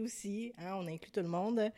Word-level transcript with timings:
aussi. 0.00 0.52
Hein, 0.58 0.74
on 0.76 0.86
inclut 0.86 1.10
tout 1.10 1.20
le 1.20 1.28
monde. 1.28 1.70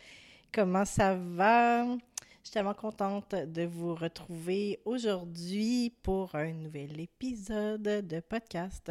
Comment 0.53 0.85
ça 0.85 1.15
va? 1.15 1.85
Je 1.85 1.99
suis 2.43 2.53
tellement 2.53 2.75
contente 2.75 3.35
de 3.35 3.65
vous 3.65 3.95
retrouver 3.95 4.81
aujourd'hui 4.85 5.93
pour 6.03 6.35
un 6.35 6.53
nouvel 6.53 6.99
épisode 7.01 7.83
de 7.83 8.21
podcast. 8.21 8.91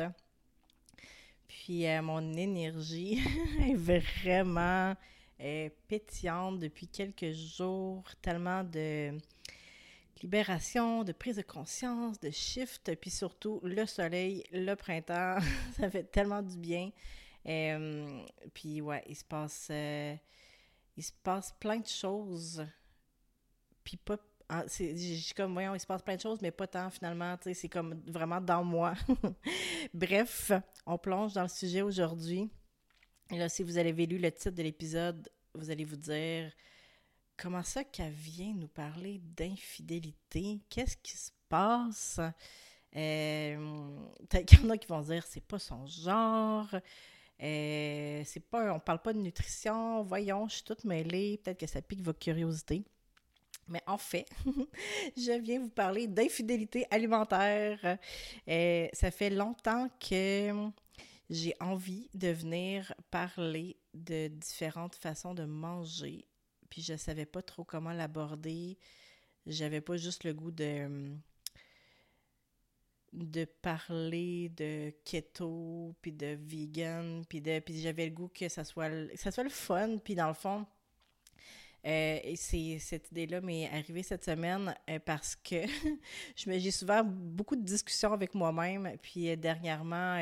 Puis 1.48 1.88
euh, 1.88 2.02
mon 2.02 2.34
énergie 2.34 3.20
est 3.68 3.76
vraiment 3.76 4.96
euh, 5.42 5.70
pétillante 5.88 6.60
depuis 6.60 6.88
quelques 6.88 7.32
jours, 7.32 8.04
tellement 8.22 8.64
de 8.64 9.18
libération, 10.22 11.04
de 11.04 11.12
prise 11.12 11.38
de 11.38 11.42
conscience, 11.42 12.20
de 12.20 12.30
shift, 12.30 12.96
puis 12.96 13.10
surtout 13.10 13.60
le 13.64 13.86
soleil, 13.86 14.44
le 14.52 14.76
printemps, 14.76 15.38
ça 15.80 15.90
fait 15.90 16.04
tellement 16.04 16.42
du 16.42 16.58
bien. 16.58 16.92
Puis 18.54 18.82
ouais, 18.82 19.04
il 19.08 19.16
se 19.16 19.24
passe 19.24 19.70
euh, 19.72 20.16
il 20.96 21.04
se 21.04 21.12
passe 21.24 21.52
plein 21.60 21.78
de 21.78 21.88
choses. 21.88 22.66
Puis 23.84 23.98
pas 23.98 24.18
comme 25.36 25.54
voyons, 25.54 25.76
il 25.76 25.80
se 25.80 25.86
passe 25.86 26.02
plein 26.02 26.16
de 26.16 26.22
choses 26.22 26.42
mais 26.42 26.52
pas 26.52 26.66
tant 26.68 26.90
finalement, 26.90 27.36
c'est 27.42 27.70
comme 27.70 28.02
vraiment 28.08 28.42
dans 28.42 28.64
moi. 28.64 28.94
Bref, 29.94 30.52
on 30.86 30.98
plonge 30.98 31.34
dans 31.34 31.44
le 31.44 31.50
sujet 31.50 31.82
aujourd'hui. 31.82 32.50
Et 33.32 33.38
là 33.38 33.50
si 33.50 33.64
vous 33.64 33.78
avez 33.78 34.06
lu 34.06 34.18
le 34.18 34.32
titre 34.32 34.52
de 34.56 34.64
l'épisode, 34.64 35.30
vous 35.54 35.70
allez 35.72 35.86
vous 35.86 35.98
dire 35.98 36.52
comment 37.38 37.64
ça 37.64 37.84
qu'elle 37.84 38.12
vient 38.12 38.54
nous 38.54 38.68
parler 38.68 39.20
d'infidélité? 39.24 40.62
Qu'est-ce 40.70 40.98
qui 40.98 41.18
se 41.18 41.32
passe? 41.48 42.20
Euh, 42.96 44.08
Peut-être 44.30 44.46
qu'il 44.46 44.62
y 44.62 44.66
en 44.66 44.70
a 44.72 44.78
qui 44.78 44.88
vont 44.88 45.02
dire 45.02 45.26
c'est 45.26 45.44
pas 45.44 45.60
son 45.60 45.86
genre. 45.86 46.70
Euh, 47.42 48.22
c'est 48.26 48.40
pas, 48.42 48.74
on 48.74 48.80
parle 48.80 49.02
pas 49.02 49.14
de 49.14 49.20
nutrition. 49.20 50.04
Voyons, 50.04 50.48
je 50.48 50.56
suis 50.56 50.64
toute 50.64 50.84
mêlée. 50.84 51.38
Peut-être 51.38 51.60
que 51.60 51.68
ça 51.68 51.82
pique 51.82 52.02
votre 52.02 52.20
curiosité. 52.20 52.84
Mais 53.68 53.82
en 53.86 53.98
fait, 53.98 54.28
je 55.18 55.40
viens 55.40 55.60
vous 55.60 55.70
parler 55.70 56.08
d'infidélité 56.08 56.86
alimentaire. 56.92 57.98
Euh, 58.48 58.88
ça 58.94 59.12
fait 59.12 59.30
longtemps 59.30 59.90
que 60.00 60.52
j'ai 61.30 61.54
envie 61.60 62.10
de 62.14 62.30
venir 62.30 62.94
parler 63.12 63.78
de 63.94 64.28
différentes 64.28 64.96
façons 64.96 65.34
de 65.34 65.44
manger 65.44 66.26
puis 66.70 66.82
je 66.82 66.96
savais 66.96 67.26
pas 67.26 67.42
trop 67.42 67.64
comment 67.64 67.94
l'aborder. 67.94 68.78
J'avais 69.46 69.82
pas 69.82 69.98
juste 69.98 70.24
le 70.24 70.34
goût 70.34 70.52
de 70.52 71.18
de 73.14 73.46
parler 73.46 74.50
de 74.50 74.92
keto 75.04 75.96
puis 76.02 76.12
de 76.12 76.38
vegan 76.40 77.24
puis 77.28 77.42
de 77.42 77.60
puis 77.60 77.82
j'avais 77.82 78.06
le 78.06 78.12
goût 78.12 78.28
que 78.28 78.48
ça 78.50 78.64
soit 78.64 78.90
le 78.90 79.50
fun 79.50 79.98
puis 79.98 80.16
dans 80.16 80.28
le 80.28 80.34
fond 80.34 80.66
euh, 81.88 82.20
cette 82.36 83.10
idée-là 83.12 83.42
m'est 83.42 83.70
arrivée 83.70 84.04
cette 84.04 84.26
semaine 84.26 84.76
euh, 84.90 85.00
parce 85.00 85.36
que 85.36 85.66
j'ai 86.36 86.72
souvent 86.72 87.04
beaucoup 87.04 87.56
de 87.56 87.64
discussions 87.64 88.14
avec 88.14 88.36
moi-même 88.36 88.98
puis 89.02 89.30
euh, 89.30 89.36
dernièrement 89.36 90.20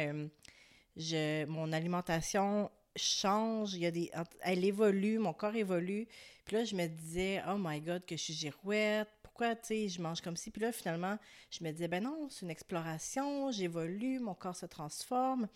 je 0.95 1.45
mon 1.45 1.71
alimentation 1.73 2.69
change, 2.97 3.73
il 3.73 3.81
y 3.81 3.85
a 3.85 3.91
des, 3.91 4.11
elle 4.41 4.65
évolue, 4.65 5.19
mon 5.19 5.33
corps 5.33 5.55
évolue. 5.55 6.07
Puis 6.45 6.55
là, 6.55 6.63
je 6.63 6.75
me 6.75 6.87
disais, 6.87 7.41
oh 7.47 7.57
my 7.57 7.79
God, 7.79 8.05
que 8.05 8.15
je 8.17 8.21
suis 8.21 8.33
girouette, 8.33 9.09
pourquoi, 9.37 9.55
tu 9.55 9.67
sais, 9.67 9.89
je 9.89 10.01
mange 10.01 10.19
comme 10.21 10.35
ci. 10.35 10.49
Puis 10.49 10.63
là, 10.63 10.71
finalement, 10.71 11.15
je 11.51 11.63
me 11.63 11.69
disais, 11.69 11.87
ben 11.87 12.03
non, 12.03 12.27
c'est 12.27 12.43
une 12.43 12.49
exploration, 12.49 13.51
j'évolue, 13.51 14.19
mon 14.19 14.33
corps 14.33 14.55
se 14.55 14.65
transforme. 14.65 15.47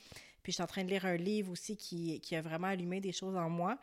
Puis 0.43 0.51
je 0.51 0.57
suis 0.57 0.63
en 0.63 0.67
train 0.67 0.83
de 0.83 0.89
lire 0.89 1.03
un 1.07 1.15
livre 1.15 1.51
aussi 1.51 1.75
qui, 1.75 2.21
qui 2.21 2.35
a 2.35 2.43
vraiment 2.43 2.67
allumé 2.67 3.01
des 3.01 3.11
choses 3.11 3.35
en 3.35 3.49
moi. 3.49 3.79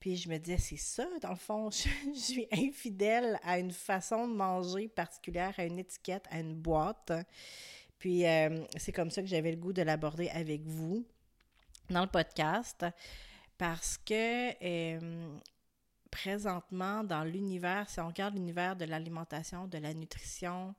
Puis 0.00 0.16
je 0.16 0.30
me 0.30 0.38
disais, 0.38 0.56
c'est 0.56 0.78
ça, 0.78 1.06
dans 1.20 1.32
le 1.32 1.36
fond, 1.36 1.68
je, 1.70 2.18
suis 2.18 2.48
infidèle 2.50 3.38
à 3.42 3.58
une 3.58 3.72
façon 3.72 4.26
de 4.26 4.32
manger 4.32 4.88
particulière, 4.88 5.52
à 5.58 5.64
une 5.64 5.78
étiquette, 5.78 6.24
à 6.30 6.40
une 6.40 6.54
boîte. 6.54 7.12
Puis 7.98 8.26
euh, 8.26 8.64
c'est 8.78 8.92
comme 8.92 9.10
ça 9.10 9.20
que 9.20 9.28
j'avais 9.28 9.50
le 9.50 9.58
goût 9.58 9.74
de 9.74 9.82
l'aborder 9.82 10.30
avec 10.30 10.62
vous 10.62 11.04
dans 11.90 12.00
le 12.00 12.10
podcast 12.10 12.86
parce 13.58 13.98
que 13.98 14.54
euh, 14.64 15.38
présentement, 16.12 17.02
dans 17.02 17.24
l'univers, 17.24 17.90
si 17.90 17.98
on 17.98 18.06
regarde 18.06 18.34
l'univers 18.34 18.76
de 18.76 18.84
l'alimentation, 18.84 19.66
de 19.66 19.78
la 19.78 19.94
nutrition, 19.94 20.76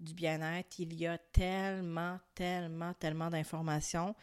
du 0.00 0.12
bien-être, 0.12 0.80
il 0.80 0.92
y 0.94 1.06
a 1.06 1.16
tellement, 1.16 2.18
tellement, 2.34 2.92
tellement 2.94 3.30
d'informations. 3.30 4.14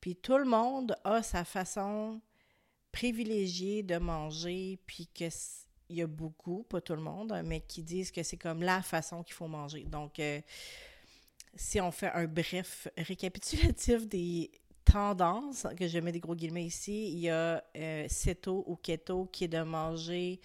Puis 0.00 0.16
tout 0.16 0.36
le 0.36 0.44
monde 0.44 0.96
a 1.04 1.22
sa 1.22 1.44
façon 1.44 2.20
privilégiée 2.90 3.82
de 3.84 3.96
manger, 3.96 4.80
puis 4.86 5.06
qu'il 5.06 5.30
y 5.90 6.02
a 6.02 6.06
beaucoup, 6.06 6.64
pas 6.64 6.80
tout 6.80 6.94
le 6.94 7.02
monde, 7.02 7.40
mais 7.44 7.60
qui 7.60 7.84
disent 7.84 8.10
que 8.10 8.24
c'est 8.24 8.36
comme 8.36 8.62
la 8.62 8.82
façon 8.82 9.22
qu'il 9.22 9.34
faut 9.34 9.46
manger. 9.46 9.84
Donc, 9.84 10.18
euh, 10.18 10.40
si 11.54 11.80
on 11.80 11.92
fait 11.92 12.10
un 12.10 12.26
bref 12.26 12.88
récapitulatif 12.96 14.08
des 14.08 14.50
tendance, 14.92 15.66
que 15.76 15.86
je 15.86 15.98
mets 15.98 16.12
des 16.12 16.20
gros 16.20 16.34
guillemets 16.34 16.64
ici, 16.64 17.12
il 17.12 17.18
y 17.20 17.30
a 17.30 17.62
euh, 17.76 18.08
ou 18.66 18.76
keto 18.76 19.26
qui 19.26 19.44
est 19.44 19.48
de 19.48 19.62
manger 19.62 20.40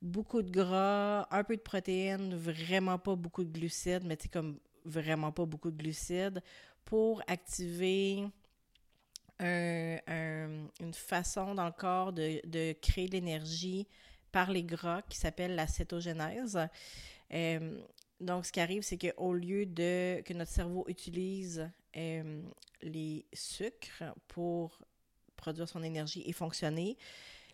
beaucoup 0.00 0.42
de 0.42 0.50
gras, 0.50 1.26
un 1.30 1.44
peu 1.44 1.56
de 1.56 1.62
protéines, 1.62 2.34
vraiment 2.34 2.98
pas 2.98 3.16
beaucoup 3.16 3.44
de 3.44 3.50
glucides, 3.50 4.04
mais 4.04 4.16
tu 4.16 4.28
comme 4.28 4.58
vraiment 4.84 5.32
pas 5.32 5.46
beaucoup 5.46 5.70
de 5.70 5.76
glucides 5.76 6.42
pour 6.84 7.22
activer 7.26 8.24
une 9.40 10.94
façon 10.94 11.54
dans 11.54 11.66
le 11.66 11.72
corps 11.72 12.12
de, 12.12 12.72
créer 12.74 13.08
l'énergie 13.08 13.88
par 14.30 14.50
les 14.50 14.62
gras 14.62 15.02
qui 15.02 15.18
s'appelle 15.18 15.54
la 15.56 15.66
cétogénèse. 15.66 16.58
Euh, 17.32 17.80
donc, 18.20 18.46
ce 18.46 18.52
qui 18.52 18.60
arrive, 18.60 18.82
c'est 18.82 18.98
qu'au 18.98 19.34
lieu 19.34 19.66
de 19.66 20.20
que 20.22 20.32
notre 20.32 20.52
cerveau 20.52 20.84
utilise 20.86 21.68
euh, 21.96 22.42
les 22.82 23.26
sucres 23.32 24.04
pour 24.28 24.78
produire 25.36 25.68
son 25.68 25.82
énergie 25.82 26.22
et 26.26 26.32
fonctionner, 26.32 26.96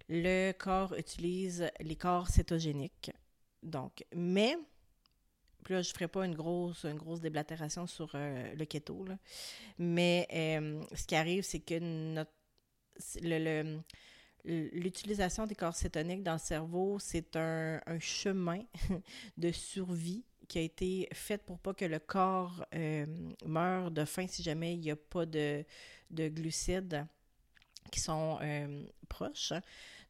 le 0.09 0.53
corps 0.53 0.95
utilise 0.95 1.71
les 1.81 1.97
corps 1.97 2.29
cétogéniques. 2.29 3.11
Donc, 3.63 4.05
mais, 4.15 4.57
puis 5.65 5.75
là, 5.75 5.83
je 5.83 5.91
ne 5.91 5.93
ferai 5.95 6.09
pas 6.09 6.25
une 6.25 6.35
grosse, 6.35 6.85
une 6.85 6.97
grosse 6.97 7.21
déblatération 7.21 7.87
sur 7.87 8.11
euh, 8.15 8.55
le 8.55 8.65
keto, 8.65 9.07
mais 9.79 10.27
euh, 10.33 10.83
ce 10.95 11.07
qui 11.07 11.15
arrive, 11.15 11.43
c'est 11.43 11.61
que 11.61 12.25
l'utilisation 14.45 15.47
des 15.47 15.55
corps 15.55 15.75
cétoniques 15.75 16.23
dans 16.23 16.35
le 16.35 16.39
cerveau, 16.39 16.99
c'est 16.99 17.37
un 17.37 17.81
chemin 17.99 18.63
de 19.37 19.51
survie 19.51 20.25
qui 20.49 20.59
a 20.59 20.63
été 20.63 21.09
faite 21.13 21.45
pour 21.45 21.59
pas 21.59 21.75
que 21.75 21.85
le 21.85 21.99
corps 21.99 22.65
euh, 22.75 23.07
meure 23.45 23.91
de 23.91 24.05
faim 24.05 24.27
si 24.27 24.43
jamais 24.43 24.73
il 24.73 24.81
n'y 24.81 24.91
a 24.91 24.97
pas 24.97 25.27
de, 25.27 25.65
glucides 26.11 27.07
qui 27.93 28.01
sont 28.01 28.39
euh, 28.43 28.85
proches. 29.09 29.53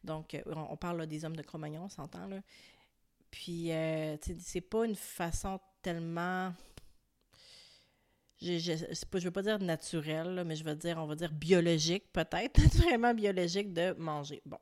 Donc, 0.03 0.33
euh, 0.33 0.41
on, 0.47 0.77
parle 0.77 1.05
des 1.07 1.25
hommes 1.25 1.35
de 1.35 1.41
Cro-Magnon, 1.41 1.83
on 1.83 1.89
s'entend, 1.89 2.25
là. 2.27 2.41
Puis, 3.29 3.69
c'est 4.39 4.61
pas 4.61 4.85
une 4.85 4.95
façon 4.95 5.59
tellement... 5.81 6.53
Je, 8.41 8.57
je, 8.57 9.19
veux 9.19 9.31
pas 9.31 9.41
dire 9.41 9.59
naturel, 9.59 10.43
mais 10.45 10.55
je 10.55 10.63
veux 10.63 10.75
dire, 10.75 10.97
on 10.97 11.05
va 11.05 11.15
dire 11.15 11.33
biologique 11.33 12.09
peut-être, 12.13 12.57
naturellement 12.63 13.13
biologique 13.13 13.73
de 13.73 13.93
manger. 13.99 14.41
Bon, 14.45 14.57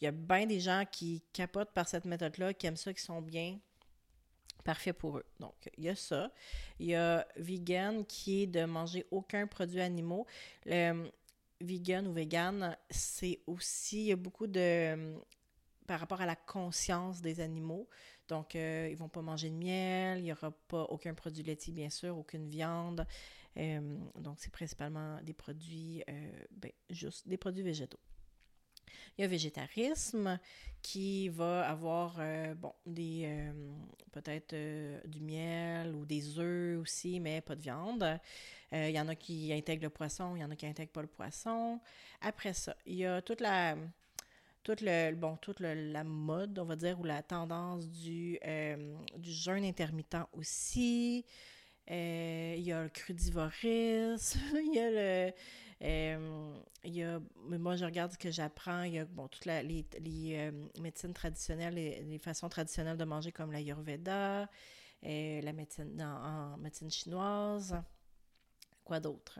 il 0.00 0.06
y 0.06 0.08
a 0.08 0.12
bien 0.12 0.46
des 0.46 0.60
gens 0.60 0.84
qui 0.90 1.22
capotent 1.34 1.72
par 1.74 1.86
cette 1.86 2.06
méthode-là, 2.06 2.54
qui 2.54 2.66
aiment 2.66 2.78
ça, 2.78 2.94
qui 2.94 3.02
sont 3.02 3.20
bien 3.20 3.58
parfait 4.68 4.92
pour 4.92 5.16
eux. 5.16 5.24
Donc, 5.40 5.70
il 5.78 5.84
y 5.84 5.88
a 5.88 5.94
ça. 5.94 6.30
Il 6.78 6.88
y 6.88 6.94
a 6.94 7.26
vegan 7.36 8.04
qui 8.04 8.42
est 8.42 8.46
de 8.46 8.66
manger 8.66 9.06
aucun 9.10 9.46
produit 9.46 9.80
animaux. 9.80 10.26
Le 10.66 11.10
vegan 11.62 12.06
ou 12.06 12.12
vegan, 12.12 12.76
c'est 12.90 13.40
aussi, 13.46 14.00
il 14.00 14.06
y 14.08 14.12
a 14.12 14.16
beaucoup 14.16 14.46
de 14.46 15.16
par 15.86 16.00
rapport 16.00 16.20
à 16.20 16.26
la 16.26 16.36
conscience 16.36 17.22
des 17.22 17.40
animaux. 17.40 17.88
Donc, 18.28 18.56
euh, 18.56 18.88
ils 18.90 18.96
vont 18.98 19.08
pas 19.08 19.22
manger 19.22 19.48
de 19.48 19.54
miel, 19.54 20.18
il 20.18 20.24
n'y 20.24 20.32
aura 20.32 20.50
pas 20.50 20.82
aucun 20.82 21.14
produit 21.14 21.42
laitier, 21.42 21.72
bien 21.72 21.88
sûr, 21.88 22.18
aucune 22.18 22.46
viande. 22.46 23.06
Euh, 23.56 23.96
donc, 24.16 24.36
c'est 24.38 24.52
principalement 24.52 25.18
des 25.22 25.32
produits, 25.32 26.04
euh, 26.10 26.30
ben, 26.50 26.70
juste 26.90 27.26
des 27.26 27.38
produits 27.38 27.62
végétaux. 27.62 28.00
Il 29.16 29.22
y 29.22 29.24
a 29.24 29.28
végétarisme 29.28 30.38
qui 30.82 31.28
va 31.28 31.68
avoir, 31.68 32.16
euh, 32.18 32.54
bon, 32.54 32.72
des, 32.86 33.24
euh, 33.26 33.52
peut-être 34.12 34.52
euh, 34.52 35.00
du 35.06 35.20
miel 35.20 35.94
ou 35.94 36.04
des 36.04 36.38
œufs 36.38 36.78
aussi, 36.80 37.20
mais 37.20 37.40
pas 37.40 37.56
de 37.56 37.62
viande. 37.62 38.20
il 38.72 38.90
y 38.90 39.00
en 39.00 39.08
a 39.08 39.14
qui 39.14 39.52
intègrent 39.52 39.84
le 39.84 39.90
poisson, 39.90 40.36
il 40.36 40.40
y 40.40 40.44
en 40.44 40.50
a 40.50 40.56
qui 40.56 40.66
intègrent 40.66 40.92
pas 40.92 41.02
le 41.02 41.08
poisson. 41.08 41.80
Après 42.20 42.52
ça, 42.52 42.76
il 42.86 42.96
y 42.96 43.06
a 43.06 43.22
toute 43.22 43.40
la, 43.40 43.76
toute 44.62 44.82
le, 44.82 45.14
bon, 45.14 45.36
toute 45.36 45.60
la 45.60 46.04
mode, 46.04 46.58
on 46.58 46.64
va 46.64 46.76
dire, 46.76 47.00
ou 47.00 47.04
la 47.04 47.22
tendance 47.22 47.88
du, 47.88 48.38
du 49.16 49.32
jeûne 49.32 49.64
intermittent 49.64 50.16
aussi. 50.32 51.24
il 51.88 52.60
y 52.60 52.72
a 52.72 52.82
le 52.82 52.88
crudivorisme, 52.90 54.40
il 54.64 54.74
y 54.74 54.80
a 54.80 54.90
le 54.90 55.32
Euh, 55.82 56.58
il 56.84 56.94
y 56.94 57.02
a, 57.02 57.20
moi, 57.36 57.76
je 57.76 57.84
regarde 57.84 58.12
ce 58.12 58.18
que 58.18 58.30
j'apprends. 58.30 58.82
Il 58.82 58.94
y 58.94 58.98
a 58.98 59.04
bon, 59.04 59.28
toutes 59.28 59.44
les, 59.44 59.62
les 59.62 60.52
médecines 60.80 61.14
traditionnelles, 61.14 61.74
les, 61.74 62.02
les, 62.02 62.18
façons 62.18 62.48
traditionnelles 62.48 62.96
de 62.96 63.04
manger 63.04 63.32
comme 63.32 63.52
l'Ayurveda, 63.52 64.48
la 65.02 65.52
médecine 65.52 66.02
en 66.02 66.56
médecine 66.58 66.90
chinoise. 66.90 67.80
Quoi 68.84 69.00
d'autre? 69.00 69.38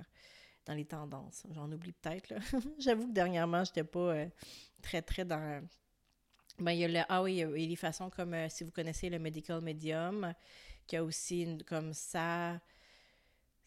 Dans 0.66 0.74
les 0.74 0.84
tendances. 0.84 1.44
J'en 1.50 1.70
oublie 1.72 1.92
peut-être. 1.92 2.34
J'avoue 2.78 3.08
que 3.08 3.12
dernièrement, 3.12 3.64
je 3.64 3.70
n'étais 3.70 3.84
pas 3.84 4.26
très, 4.82 5.02
très 5.02 5.24
dans 5.24 5.62
ben, 6.58 6.72
il 6.72 6.80
y 6.80 6.84
a 6.84 6.88
le, 6.88 7.00
ah 7.08 7.22
oui, 7.22 7.34
il 7.34 7.38
y 7.38 7.42
a 7.42 7.68
les 7.68 7.76
façons 7.76 8.10
comme, 8.10 8.34
euh, 8.34 8.48
si 8.48 8.64
vous 8.64 8.72
connaissez 8.72 9.08
le 9.08 9.20
Medical 9.20 9.60
Medium, 9.60 10.34
qui 10.86 10.96
a 10.96 11.04
aussi 11.04 11.58
comme 11.68 11.92
ça 11.92 12.60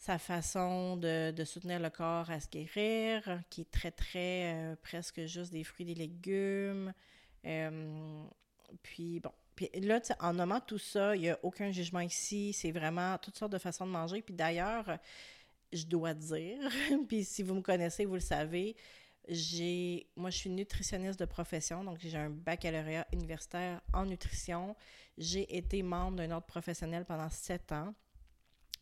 sa 0.02 0.18
façon 0.18 0.98
de, 0.98 1.44
soutenir 1.46 1.80
le 1.80 1.92
corps 1.92 2.32
à 2.32 2.40
se 2.40 2.50
guérir, 2.50 3.40
qui 3.52 3.62
est 3.62 3.72
très, 3.72 3.92
très 3.92 4.52
euh, 4.52 4.76
presque 4.82 5.28
juste 5.28 5.52
des 5.52 5.64
fruits, 5.64 5.86
des 5.86 5.94
légumes. 5.94 6.92
Euh, 7.46 8.24
puis 8.82 9.20
bon, 9.20 9.32
puis 9.56 9.70
là, 9.80 10.02
en 10.20 10.34
nommant 10.34 10.60
tout 10.60 10.80
ça, 10.80 11.16
il 11.16 11.22
n'y 11.22 11.30
a 11.30 11.38
aucun 11.44 11.72
jugement 11.72 12.00
ici. 12.00 12.52
C'est 12.52 12.72
vraiment 12.72 13.16
toutes 13.20 13.38
sortes 13.38 13.52
de 13.52 13.60
façons 13.60 13.86
de 13.86 13.92
manger. 13.92 14.24
Puis 14.24 14.34
d'ailleurs, 14.34 14.98
je 15.72 15.86
dois 15.86 16.16
dire, 16.16 16.58
puis 17.08 17.24
si 17.24 17.44
vous 17.44 17.54
me 17.54 17.62
connaissez, 17.62 18.06
vous 18.06 18.16
le 18.16 18.22
savez, 18.22 18.76
j'ai, 19.30 20.08
moi, 20.16 20.32
je 20.32 20.38
suis 20.40 20.50
nutritionniste 20.50 21.20
de 21.20 21.26
profession, 21.26 21.84
donc 21.84 22.00
j'ai 22.00 22.18
un 22.18 22.32
baccalauréat 22.32 23.06
universitaire 23.14 23.82
en 23.94 24.08
nutrition. 24.08 24.76
J'ai 25.20 25.56
été 25.56 25.84
membre 25.84 26.18
d'un 26.18 26.32
ordre 26.32 26.48
professionnel 26.48 27.06
pendant 27.06 27.30
sept 27.30 27.72
ans 27.72 27.94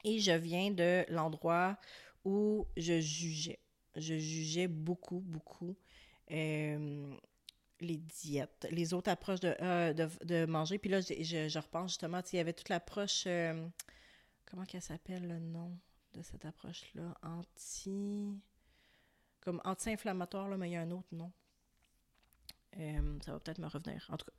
et 0.03 0.19
je 0.19 0.31
viens 0.31 0.71
de 0.71 1.05
l'endroit 1.09 1.77
où 2.25 2.67
je 2.77 2.99
jugeais. 2.99 3.59
Je 3.95 4.17
jugeais 4.17 4.67
beaucoup, 4.67 5.19
beaucoup 5.19 5.75
euh, 6.31 7.15
les 7.81 7.97
diètes, 7.97 8.67
les 8.71 8.93
autres 8.93 9.09
approches 9.09 9.39
de, 9.39 9.55
euh, 9.61 9.93
de, 9.93 10.45
manger. 10.45 10.77
Puis 10.77 10.89
là, 10.89 11.01
je, 11.01 11.59
repense 11.59 11.91
justement, 11.91 12.21
il 12.31 12.35
y 12.35 12.39
avait 12.39 12.53
toute 12.53 12.69
l'approche, 12.69 13.23
euh, 13.25 13.67
comment 14.45 14.65
qu'elle 14.65 14.81
s'appelle 14.81 15.27
le 15.27 15.39
nom 15.39 15.77
de 16.13 16.21
cette 16.21 16.45
approche-là? 16.45 17.17
Anti 17.23 18.39
comme 19.39 19.61
anti-inflammatoire, 19.63 20.49
mais 20.57 20.69
il 20.69 20.73
y 20.73 20.75
a 20.75 20.81
un 20.81 20.91
autre 20.91 21.07
nom. 21.13 21.31
Ça 22.73 23.31
va 23.31 23.39
peut-être 23.39 23.59
me 23.59 23.67
revenir. 23.67 24.05
En 24.09 24.17
tout 24.17 24.25
cas, 24.25 24.33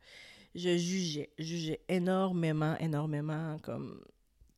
je 0.55 0.77
jugeais, 0.77 1.33
jugeais 1.39 1.81
énormément, 1.89 2.77
énormément, 2.79 3.59
comme 3.59 4.05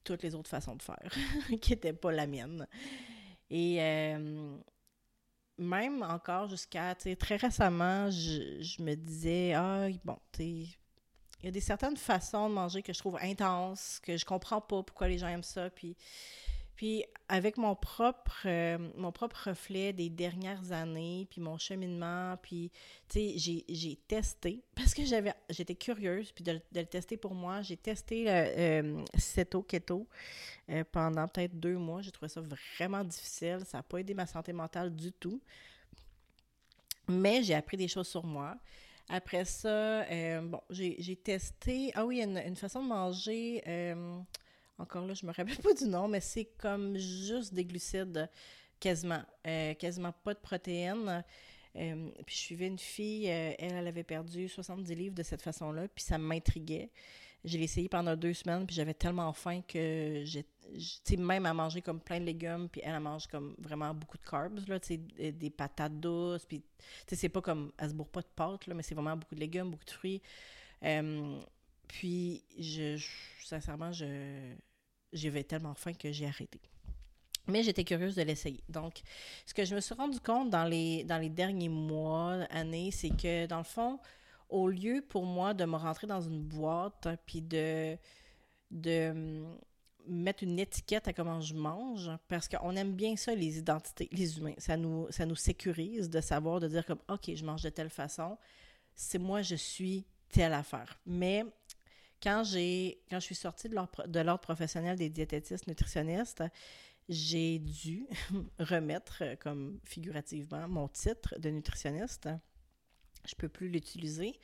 toutes 0.05 0.23
les 0.23 0.35
autres 0.35 0.51
façons 0.51 0.77
de 0.77 0.83
faire, 0.83 1.11
qui 1.61 1.71
n'étaient 1.73 1.93
pas 1.93 2.13
la 2.13 2.27
mienne. 2.27 2.67
Et 3.51 3.77
euh, 3.81 4.57
même 5.59 6.03
encore 6.03 6.49
jusqu'à, 6.49 6.95
très 6.95 7.37
récemment, 7.37 8.11
je, 8.11 8.83
me 8.83 8.95
disais, 8.95 9.53
ah, 9.55 9.89
bon, 10.05 10.19
tu 10.33 10.43
il 11.43 11.47
y 11.47 11.49
a 11.49 11.51
des 11.51 11.61
certaines 11.61 11.97
façons 11.97 12.49
de 12.49 12.55
manger 12.55 12.83
que 12.83 12.93
je 12.93 12.99
trouve 13.01 13.19
intenses, 13.21 13.99
que 14.01 14.17
je 14.17 14.25
comprends 14.25 14.61
pas 14.61 14.85
pourquoi 14.85 15.09
les 15.09 15.19
gens 15.19 15.27
aiment 15.27 15.43
ça, 15.43 15.71
puis 15.71 15.97
puis 16.77 17.05
avec 17.29 17.57
mon 17.57 17.75
propre, 17.75 18.43
euh, 18.47 18.79
mon 18.97 19.13
propre 19.13 19.49
reflet 19.49 19.93
des 19.93 20.09
dernières 20.09 20.73
années, 20.73 21.27
puis 21.31 21.41
mon 21.41 21.59
cheminement, 21.59 22.37
puis 22.43 22.71
tu 23.09 23.39
sais, 23.39 23.63
j'ai 23.69 23.97
testé 24.09 24.63
parce 24.75 24.95
que 24.95 25.05
j'avais 25.05 25.35
j'étais 25.51 25.75
curieuse, 25.75 26.33
puis 26.33 26.45
de, 26.45 26.61
le 26.75 26.85
tester 26.85 27.17
pour 27.17 27.35
moi. 27.35 27.63
J'ai 27.63 27.77
testé 27.77 28.25
euh, 28.29 29.03
Ceto 29.17 29.63
Keto 29.63 30.07
euh, 30.71 30.85
pendant 30.91 31.29
peut-être 31.29 31.59
deux 31.59 31.77
mois. 31.77 32.03
J'ai 32.03 32.11
trouvé 32.11 32.29
ça 32.29 32.41
vraiment 32.41 33.05
difficile. 33.05 33.61
Ça 33.67 33.79
n'a 33.79 33.83
pas 33.83 33.99
aidé 33.99 34.15
ma 34.15 34.27
santé 34.27 34.53
mentale 34.53 34.95
du 34.95 35.13
tout. 35.13 35.41
Mais 37.09 37.43
j'ai 37.43 37.55
appris 37.55 37.77
des 37.77 37.89
choses 37.89 38.09
sur 38.09 38.25
moi. 38.25 38.57
Après 39.09 39.45
ça, 39.45 40.05
bon, 40.43 40.61
j'ai 40.71 41.17
testé. 41.17 41.91
Ah 41.95 42.07
oui, 42.07 42.23
une, 42.23 42.39
une 42.39 42.57
façon 42.57 42.83
de 42.83 42.89
manger 42.89 43.63
encore 44.79 45.07
là, 45.07 45.15
je 45.15 45.27
me 45.27 45.33
rappelle 45.33 45.59
pas 45.59 45.75
du 45.75 45.85
nom, 45.85 46.09
mais 46.09 46.21
c'est 46.21 46.47
comme 46.59 46.97
juste 46.97 47.55
des 47.55 47.65
glucides 47.65 48.29
quasiment. 48.83 49.23
Euh, 49.47 49.75
quasiment 49.75 50.13
pas 50.13 50.35
de 50.35 50.41
protéines. 50.41 51.25
Euh, 51.77 52.11
puis 52.27 52.35
je 52.35 52.41
suivais 52.41 52.67
une 52.67 52.79
fille, 52.79 53.31
euh, 53.31 53.55
elle, 53.59 53.73
elle 53.73 53.87
avait 53.87 54.03
perdu 54.03 54.49
70 54.49 54.95
livres 54.95 55.15
de 55.15 55.23
cette 55.23 55.41
façon-là, 55.41 55.89
puis 55.89 56.05
ça 56.05 56.19
m'intriguait. 56.19 56.91
Je 57.45 57.57
l'ai 57.57 57.65
essayé 57.65 57.89
pendant 57.89 58.15
deux 58.15 58.35
semaines, 58.35 58.67
puis 58.67 58.77
j'avais 58.77 58.93
tellement 58.93 59.33
faim 59.33 59.63
que 59.67 60.23
j'ai, 60.25 61.17
même 61.17 61.47
à 61.47 61.55
manger 61.55 61.81
comme 61.81 61.99
plein 61.99 62.21
de 62.21 62.27
légumes, 62.27 62.69
puis 62.69 62.83
elle, 62.85 62.95
elle 62.95 63.01
mange 63.01 63.27
comme 63.27 63.57
vraiment 63.59 63.95
beaucoup 63.95 64.19
de 64.19 64.23
carbs, 64.23 64.69
là, 64.69 64.79
des, 64.79 65.33
des 65.33 65.51
patates 65.51 65.99
douces, 65.99 66.45
puis 66.45 66.63
c'est 67.07 67.29
pas 67.31 67.41
comme, 67.41 67.73
elle 67.79 67.89
se 67.89 67.95
bourre 67.95 68.11
pas 68.11 68.21
de 68.21 68.29
pâtes, 68.37 68.67
là, 68.67 68.75
mais 68.75 68.83
c'est 68.83 68.95
vraiment 68.95 69.17
beaucoup 69.17 69.35
de 69.35 69.41
légumes, 69.41 69.71
beaucoup 69.71 69.87
de 69.87 69.91
fruits. 69.91 70.23
Puis, 71.93 72.43
je, 72.59 72.97
sincèrement, 73.45 73.93
je, 73.93 74.55
j'avais 75.13 75.45
tellement 75.45 75.75
faim 75.75 75.93
que 75.93 76.11
j'ai 76.11 76.27
arrêté. 76.27 76.59
Mais 77.47 77.63
j'étais 77.63 77.85
curieuse 77.85 78.15
de 78.15 78.23
l'essayer. 78.23 78.65
Donc, 78.71 79.03
ce 79.45 79.53
que 79.53 79.67
je 79.67 79.75
me 79.75 79.81
suis 79.81 79.95
rendu 79.95 80.19
compte 80.19 80.49
dans 80.49 80.65
les, 80.65 81.05
dans 81.05 81.19
les 81.19 81.29
derniers 81.29 81.69
mois, 81.69 82.47
années, 82.49 82.91
c'est 82.91 83.11
que 83.11 83.45
dans 83.45 83.59
le 83.59 83.65
fond, 83.65 84.01
au 84.49 84.71
lieu 84.71 85.05
pour 85.07 85.27
moi 85.27 85.53
de 85.53 85.67
me 85.67 85.77
rentrer 85.77 86.07
dans 86.07 86.23
une 86.23 86.43
boîte 86.43 87.09
puis 87.27 87.43
de, 87.43 87.99
de 88.71 89.11
hum, 89.11 89.59
mettre 90.07 90.45
une 90.45 90.59
étiquette 90.59 91.09
à 91.09 91.13
comment 91.13 91.43
je 91.43 91.55
mange, 91.55 92.11
parce 92.27 92.49
qu'on 92.49 92.75
aime 92.75 92.95
bien 92.95 93.17
ça, 93.17 93.35
les 93.35 93.59
identités, 93.59 94.09
les 94.13 94.39
humains. 94.39 94.55
Ça 94.57 94.79
nous, 94.79 95.09
ça 95.11 95.27
nous 95.27 95.37
sécurise 95.37 96.09
de 96.09 96.23
savoir, 96.23 96.59
de 96.59 96.69
dire 96.69 96.87
comme, 96.87 97.01
OK, 97.11 97.35
je 97.35 97.45
mange 97.45 97.63
de 97.63 97.69
telle 97.69 97.91
façon, 97.91 98.39
c'est 98.95 99.19
moi, 99.19 99.43
je 99.43 99.57
suis 99.57 100.07
telle 100.33 100.55
affaire. 100.55 100.99
Mais 101.07 101.45
quand 102.23 102.45
j'ai 102.45 103.03
quand 103.11 103.19
je 103.19 103.25
suis 103.25 103.35
sortie 103.35 103.69
de 103.69 104.21
l'ordre 104.21 104.41
professionnel 104.41 104.97
des 104.97 105.11
diététistes 105.11 105.67
nutritionnistes, 105.67 106.43
j'ai 107.09 107.59
dû 107.59 108.07
remettre, 108.59 109.19
euh, 109.23 109.37
comme 109.37 109.81
figurativement, 109.85 110.69
mon 110.69 110.89
titre 110.89 111.35
de 111.39 111.51
nutritionniste. 111.51 112.29
Je 113.27 113.35
peux 113.35 113.49
plus 113.49 113.69
l'utiliser 113.69 114.39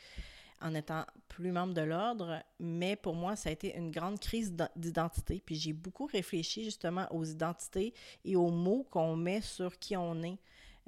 en 0.61 0.75
étant 0.75 1.05
plus 1.29 1.53
membre 1.53 1.75
de 1.75 1.83
l'ordre, 1.83 2.43
mais 2.59 2.97
pour 2.97 3.15
moi, 3.15 3.37
ça 3.37 3.49
a 3.49 3.53
été 3.53 3.77
une 3.77 3.93
grande 3.93 4.19
crise 4.19 4.55
d'identité. 4.75 5.41
Puis 5.45 5.55
j'ai 5.55 5.73
beaucoup 5.73 6.07
réfléchi 6.07 6.65
justement 6.65 7.07
aux 7.13 7.25
identités 7.25 7.95
et 8.25 8.35
aux 8.35 8.51
mots 8.51 8.85
qu'on 8.91 9.15
met 9.15 9.41
sur 9.41 9.79
qui 9.79 9.97
on 9.97 10.21
est. 10.23 10.39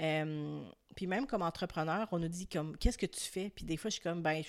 Euh, 0.01 0.65
puis 0.97 1.07
même 1.07 1.27
comme 1.27 1.43
entrepreneur, 1.43 2.09
on 2.11 2.19
nous 2.19 2.29
dit 2.29 2.49
comme 2.49 2.77
qu'est-ce 2.77 2.99
que 2.99 3.07
tu 3.07 3.21
fais? 3.21 3.51
Puis 3.51 3.65
des 3.65 3.77
fois, 3.77 3.91
je 3.91 3.95
suis 3.95 4.03
comme 4.03 4.23
ben 4.23 4.43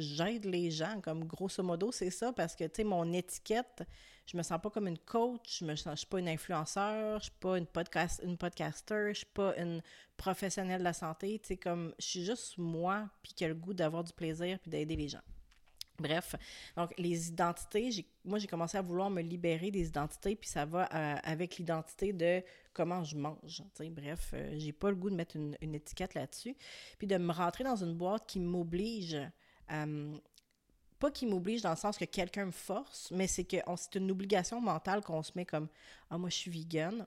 j'aide 0.00 0.44
les 0.44 0.70
gens, 0.70 1.00
comme 1.00 1.24
grosso 1.24 1.62
modo, 1.62 1.92
c'est 1.92 2.10
ça, 2.10 2.32
parce 2.32 2.56
que, 2.56 2.64
tu 2.64 2.76
sais, 2.76 2.84
mon 2.84 3.12
étiquette, 3.12 3.82
je 4.26 4.36
me 4.36 4.42
sens 4.42 4.60
pas 4.60 4.70
comme 4.70 4.86
une 4.86 4.98
coach, 4.98 5.58
je 5.60 5.64
me 5.64 5.74
sens, 5.76 6.00
suis 6.00 6.06
pas 6.06 6.18
une 6.18 6.28
influenceur, 6.28 7.18
je 7.18 7.24
suis 7.24 7.38
pas 7.40 7.58
une, 7.58 7.66
podcast, 7.66 8.20
une 8.24 8.36
podcaster, 8.36 9.08
je 9.10 9.18
suis 9.18 9.26
pas 9.26 9.56
une 9.56 9.82
professionnelle 10.16 10.80
de 10.80 10.84
la 10.84 10.92
santé, 10.92 11.38
tu 11.38 11.48
sais, 11.48 11.56
comme, 11.56 11.94
je 11.98 12.06
suis 12.06 12.24
juste 12.24 12.58
moi, 12.58 13.08
puis 13.22 13.32
qui 13.34 13.44
a 13.44 13.48
le 13.48 13.54
goût 13.54 13.74
d'avoir 13.74 14.04
du 14.04 14.12
plaisir, 14.12 14.58
puis 14.58 14.70
d'aider 14.70 14.96
les 14.96 15.08
gens. 15.08 15.22
Bref, 16.00 16.34
donc 16.76 16.94
les 16.96 17.28
identités, 17.28 17.90
moi 18.24 18.38
j'ai 18.38 18.46
commencé 18.46 18.78
à 18.78 18.82
vouloir 18.82 19.10
me 19.10 19.20
libérer 19.20 19.70
des 19.70 19.88
identités, 19.88 20.34
puis 20.34 20.48
ça 20.48 20.64
va 20.64 20.88
euh, 20.94 21.16
avec 21.22 21.58
l'identité 21.58 22.12
de 22.12 22.42
comment 22.72 23.04
je 23.04 23.16
mange. 23.16 23.62
Bref, 23.90 24.30
euh, 24.32 24.54
j'ai 24.56 24.72
pas 24.72 24.88
le 24.88 24.96
goût 24.96 25.10
de 25.10 25.14
mettre 25.14 25.36
une 25.36 25.74
étiquette 25.74 26.14
là-dessus, 26.14 26.56
puis 26.98 27.06
de 27.06 27.18
me 27.18 27.32
rentrer 27.32 27.64
dans 27.64 27.76
une 27.76 27.94
boîte 27.94 28.26
qui 28.26 28.40
m'oblige 28.40 29.18
euh, 29.70 30.16
pas 30.98 31.10
qu'il 31.10 31.28
m'oblige 31.28 31.62
dans 31.62 31.70
le 31.70 31.76
sens 31.76 31.96
que 31.96 32.04
quelqu'un 32.04 32.46
me 32.46 32.50
force, 32.50 33.10
mais 33.10 33.26
c'est 33.26 33.44
que 33.44 33.56
c'est 33.76 33.94
une 33.96 34.10
obligation 34.10 34.60
mentale 34.60 35.02
qu'on 35.02 35.22
se 35.22 35.32
met 35.34 35.46
comme 35.46 35.68
Ah, 36.10 36.18
moi, 36.18 36.28
je 36.28 36.36
suis 36.36 36.50
vegan. 36.50 37.06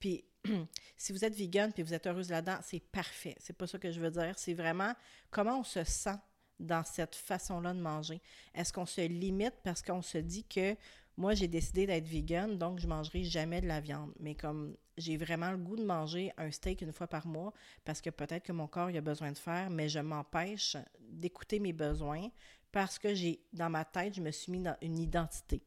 Puis, 0.00 0.24
si 0.96 1.12
vous 1.12 1.24
êtes 1.24 1.34
vegan 1.34 1.72
puis 1.72 1.82
vous 1.82 1.94
êtes 1.94 2.06
heureuse 2.06 2.30
là-dedans, 2.30 2.58
c'est 2.62 2.80
parfait. 2.80 3.36
C'est 3.38 3.56
pas 3.56 3.66
ça 3.66 3.78
que 3.78 3.90
je 3.92 4.00
veux 4.00 4.10
dire. 4.10 4.34
C'est 4.36 4.54
vraiment 4.54 4.92
comment 5.30 5.60
on 5.60 5.64
se 5.64 5.84
sent 5.84 6.16
dans 6.58 6.84
cette 6.84 7.14
façon-là 7.14 7.72
de 7.72 7.80
manger. 7.80 8.20
Est-ce 8.54 8.72
qu'on 8.72 8.86
se 8.86 9.02
limite 9.02 9.54
parce 9.62 9.82
qu'on 9.82 10.02
se 10.02 10.18
dit 10.18 10.44
que 10.44 10.76
moi, 11.18 11.34
j'ai 11.34 11.48
décidé 11.48 11.84
d'être 11.84 12.06
vegan, 12.06 12.56
donc 12.56 12.78
je 12.78 12.86
mangerai 12.86 13.24
jamais 13.24 13.60
de 13.60 13.66
la 13.66 13.80
viande. 13.80 14.12
Mais 14.20 14.36
comme 14.36 14.76
j'ai 14.96 15.16
vraiment 15.16 15.50
le 15.50 15.56
goût 15.56 15.74
de 15.74 15.84
manger 15.84 16.32
un 16.38 16.48
steak 16.52 16.80
une 16.80 16.92
fois 16.92 17.08
par 17.08 17.26
mois 17.26 17.52
parce 17.84 18.00
que 18.00 18.08
peut-être 18.08 18.44
que 18.44 18.52
mon 18.52 18.68
corps 18.68 18.86
a 18.86 19.00
besoin 19.00 19.32
de 19.32 19.36
faire, 19.36 19.68
mais 19.68 19.88
je 19.88 19.98
m'empêche 19.98 20.76
d'écouter 21.00 21.58
mes 21.58 21.72
besoins 21.72 22.28
parce 22.70 23.00
que 23.00 23.14
j'ai 23.14 23.40
dans 23.52 23.68
ma 23.68 23.84
tête, 23.84 24.14
je 24.14 24.20
me 24.20 24.30
suis 24.30 24.52
mis 24.52 24.62
dans 24.62 24.76
une 24.80 24.96
identité. 24.96 25.60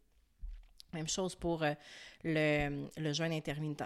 Même 0.94 1.10
chose 1.10 1.36
pour 1.36 1.64
euh, 1.64 1.74
le, 2.24 2.88
le, 2.96 3.12
jeûne 3.12 3.34
intermittent. 3.34 3.84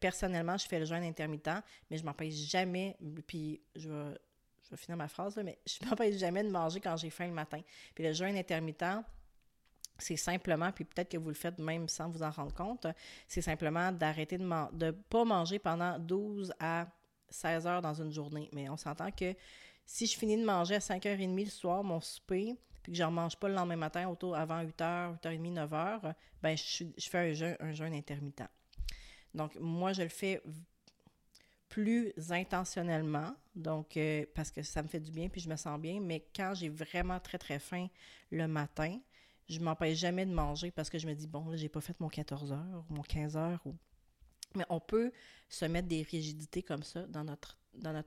Personnellement, 0.00 0.56
je 0.56 0.66
fais 0.66 0.80
le 0.80 0.86
jeûne 0.86 1.04
intermittent, 1.04 1.62
mais 1.88 1.98
je 1.98 2.04
m'empêche 2.04 2.34
jamais, 2.34 2.96
puis 3.28 3.60
je 3.76 3.88
vais, 3.88 4.18
je 4.64 4.70
vais 4.70 4.76
finir 4.76 4.96
ma 4.96 5.08
phrase, 5.08 5.40
mais 5.44 5.60
je 5.66 5.78
m'empêche 5.88 6.16
jamais 6.16 6.42
de 6.42 6.50
manger 6.50 6.80
quand 6.80 6.96
j'ai 6.96 7.10
faim 7.10 7.28
le 7.28 7.32
matin. 7.32 7.60
Puis 7.94 8.02
le 8.02 8.12
jeûne 8.12 8.36
intermittent, 8.36 9.04
c'est 9.98 10.16
simplement, 10.16 10.72
puis 10.72 10.84
peut-être 10.84 11.10
que 11.10 11.16
vous 11.16 11.28
le 11.28 11.34
faites 11.34 11.58
même 11.58 11.88
sans 11.88 12.08
vous 12.10 12.22
en 12.22 12.30
rendre 12.30 12.54
compte, 12.54 12.86
c'est 13.28 13.40
simplement 13.40 13.92
d'arrêter 13.92 14.38
de 14.38 14.44
ne 14.44 14.90
pas 14.90 15.24
manger 15.24 15.58
pendant 15.58 15.98
12 15.98 16.52
à 16.60 16.86
16 17.28 17.66
heures 17.66 17.82
dans 17.82 17.94
une 17.94 18.12
journée. 18.12 18.48
Mais 18.52 18.68
on 18.68 18.76
s'entend 18.76 19.10
que 19.10 19.34
si 19.84 20.06
je 20.06 20.16
finis 20.16 20.36
de 20.36 20.44
manger 20.44 20.76
à 20.76 20.78
5h30 20.80 21.44
le 21.44 21.50
soir, 21.50 21.82
mon 21.82 22.00
souper, 22.00 22.56
puis 22.82 22.92
que 22.92 22.98
je 22.98 23.04
ne 23.04 23.10
mange 23.10 23.36
pas 23.36 23.48
le 23.48 23.54
lendemain 23.54 23.76
matin, 23.76 24.08
autour 24.08 24.36
avant 24.36 24.62
8h, 24.62 25.18
8h30, 25.22 25.54
9h, 25.54 26.14
ben 26.42 26.56
je, 26.56 26.84
je 26.96 27.08
fais 27.08 27.18
un 27.18 27.32
jeûne, 27.72 27.92
un 27.92 27.96
intermittent. 27.96 28.48
Donc, 29.34 29.56
moi, 29.60 29.92
je 29.92 30.02
le 30.02 30.08
fais 30.08 30.42
plus 31.68 32.12
intentionnellement, 32.30 33.34
donc 33.54 33.96
euh, 33.96 34.24
parce 34.34 34.50
que 34.50 34.62
ça 34.62 34.82
me 34.82 34.88
fait 34.88 35.00
du 35.00 35.10
bien 35.10 35.28
puis 35.28 35.40
je 35.40 35.48
me 35.48 35.56
sens 35.56 35.78
bien, 35.80 36.00
mais 36.00 36.24
quand 36.34 36.54
j'ai 36.54 36.68
vraiment 36.68 37.18
très 37.20 37.38
très 37.38 37.58
faim 37.58 37.88
le 38.30 38.46
matin, 38.46 38.98
je 39.48 39.60
m'empêche 39.60 39.98
jamais 39.98 40.26
de 40.26 40.32
manger 40.32 40.70
parce 40.70 40.90
que 40.90 40.98
je 40.98 41.06
me 41.06 41.14
dis 41.14 41.26
bon, 41.26 41.48
là 41.50 41.56
j'ai 41.56 41.68
pas 41.68 41.80
fait 41.80 41.98
mon 42.00 42.08
14 42.08 42.52
heures 42.52 42.84
ou 42.90 42.94
mon 42.94 43.02
15 43.02 43.36
heures 43.36 43.62
mais 44.56 44.64
on 44.68 44.80
peut 44.80 45.12
se 45.48 45.64
mettre 45.64 45.88
des 45.88 46.02
rigidités 46.02 46.62
comme 46.62 46.82
ça 46.82 47.06
dans 47.06 47.24
notre 47.24 47.58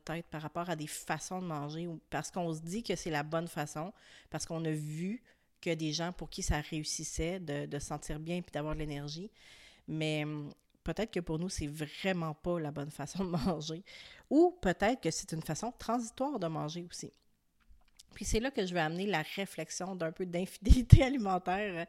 tête 0.04 0.26
par 0.30 0.42
rapport 0.42 0.70
à 0.70 0.76
des 0.76 0.88
façons 0.88 1.42
de 1.42 1.46
manger 1.46 1.88
parce 2.10 2.32
qu'on 2.32 2.54
se 2.54 2.62
dit 2.62 2.84
que 2.84 2.96
c'est 2.96 3.12
la 3.12 3.24
bonne 3.24 3.48
façon, 3.48 3.94
parce 4.30 4.46
qu'on 4.46 4.66
a 4.66 4.72
vu 4.72 5.22
que 5.62 5.74
des 5.74 5.94
gens 5.94 6.12
pour 6.12 6.30
qui 6.30 6.42
ça 6.42 6.60
réussissait 6.62 7.40
de, 7.40 7.66
de 7.66 7.80
se 7.80 7.88
sentir 7.88 8.20
bien 8.20 8.42
puis 8.42 8.52
d'avoir 8.52 8.74
de 8.74 8.80
l'énergie. 8.80 9.30
Mais 9.88 10.24
hum, 10.24 10.52
peut-être 10.84 11.12
que 11.12 11.20
pour 11.20 11.38
nous, 11.38 11.50
c'est 11.50 11.68
vraiment 11.68 12.34
pas 12.34 12.60
la 12.60 12.72
bonne 12.72 12.92
façon 12.92 13.24
de 13.24 13.30
manger. 13.46 13.84
Ou 14.30 14.58
peut-être 14.62 15.02
que 15.02 15.12
c'est 15.12 15.32
une 15.34 15.42
façon 15.42 15.72
transitoire 15.78 16.40
de 16.40 16.48
manger 16.48 16.86
aussi. 16.90 17.12
Puis 18.14 18.26
c'est 18.26 18.40
là 18.40 18.52
que 18.52 18.66
je 18.66 18.74
vais 18.74 18.80
amener 18.80 19.06
la 19.06 19.24
réflexion 19.36 19.96
d'un 19.96 20.12
peu 20.12 20.26
d'infidélité 20.26 21.04
alimentaire, 21.06 21.88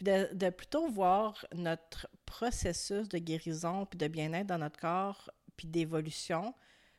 de, 0.00 0.28
de, 0.34 0.50
plutôt 0.50 0.88
voir 0.88 1.46
notre 1.54 2.08
processus 2.24 3.08
de 3.08 3.18
guérison 3.18 3.86
puis 3.86 3.98
de 3.98 4.08
bien-être 4.08 4.46
dans 4.46 4.58
notre 4.58 4.78
corps 4.78 5.30
puis 5.56 5.66
d'évolution 5.66 6.54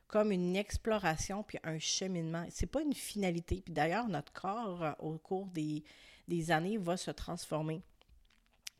comme 0.08 0.32
une 0.32 0.56
exploration 0.56 1.42
puis 1.42 1.58
un 1.62 1.78
cheminement. 1.78 2.46
C'est 2.50 2.66
pas 2.66 2.80
une 2.80 2.94
finalité. 2.94 3.62
Puis 3.64 3.74
d'ailleurs, 3.74 4.08
notre 4.08 4.32
corps, 4.32 4.96
au 5.00 5.18
cours 5.18 5.46
des, 5.46 5.84
des 6.26 6.50
années, 6.50 6.78
va 6.78 6.96
se 6.96 7.10
transformer 7.10 7.82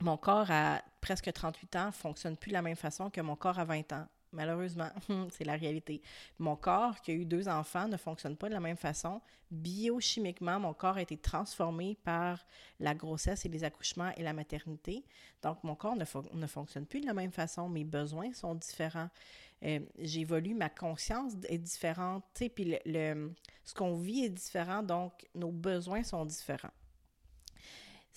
mon 0.00 0.16
corps 0.16 0.50
à 0.50 0.82
presque 1.00 1.32
38 1.32 1.76
ans 1.76 1.92
fonctionne 1.92 2.36
plus 2.36 2.50
de 2.50 2.54
la 2.54 2.62
même 2.62 2.76
façon 2.76 3.10
que 3.10 3.20
mon 3.20 3.36
corps 3.36 3.58
à 3.58 3.64
20 3.64 3.92
ans. 3.92 4.06
Malheureusement, 4.32 4.90
c'est 5.30 5.44
la 5.44 5.56
réalité. 5.56 6.02
Mon 6.38 6.56
corps, 6.56 7.00
qui 7.00 7.10
a 7.10 7.14
eu 7.14 7.24
deux 7.24 7.48
enfants, 7.48 7.88
ne 7.88 7.96
fonctionne 7.96 8.36
pas 8.36 8.48
de 8.48 8.54
la 8.54 8.60
même 8.60 8.76
façon. 8.76 9.20
Biochimiquement, 9.50 10.60
mon 10.60 10.74
corps 10.74 10.96
a 10.96 11.02
été 11.02 11.16
transformé 11.16 11.96
par 12.04 12.44
la 12.80 12.94
grossesse 12.94 13.44
et 13.46 13.48
les 13.48 13.64
accouchements 13.64 14.12
et 14.16 14.22
la 14.22 14.32
maternité. 14.32 15.04
Donc, 15.42 15.62
mon 15.64 15.74
corps 15.74 15.96
ne, 15.96 16.04
ne 16.34 16.46
fonctionne 16.46 16.86
plus 16.86 17.00
de 17.00 17.06
la 17.06 17.14
même 17.14 17.32
façon. 17.32 17.68
Mes 17.68 17.84
besoins 17.84 18.32
sont 18.32 18.54
différents. 18.54 19.10
Euh, 19.64 19.80
j'évolue, 19.98 20.54
ma 20.54 20.68
conscience 20.68 21.32
est 21.48 21.58
différente. 21.58 22.24
Puis 22.34 22.76
ce 22.84 23.74
qu'on 23.74 23.96
vit 23.96 24.24
est 24.24 24.30
différent, 24.30 24.82
donc 24.82 25.26
nos 25.34 25.50
besoins 25.50 26.04
sont 26.04 26.24
différents 26.24 26.70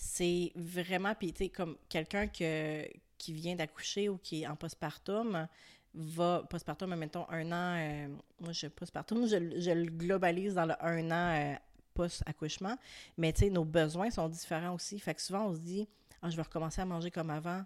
c'est 0.01 0.51
vraiment, 0.55 1.13
puis 1.13 1.51
comme 1.51 1.77
quelqu'un 1.87 2.27
qui 2.27 3.33
vient 3.33 3.55
d'accoucher 3.55 4.09
ou 4.09 4.17
qui 4.17 4.41
est 4.41 4.47
en 4.47 4.55
postpartum, 4.55 5.47
va, 5.93 6.43
postpartum, 6.49 6.95
mettons 6.95 7.29
un 7.29 7.51
an, 7.51 7.77
euh, 7.77 8.07
moi 8.39 8.51
je 8.51 8.67
postpartum, 8.67 9.27
je, 9.27 9.59
je 9.59 9.71
le 9.71 9.89
globalise 9.91 10.55
dans 10.55 10.65
le 10.65 10.75
un 10.83 11.11
an 11.11 11.35
euh, 11.35 11.55
post-accouchement, 11.93 12.77
mais 13.17 13.33
tu 13.33 13.41
sais, 13.41 13.49
nos 13.49 13.65
besoins 13.65 14.09
sont 14.09 14.29
différents 14.29 14.73
aussi. 14.73 14.99
Fait 14.99 15.13
que 15.13 15.21
souvent 15.21 15.47
on 15.47 15.53
se 15.53 15.59
dit, 15.59 15.87
ah, 16.21 16.29
je 16.29 16.35
vais 16.35 16.43
recommencer 16.43 16.81
à 16.81 16.85
manger 16.85 17.11
comme 17.11 17.29
avant, 17.29 17.63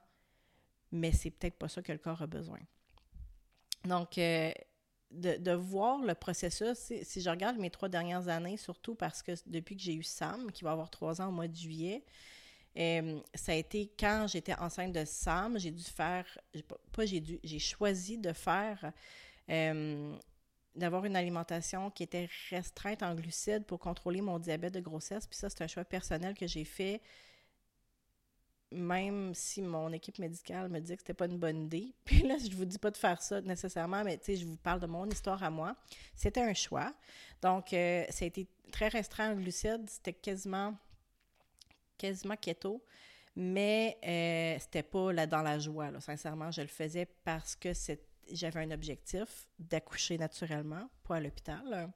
mais 0.91 1.11
c'est 1.11 1.31
peut-être 1.31 1.57
pas 1.57 1.67
ça 1.67 1.81
que 1.81 1.91
le 1.91 1.97
corps 1.97 2.21
a 2.21 2.27
besoin. 2.27 2.59
Donc, 3.83 4.17
euh, 4.17 4.51
de, 5.11 5.51
voir 5.51 5.99
le 5.99 6.15
processus, 6.15 6.91
si, 7.03 7.21
je 7.21 7.29
regarde 7.29 7.57
mes 7.57 7.69
trois 7.69 7.89
dernières 7.89 8.27
années, 8.27 8.57
surtout 8.57 8.95
parce 8.95 9.21
que 9.21 9.31
depuis 9.45 9.75
que 9.75 9.81
j'ai 9.81 9.93
eu 9.93 10.03
Sam, 10.03 10.51
qui 10.51 10.63
va 10.63 10.71
avoir 10.71 10.89
trois 10.89 11.21
ans 11.21 11.29
au 11.29 11.31
mois 11.31 11.47
de 11.47 11.55
juillet, 11.55 12.03
euh, 12.77 13.19
ça 13.33 13.53
a 13.53 13.55
été 13.55 13.91
quand 13.99 14.27
j'étais 14.27 14.55
enceinte 14.55 14.93
de 14.93 15.05
Sam, 15.05 15.57
j'ai 15.59 15.71
dû 15.71 15.83
faire, 15.83 16.25
pas 16.91 17.05
j'ai 17.05 17.21
dû, 17.21 17.39
j'ai 17.43 17.59
choisi 17.59 18.17
de 18.17 18.33
faire, 18.33 18.91
d'avoir 20.75 21.05
une 21.05 21.15
alimentation 21.15 21.89
qui 21.89 22.03
était 22.03 22.27
restreinte 22.49 23.03
en 23.03 23.15
glucides 23.15 23.65
pour 23.65 23.79
contrôler 23.79 24.21
mon 24.21 24.39
diabète 24.39 24.73
de 24.73 24.81
grossesse. 24.81 25.25
Puis 25.27 25.37
ça, 25.37 25.49
c'est 25.49 25.63
un 25.63 25.67
choix 25.67 25.85
personnel 25.85 26.35
que 26.35 26.47
j'ai 26.47 26.65
fait 26.65 27.01
même 28.71 29.33
si 29.33 29.61
mon 29.61 29.91
équipe 29.91 30.19
médicale 30.19 30.69
me 30.69 30.79
dit 30.79 30.93
que 30.93 31.01
c'était 31.01 31.13
pas 31.13 31.25
une 31.25 31.37
bonne 31.37 31.63
idée, 31.63 31.93
puis 32.05 32.21
là, 32.21 32.35
je 32.37 32.55
vous 32.55 32.65
dis 32.65 32.77
pas 32.77 32.91
de 32.91 32.97
faire 32.97 33.21
ça 33.21 33.41
nécessairement, 33.41 34.03
mais 34.03 34.17
tu 34.17 34.25
sais, 34.25 34.35
je 34.35 34.45
vous 34.45 34.57
parle 34.57 34.79
de 34.79 34.87
mon 34.87 35.07
histoire 35.09 35.41
à 35.43 35.49
moi. 35.49 35.75
C'était 36.15 36.41
un 36.41 36.53
choix. 36.53 36.93
Donc, 37.41 37.73
euh, 37.73 38.05
ça 38.09 38.25
a 38.25 38.27
été 38.27 38.47
très 38.71 38.87
restreint 38.87 39.31
en 39.31 39.35
glucides. 39.35 39.89
C'était 39.89 40.13
quasiment, 40.13 40.75
quasiment 41.97 42.35
keto, 42.35 42.83
mais 43.35 43.97
euh, 44.05 44.57
c'était 44.59 44.83
pas 44.83 45.11
là 45.11 45.27
dans 45.27 45.41
la 45.41 45.59
joie. 45.59 45.89
Sincèrement, 45.99 46.51
je 46.51 46.61
le 46.61 46.67
faisais 46.67 47.05
parce 47.23 47.55
que 47.55 47.69
j'avais 48.31 48.61
un 48.61 48.71
objectif 48.71 49.47
d'accoucher 49.59 50.17
naturellement, 50.17 50.89
pas 51.03 51.17
à 51.17 51.19
l'hôpital. 51.19 51.91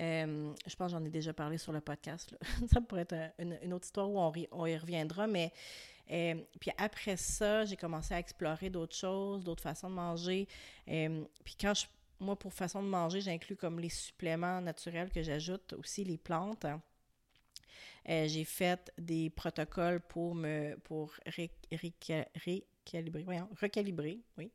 Euh, 0.00 0.54
je 0.66 0.76
pense 0.76 0.92
que 0.92 0.98
j'en 0.98 1.04
ai 1.04 1.10
déjà 1.10 1.32
parlé 1.32 1.58
sur 1.58 1.72
le 1.72 1.80
podcast. 1.80 2.36
ça 2.72 2.80
pourrait 2.80 3.02
être 3.02 3.32
une, 3.38 3.72
autre 3.72 3.86
histoire 3.86 4.10
où 4.10 4.18
on, 4.52 4.66
y 4.66 4.76
reviendra, 4.76 5.26
mais 5.26 5.52
euh, 6.10 6.36
puis 6.60 6.70
après 6.78 7.16
ça, 7.16 7.64
j'ai 7.64 7.76
commencé 7.76 8.14
à 8.14 8.18
explorer 8.18 8.70
d'autres 8.70 8.96
choses, 8.96 9.44
d'autres 9.44 9.62
façons 9.62 9.90
de 9.90 9.94
manger. 9.94 10.48
Puis 10.86 11.56
quand 11.60 11.74
je, 11.74 11.86
moi, 12.20 12.36
pour 12.36 12.52
façon 12.52 12.82
de 12.82 12.88
manger, 12.88 13.20
j'inclus 13.20 13.56
comme 13.56 13.78
les 13.78 13.88
suppléments 13.88 14.60
naturels 14.60 15.10
que 15.10 15.22
j'ajoute, 15.22 15.72
aussi 15.74 16.04
les 16.04 16.18
plantes. 16.18 16.66
J'ai 18.08 18.44
fait 18.44 18.92
des 18.98 19.30
protocoles 19.30 20.00
pour 20.00 20.34
me 20.34 20.76
pour 20.84 21.12
recalibrer, 21.26 22.26
recalibrer, 23.60 24.20
oui, 24.38 24.50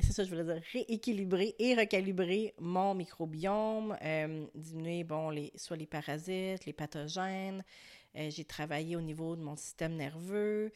c'est 0.00 0.12
ça 0.12 0.24
je 0.24 0.30
voulais 0.30 0.44
dire, 0.44 0.62
rééquilibrer 0.72 1.54
et 1.58 1.74
recalibrer 1.74 2.54
mon 2.58 2.94
microbiome, 2.94 3.96
euh, 4.02 4.46
diminuer, 4.54 5.04
bon, 5.04 5.30
les, 5.30 5.52
soit 5.56 5.76
les 5.76 5.86
parasites, 5.86 6.64
les 6.64 6.72
pathogènes. 6.72 7.62
Euh, 8.16 8.30
j'ai 8.30 8.44
travaillé 8.44 8.96
au 8.96 9.00
niveau 9.00 9.36
de 9.36 9.42
mon 9.42 9.56
système 9.56 9.96
nerveux. 9.96 10.72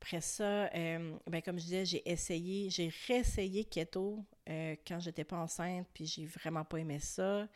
Après 0.00 0.20
ça, 0.20 0.66
euh, 0.74 1.16
ben, 1.26 1.42
comme 1.42 1.58
je 1.58 1.64
disais, 1.64 1.84
j'ai 1.84 2.10
essayé, 2.10 2.70
j'ai 2.70 2.90
réessayé 3.06 3.64
keto 3.64 4.24
quand 4.46 5.00
j'étais 5.00 5.24
pas 5.24 5.36
enceinte, 5.36 5.86
puis 5.92 6.06
j'ai 6.06 6.24
vraiment 6.24 6.64
pas 6.64 6.78
aimé 6.78 6.98
ça. 7.00 7.46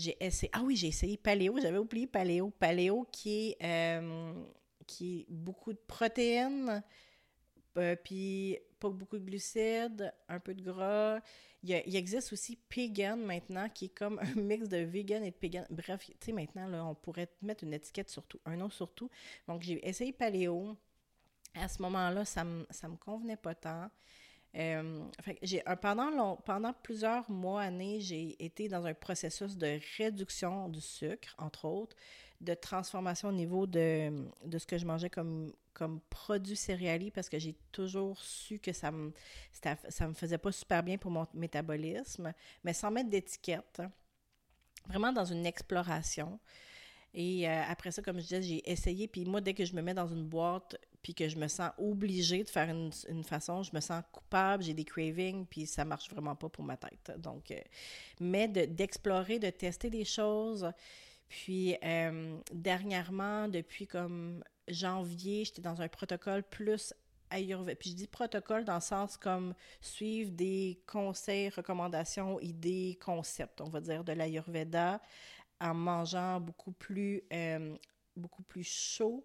J'ai 0.00 0.16
essayé, 0.24 0.50
ah 0.54 0.62
oui, 0.62 0.76
j'ai 0.76 0.88
essayé 0.88 1.16
paléo, 1.16 1.58
j'avais 1.60 1.78
oublié 1.78 2.06
paléo. 2.06 2.50
Paléo 2.58 3.06
qui 3.12 3.56
est, 3.60 4.00
qui 4.86 5.20
est 5.20 5.26
beaucoup 5.28 5.72
de 5.72 5.80
protéines, 5.86 6.82
euh, 7.76 7.96
puis 7.96 8.58
pas 8.78 8.88
beaucoup 8.88 9.18
de 9.18 9.24
glucides, 9.24 10.12
un 10.28 10.40
peu 10.40 10.54
de 10.54 10.62
gras. 10.62 11.20
Il, 11.62 11.94
existe 11.94 12.32
aussi 12.32 12.56
Pagan 12.56 13.16
maintenant, 13.16 13.68
qui 13.68 13.86
est 13.86 13.96
comme 13.96 14.18
un 14.22 14.40
mix 14.40 14.68
de 14.68 14.78
vegan 14.78 15.22
et 15.22 15.30
de 15.30 15.36
pagan. 15.36 15.64
Bref, 15.70 16.06
tu 16.06 16.14
sais, 16.20 16.32
maintenant, 16.32 16.66
là, 16.66 16.84
on 16.84 16.94
pourrait 16.94 17.28
mettre 17.42 17.64
une 17.64 17.74
étiquette 17.74 18.08
sur 18.08 18.24
tout, 18.24 18.40
un 18.46 18.56
nom 18.56 18.70
sur 18.70 18.92
tout. 18.92 19.10
Donc, 19.46 19.62
j'ai 19.62 19.86
essayé 19.86 20.12
paléo. 20.12 20.76
À 21.54 21.68
ce 21.68 21.82
moment-là, 21.82 22.24
ça 22.24 22.44
me, 22.44 22.66
ça 22.70 22.88
me 22.88 22.96
convenait 22.96 23.36
pas 23.36 23.54
tant. 23.54 23.90
Euh, 24.56 25.04
pendant, 25.80 26.10
long, 26.10 26.36
pendant 26.44 26.72
plusieurs 26.72 27.30
mois, 27.30 27.62
années, 27.62 28.00
j'ai 28.00 28.42
été 28.44 28.68
dans 28.68 28.84
un 28.84 28.94
processus 28.94 29.56
de 29.56 29.78
réduction 29.96 30.68
du 30.68 30.80
sucre, 30.80 31.34
entre 31.38 31.66
autres, 31.66 31.96
de 32.40 32.54
transformation 32.54 33.28
au 33.28 33.32
niveau 33.32 33.66
de, 33.66 34.26
de 34.44 34.58
ce 34.58 34.66
que 34.66 34.78
je 34.78 34.86
mangeais 34.86 35.10
comme, 35.10 35.52
comme 35.72 36.00
produit 36.10 36.56
céréalier 36.56 37.10
parce 37.10 37.28
que 37.28 37.38
j'ai 37.38 37.54
toujours 37.70 38.20
su 38.22 38.58
que 38.58 38.72
ça 38.72 38.90
me, 38.90 39.12
me 39.12 40.14
faisait 40.14 40.38
pas 40.38 40.50
super 40.50 40.82
bien 40.82 40.98
pour 40.98 41.10
mon 41.10 41.26
métabolisme, 41.34 42.32
mais 42.64 42.72
sans 42.72 42.90
mettre 42.90 43.10
d'étiquette. 43.10 43.82
Vraiment 44.88 45.12
dans 45.12 45.26
une 45.26 45.44
exploration. 45.46 46.40
Et 47.12 47.48
euh, 47.48 47.62
après 47.68 47.90
ça, 47.90 48.02
comme 48.02 48.16
je 48.18 48.22
disais, 48.22 48.42
j'ai 48.42 48.70
essayé. 48.70 49.08
Puis 49.08 49.24
moi, 49.24 49.40
dès 49.40 49.52
que 49.52 49.64
je 49.64 49.74
me 49.74 49.82
mets 49.82 49.94
dans 49.94 50.06
une 50.06 50.24
boîte, 50.24 50.76
puis 51.02 51.14
que 51.14 51.28
je 51.28 51.36
me 51.36 51.48
sens 51.48 51.70
obligée 51.78 52.44
de 52.44 52.48
faire 52.48 52.68
une, 52.68 53.24
façon, 53.24 53.62
je 53.62 53.70
me 53.74 53.80
sens 53.80 54.02
coupable, 54.12 54.62
j'ai 54.62 54.74
des 54.74 54.84
cravings, 54.84 55.46
puis 55.46 55.66
ça 55.66 55.84
marche 55.84 56.10
vraiment 56.10 56.36
pas 56.36 56.48
pour 56.48 56.64
ma 56.64 56.76
tête. 56.76 57.12
Donc, 57.18 57.50
euh, 57.50 57.60
mais 58.20 58.48
d'explorer, 58.48 59.38
de, 59.38 59.50
tester 59.50 59.90
des 59.90 60.04
choses. 60.04 60.70
Puis, 61.28 61.76
euh, 61.84 62.38
dernièrement, 62.52 63.48
depuis 63.48 63.86
comme 63.86 64.42
janvier, 64.68 65.44
j'étais 65.44 65.62
dans 65.62 65.80
un 65.80 65.88
protocole 65.88 66.42
plus 66.42 66.92
Ayurveda. 67.30 67.76
Puis 67.76 67.90
je 67.90 67.94
dis 67.94 68.06
protocole 68.06 68.64
dans 68.64 68.74
le 68.74 68.80
sens 68.80 69.16
comme 69.16 69.54
suivre 69.80 70.30
des 70.32 70.82
conseils, 70.86 71.48
recommandations, 71.48 72.40
idées, 72.40 72.98
concepts, 73.00 73.60
on 73.60 73.68
va 73.68 73.80
dire, 73.80 74.04
de 74.04 74.12
l'Ayurveda 74.12 75.00
en 75.60 75.74
mangeant 75.74 76.40
beaucoup 76.40 76.72
plus, 76.72 77.22
euh, 77.32 77.76
beaucoup 78.16 78.42
plus 78.42 78.64
chaud, 78.64 79.24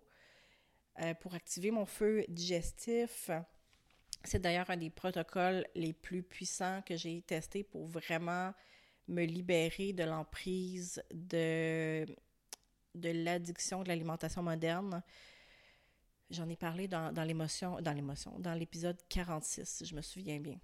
euh, 1.01 1.13
pour 1.15 1.33
activer 1.33 1.71
mon 1.71 1.85
feu 1.85 2.25
digestif. 2.27 3.29
C'est 4.23 4.39
d'ailleurs 4.39 4.69
un 4.69 4.77
des 4.77 4.89
protocoles 4.89 5.65
les 5.75 5.93
plus 5.93 6.23
puissants 6.23 6.81
que 6.83 6.95
j'ai 6.95 7.21
testé 7.21 7.63
pour 7.63 7.85
vraiment 7.85 8.53
me 9.07 9.23
libérer 9.23 9.93
de 9.93 10.03
l'emprise 10.03 11.03
de, 11.13 12.05
de 12.95 13.09
l'addiction 13.09 13.83
de 13.83 13.87
l'alimentation 13.87 14.41
moderne. 14.41 15.03
J'en 16.31 16.49
ai 16.49 16.55
parlé 16.55 16.87
dans, 16.87 17.11
dans 17.13 17.23
l'émotion, 17.23 17.79
dans 17.81 17.93
l'émotion, 17.93 18.39
dans 18.39 18.53
l'épisode 18.53 18.97
46, 19.09 19.67
si 19.67 19.85
je 19.85 19.95
me 19.95 20.01
souviens 20.01 20.39
bien. 20.39 20.59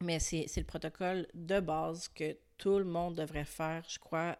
Mais 0.00 0.18
c'est 0.20 0.56
le 0.56 0.64
protocole 0.64 1.26
de 1.34 1.60
base 1.60 2.08
que 2.08 2.36
tout 2.58 2.78
le 2.78 2.84
monde 2.84 3.16
devrait 3.16 3.44
faire, 3.44 3.84
je 3.88 3.98
crois, 3.98 4.36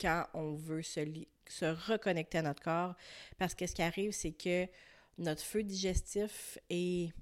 quand 0.00 0.26
on 0.34 0.54
veut 0.54 0.82
se, 0.82 1.00
se 1.48 1.64
reconnecter 1.90 2.38
à 2.38 2.42
notre 2.42 2.62
corps. 2.62 2.94
Parce 3.38 3.54
que 3.54 3.66
ce 3.66 3.74
qui 3.74 3.82
arrive, 3.82 4.12
c'est 4.12 4.32
que 4.32 4.66
notre 5.18 5.42
feu 5.42 5.62
digestif 5.62 6.58
est, 6.70 7.12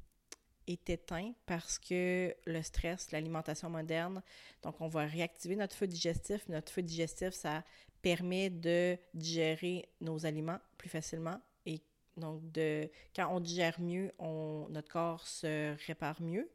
éteint 0.66 1.32
parce 1.46 1.80
que 1.80 2.32
le 2.46 2.62
stress, 2.62 3.10
l'alimentation 3.10 3.68
moderne, 3.68 4.22
donc 4.62 4.80
on 4.80 4.86
va 4.86 5.04
réactiver 5.04 5.56
notre 5.56 5.74
feu 5.74 5.88
digestif. 5.88 6.48
Notre 6.48 6.72
feu 6.72 6.82
digestif, 6.82 7.30
ça 7.30 7.64
permet 8.02 8.50
de 8.50 8.96
digérer 9.12 9.88
nos 10.00 10.26
aliments 10.26 10.60
plus 10.78 10.88
facilement. 10.88 11.40
Et 11.66 11.80
donc, 12.16 12.52
de, 12.52 12.88
quand 13.16 13.34
on 13.34 13.40
digère 13.40 13.80
mieux, 13.80 14.12
notre 14.20 14.88
corps 14.88 15.26
se 15.26 15.74
répare 15.86 16.22
mieux. 16.22 16.48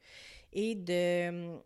Et 0.54 0.76
de 0.76 1.60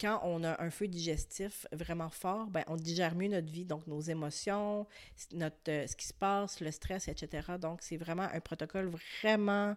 quand 0.00 0.20
on 0.24 0.42
a 0.44 0.62
un 0.62 0.70
feu 0.70 0.88
digestif 0.88 1.66
vraiment 1.72 2.08
fort, 2.08 2.46
ben, 2.46 2.64
on 2.68 2.76
digère 2.76 3.14
mieux 3.14 3.28
notre 3.28 3.50
vie, 3.50 3.64
donc 3.64 3.86
nos 3.86 4.00
émotions, 4.00 4.86
notre, 5.32 5.56
euh, 5.68 5.86
ce 5.86 5.94
qui 5.94 6.06
se 6.06 6.14
passe, 6.14 6.60
le 6.60 6.70
stress, 6.70 7.08
etc. 7.08 7.52
Donc, 7.60 7.82
c'est 7.82 7.98
vraiment 7.98 8.22
un 8.22 8.40
protocole 8.40 8.90
vraiment, 9.22 9.76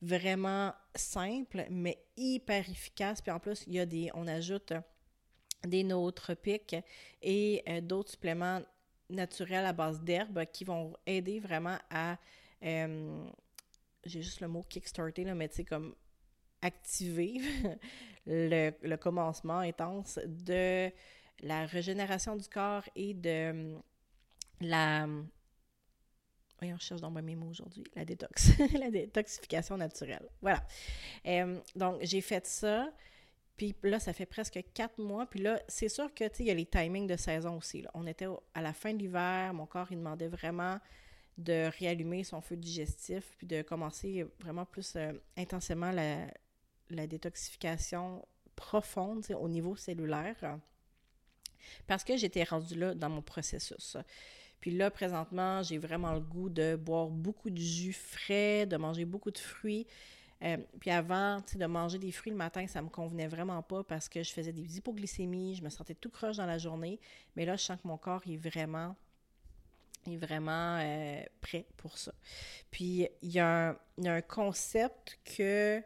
vraiment 0.00 0.72
simple, 0.94 1.66
mais 1.70 1.98
hyper 2.16 2.68
efficace. 2.68 3.20
Puis 3.20 3.30
en 3.30 3.38
plus, 3.38 3.64
il 3.66 3.74
y 3.74 3.80
a 3.80 3.86
des, 3.86 4.10
on 4.14 4.26
ajoute 4.26 4.72
des 5.64 5.84
nootropiques 5.84 6.76
et 7.20 7.62
euh, 7.68 7.80
d'autres 7.80 8.12
suppléments 8.12 8.62
naturels 9.10 9.66
à 9.66 9.72
base 9.72 10.00
d'herbes 10.00 10.44
qui 10.52 10.64
vont 10.64 10.94
aider 11.06 11.40
vraiment 11.40 11.76
à, 11.90 12.16
euh, 12.64 13.24
j'ai 14.04 14.22
juste 14.22 14.40
le 14.40 14.48
mot 14.48 14.62
kickstarter, 14.62 15.24
là, 15.24 15.34
mais 15.34 15.48
tu 15.48 15.64
comme 15.64 15.94
activer 16.62 17.40
le, 18.26 18.96
commencement 18.96 19.58
intense 19.58 20.18
de 20.26 20.90
la 21.40 21.66
régénération 21.66 22.36
du 22.36 22.48
corps 22.48 22.88
et 22.94 23.14
de 23.14 23.50
hum, 23.50 23.82
la... 24.60 25.06
Voyons, 26.58 26.76
je 26.78 26.84
cherche 26.84 27.00
dans 27.00 27.10
mes 27.10 27.34
mots 27.34 27.48
aujourd'hui. 27.48 27.82
La 27.96 28.04
détox. 28.04 28.52
la 28.78 28.90
détoxification 28.90 29.76
naturelle. 29.76 30.28
Voilà. 30.40 30.64
Hum, 31.26 31.60
donc, 31.74 31.98
j'ai 32.02 32.20
fait 32.20 32.46
ça. 32.46 32.92
Puis 33.56 33.74
là, 33.82 33.98
ça 34.00 34.12
fait 34.12 34.26
presque 34.26 34.60
quatre 34.72 34.98
mois. 34.98 35.26
Puis 35.26 35.40
là, 35.40 35.60
c'est 35.68 35.88
sûr 35.88 36.14
que, 36.14 36.24
tu 36.24 36.36
sais, 36.36 36.42
il 36.44 36.46
y 36.46 36.50
a 36.50 36.54
les 36.54 36.66
timings 36.66 37.06
de 37.06 37.16
saison 37.16 37.58
aussi. 37.58 37.84
On 37.94 38.06
était 38.06 38.26
à 38.54 38.62
la 38.62 38.72
fin 38.72 38.94
de 38.94 38.98
l'hiver. 38.98 39.52
Mon 39.52 39.66
corps, 39.66 39.88
il 39.90 39.98
demandait 39.98 40.28
vraiment 40.28 40.78
de 41.38 41.70
réallumer 41.78 42.24
son 42.24 42.40
feu 42.40 42.56
digestif, 42.56 43.34
puis 43.38 43.46
de 43.46 43.62
commencer 43.62 44.26
vraiment 44.40 44.64
plus 44.64 44.94
euh, 44.96 45.12
intensément 45.36 45.90
la, 45.90 46.26
la 46.90 47.06
détoxification 47.06 48.26
profonde 48.56 49.24
au 49.40 49.48
niveau 49.48 49.76
cellulaire 49.76 50.58
parce 51.86 52.04
que 52.04 52.16
j'étais 52.16 52.44
rendue 52.44 52.74
là 52.74 52.94
dans 52.94 53.08
mon 53.08 53.22
processus. 53.22 53.96
Puis 54.60 54.70
là, 54.70 54.90
présentement, 54.90 55.62
j'ai 55.62 55.78
vraiment 55.78 56.12
le 56.12 56.20
goût 56.20 56.48
de 56.48 56.76
boire 56.76 57.08
beaucoup 57.08 57.50
de 57.50 57.58
jus 57.58 57.92
frais, 57.92 58.64
de 58.66 58.76
manger 58.76 59.04
beaucoup 59.04 59.30
de 59.30 59.38
fruits. 59.38 59.86
Euh, 60.42 60.56
puis 60.80 60.90
avant, 60.90 61.42
de 61.54 61.66
manger 61.66 61.98
des 61.98 62.12
fruits 62.12 62.32
le 62.32 62.38
matin, 62.38 62.66
ça 62.66 62.82
me 62.82 62.88
convenait 62.88 63.28
vraiment 63.28 63.62
pas 63.62 63.82
parce 63.84 64.08
que 64.08 64.22
je 64.22 64.32
faisais 64.32 64.52
des 64.52 64.78
hypoglycémies, 64.78 65.56
je 65.56 65.62
me 65.62 65.68
sentais 65.68 65.94
tout 65.94 66.10
croche 66.10 66.36
dans 66.36 66.46
la 66.46 66.58
journée. 66.58 67.00
Mais 67.36 67.44
là, 67.44 67.56
je 67.56 67.62
sens 67.62 67.80
que 67.80 67.88
mon 67.88 67.96
corps 67.96 68.22
est 68.28 68.36
vraiment, 68.36 68.96
est 70.06 70.16
vraiment 70.16 70.78
euh, 70.80 71.22
prêt 71.40 71.66
pour 71.76 71.98
ça. 71.98 72.12
Puis 72.70 73.08
il 73.22 73.30
y, 73.30 73.40
a 73.40 73.76
un 74.04 74.20
concept 74.22 75.18
que 75.24 75.82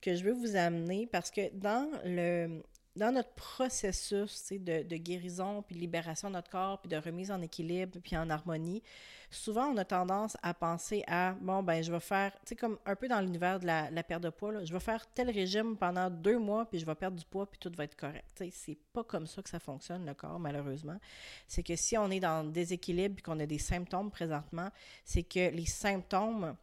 que 0.00 0.14
je 0.14 0.24
veux 0.24 0.32
vous 0.32 0.56
amener 0.56 1.06
parce 1.06 1.30
que 1.30 1.52
dans 1.54 1.90
le 2.04 2.62
dans 2.96 3.12
notre 3.12 3.32
processus 3.34 4.52
de, 4.52 4.96
guérison, 4.96 5.62
puis 5.62 5.76
de 5.76 5.80
libération 5.80 6.28
de 6.28 6.34
notre 6.34 6.50
corps, 6.50 6.80
puis 6.80 6.88
de 6.88 6.96
remise 6.96 7.30
en 7.30 7.40
équilibre, 7.40 7.98
puis 8.02 8.16
en 8.16 8.28
harmonie, 8.28 8.82
souvent 9.30 9.68
on 9.68 9.76
a 9.76 9.84
tendance 9.84 10.36
à 10.42 10.54
penser 10.54 11.04
à, 11.06 11.34
bon, 11.40 11.62
ben 11.62 11.82
je 11.82 11.92
vais 11.92 12.00
faire, 12.00 12.32
tu 12.32 12.48
sais, 12.48 12.56
comme 12.56 12.78
un 12.84 12.96
peu 12.96 13.06
dans 13.06 13.20
l'univers 13.20 13.60
de 13.60 13.66
la, 13.66 14.02
perte 14.02 14.22
de 14.22 14.30
poids, 14.30 14.52
là, 14.52 14.64
je 14.64 14.72
vais 14.72 14.80
faire 14.80 15.06
tel 15.14 15.30
régime 15.30 15.76
pendant 15.76 16.10
deux 16.10 16.38
mois, 16.38 16.68
puis 16.68 16.80
je 16.80 16.86
vais 16.86 16.94
perdre 16.96 17.16
du 17.16 17.24
poids, 17.24 17.48
puis 17.48 17.60
tout 17.60 17.70
va 17.76 17.84
être 17.84 17.96
correct. 17.96 18.42
C'est 18.52 18.78
pas 18.92 19.04
comme 19.04 19.26
ça 19.26 19.40
que 19.40 19.50
ça 19.50 19.60
fonctionne, 19.60 20.04
le 20.04 20.14
corps, 20.14 20.40
malheureusement. 20.40 20.98
C'est 21.46 21.62
que 21.62 21.76
si 21.76 21.96
on 21.96 22.10
est 22.10 22.20
dans 22.20 22.44
le 22.44 22.50
déséquilibre, 22.50 23.14
puis 23.14 23.22
qu'on 23.22 23.38
a 23.38 23.46
des 23.46 23.58
symptômes 23.58 24.10
présentement, 24.10 24.68
c'est 25.04 25.22
que 25.22 25.50
les 25.50 25.66
symptômes 25.66 26.56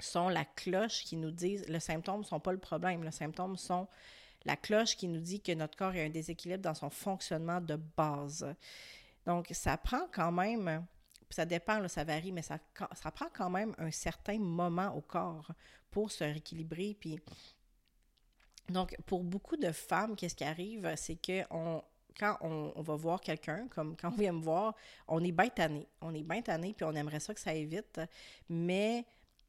sont 0.00 0.28
la 0.28 0.44
cloche 0.44 1.04
qui 1.04 1.16
nous 1.16 1.30
dit, 1.30 1.58
le 1.68 1.78
symptôme 1.78 2.20
ne 2.20 2.24
sont 2.24 2.40
pas 2.40 2.52
le 2.52 2.58
problème, 2.58 3.04
le 3.04 3.10
symptôme 3.10 3.56
sont 3.56 3.88
la 4.44 4.56
cloche 4.56 4.96
qui 4.96 5.08
nous 5.08 5.20
dit 5.20 5.40
que 5.40 5.52
notre 5.52 5.76
corps 5.76 5.94
a 5.94 6.00
un 6.00 6.10
déséquilibre 6.10 6.62
dans 6.62 6.74
son 6.74 6.90
fonctionnement 6.90 7.60
de 7.60 7.76
base. 7.76 8.54
Donc, 9.26 9.48
ça 9.52 9.76
prend 9.76 10.06
quand 10.12 10.32
même, 10.32 10.84
ça 11.30 11.46
dépend, 11.46 11.86
ça 11.88 12.04
varie, 12.04 12.32
mais 12.32 12.42
ça, 12.42 12.58
ça 12.94 13.10
prend 13.10 13.28
quand 13.32 13.50
même 13.50 13.74
un 13.78 13.90
certain 13.90 14.38
moment 14.38 14.94
au 14.94 15.00
corps 15.00 15.50
pour 15.90 16.10
se 16.10 16.24
rééquilibrer. 16.24 16.96
Puis, 16.98 17.18
donc, 18.68 18.96
pour 19.06 19.24
beaucoup 19.24 19.56
de 19.56 19.72
femmes, 19.72 20.14
qu'est-ce 20.14 20.34
qui 20.34 20.44
arrive, 20.44 20.92
c'est 20.96 21.16
que 21.16 21.42
on, 21.50 21.82
quand 22.18 22.36
on, 22.42 22.72
on, 22.76 22.82
va 22.82 22.96
voir 22.96 23.20
quelqu'un, 23.20 23.66
comme 23.68 23.96
quand 23.96 24.08
on 24.08 24.16
vient 24.16 24.32
me 24.32 24.42
voir, 24.42 24.74
on 25.08 25.22
est 25.24 25.32
bien 25.32 25.48
tanné. 25.48 25.88
On 26.02 26.14
est 26.14 26.22
bien 26.22 26.42
tanné, 26.42 26.74
puis 26.74 26.84
on 26.84 26.94
aimerait 26.94 27.20
ça 27.20 27.32
que 27.32 27.40
ça 27.40 27.50
aille 27.50 27.64
vite, 27.64 28.00
mais 28.48 29.06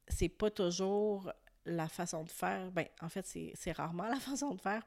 c'est 0.08 0.28
pas 0.28 0.50
toujours 0.50 1.32
la 1.64 1.88
façon 1.88 2.24
de 2.24 2.30
faire. 2.30 2.70
Ben, 2.70 2.86
en 3.00 3.08
fait, 3.08 3.26
c'est 3.26 3.72
rarement 3.72 4.04
la 4.08 4.20
façon 4.20 4.54
de 4.54 4.60
faire. 4.60 4.82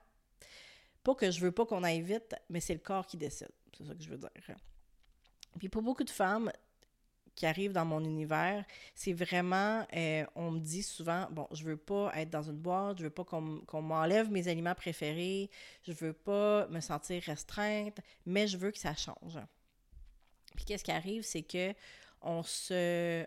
Pas 1.03 1.15
que 1.15 1.31
je 1.31 1.39
veux 1.39 1.51
pas 1.51 1.65
qu'on 1.65 1.83
aille 1.83 2.01
vite, 2.01 2.35
mais 2.49 2.59
c'est 2.59 2.73
le 2.73 2.79
corps 2.79 3.05
qui 3.05 3.17
décide. 3.17 3.51
C'est 3.77 3.85
ça 3.85 3.93
que 3.95 4.03
je 4.03 4.09
veux 4.09 4.17
dire. 4.17 4.29
Puis 5.57 5.69
pour 5.69 5.81
beaucoup 5.81 6.03
de 6.03 6.09
femmes 6.09 6.51
qui 7.35 7.45
arrivent 7.45 7.71
dans 7.71 7.85
mon 7.85 8.03
univers, 8.03 8.65
c'est 8.95 9.13
vraiment, 9.13 9.87
euh, 9.95 10.25
on 10.35 10.51
me 10.51 10.59
dit 10.59 10.83
souvent, 10.83 11.25
bon, 11.31 11.47
je 11.51 11.63
veux 11.63 11.77
pas 11.77 12.11
être 12.15 12.29
dans 12.29 12.43
une 12.43 12.57
boîte, 12.57 12.97
je 12.97 13.03
veux 13.03 13.09
pas 13.09 13.23
qu'on 13.23 13.81
m'enlève 13.81 14.29
mes 14.29 14.49
aliments 14.49 14.75
préférés, 14.75 15.49
je 15.83 15.93
veux 15.93 16.11
pas 16.11 16.67
me 16.67 16.81
sentir 16.81 17.23
restreinte, 17.23 17.97
mais 18.25 18.45
je 18.45 18.57
veux 18.57 18.71
que 18.71 18.77
ça 18.77 18.93
change. 18.93 19.39
Puis 20.55 20.65
qu'est-ce 20.65 20.83
qui 20.83 20.91
arrive, 20.91 21.23
c'est 21.23 21.43
que 21.43 21.73
on 22.21 22.43
se, 22.43 23.25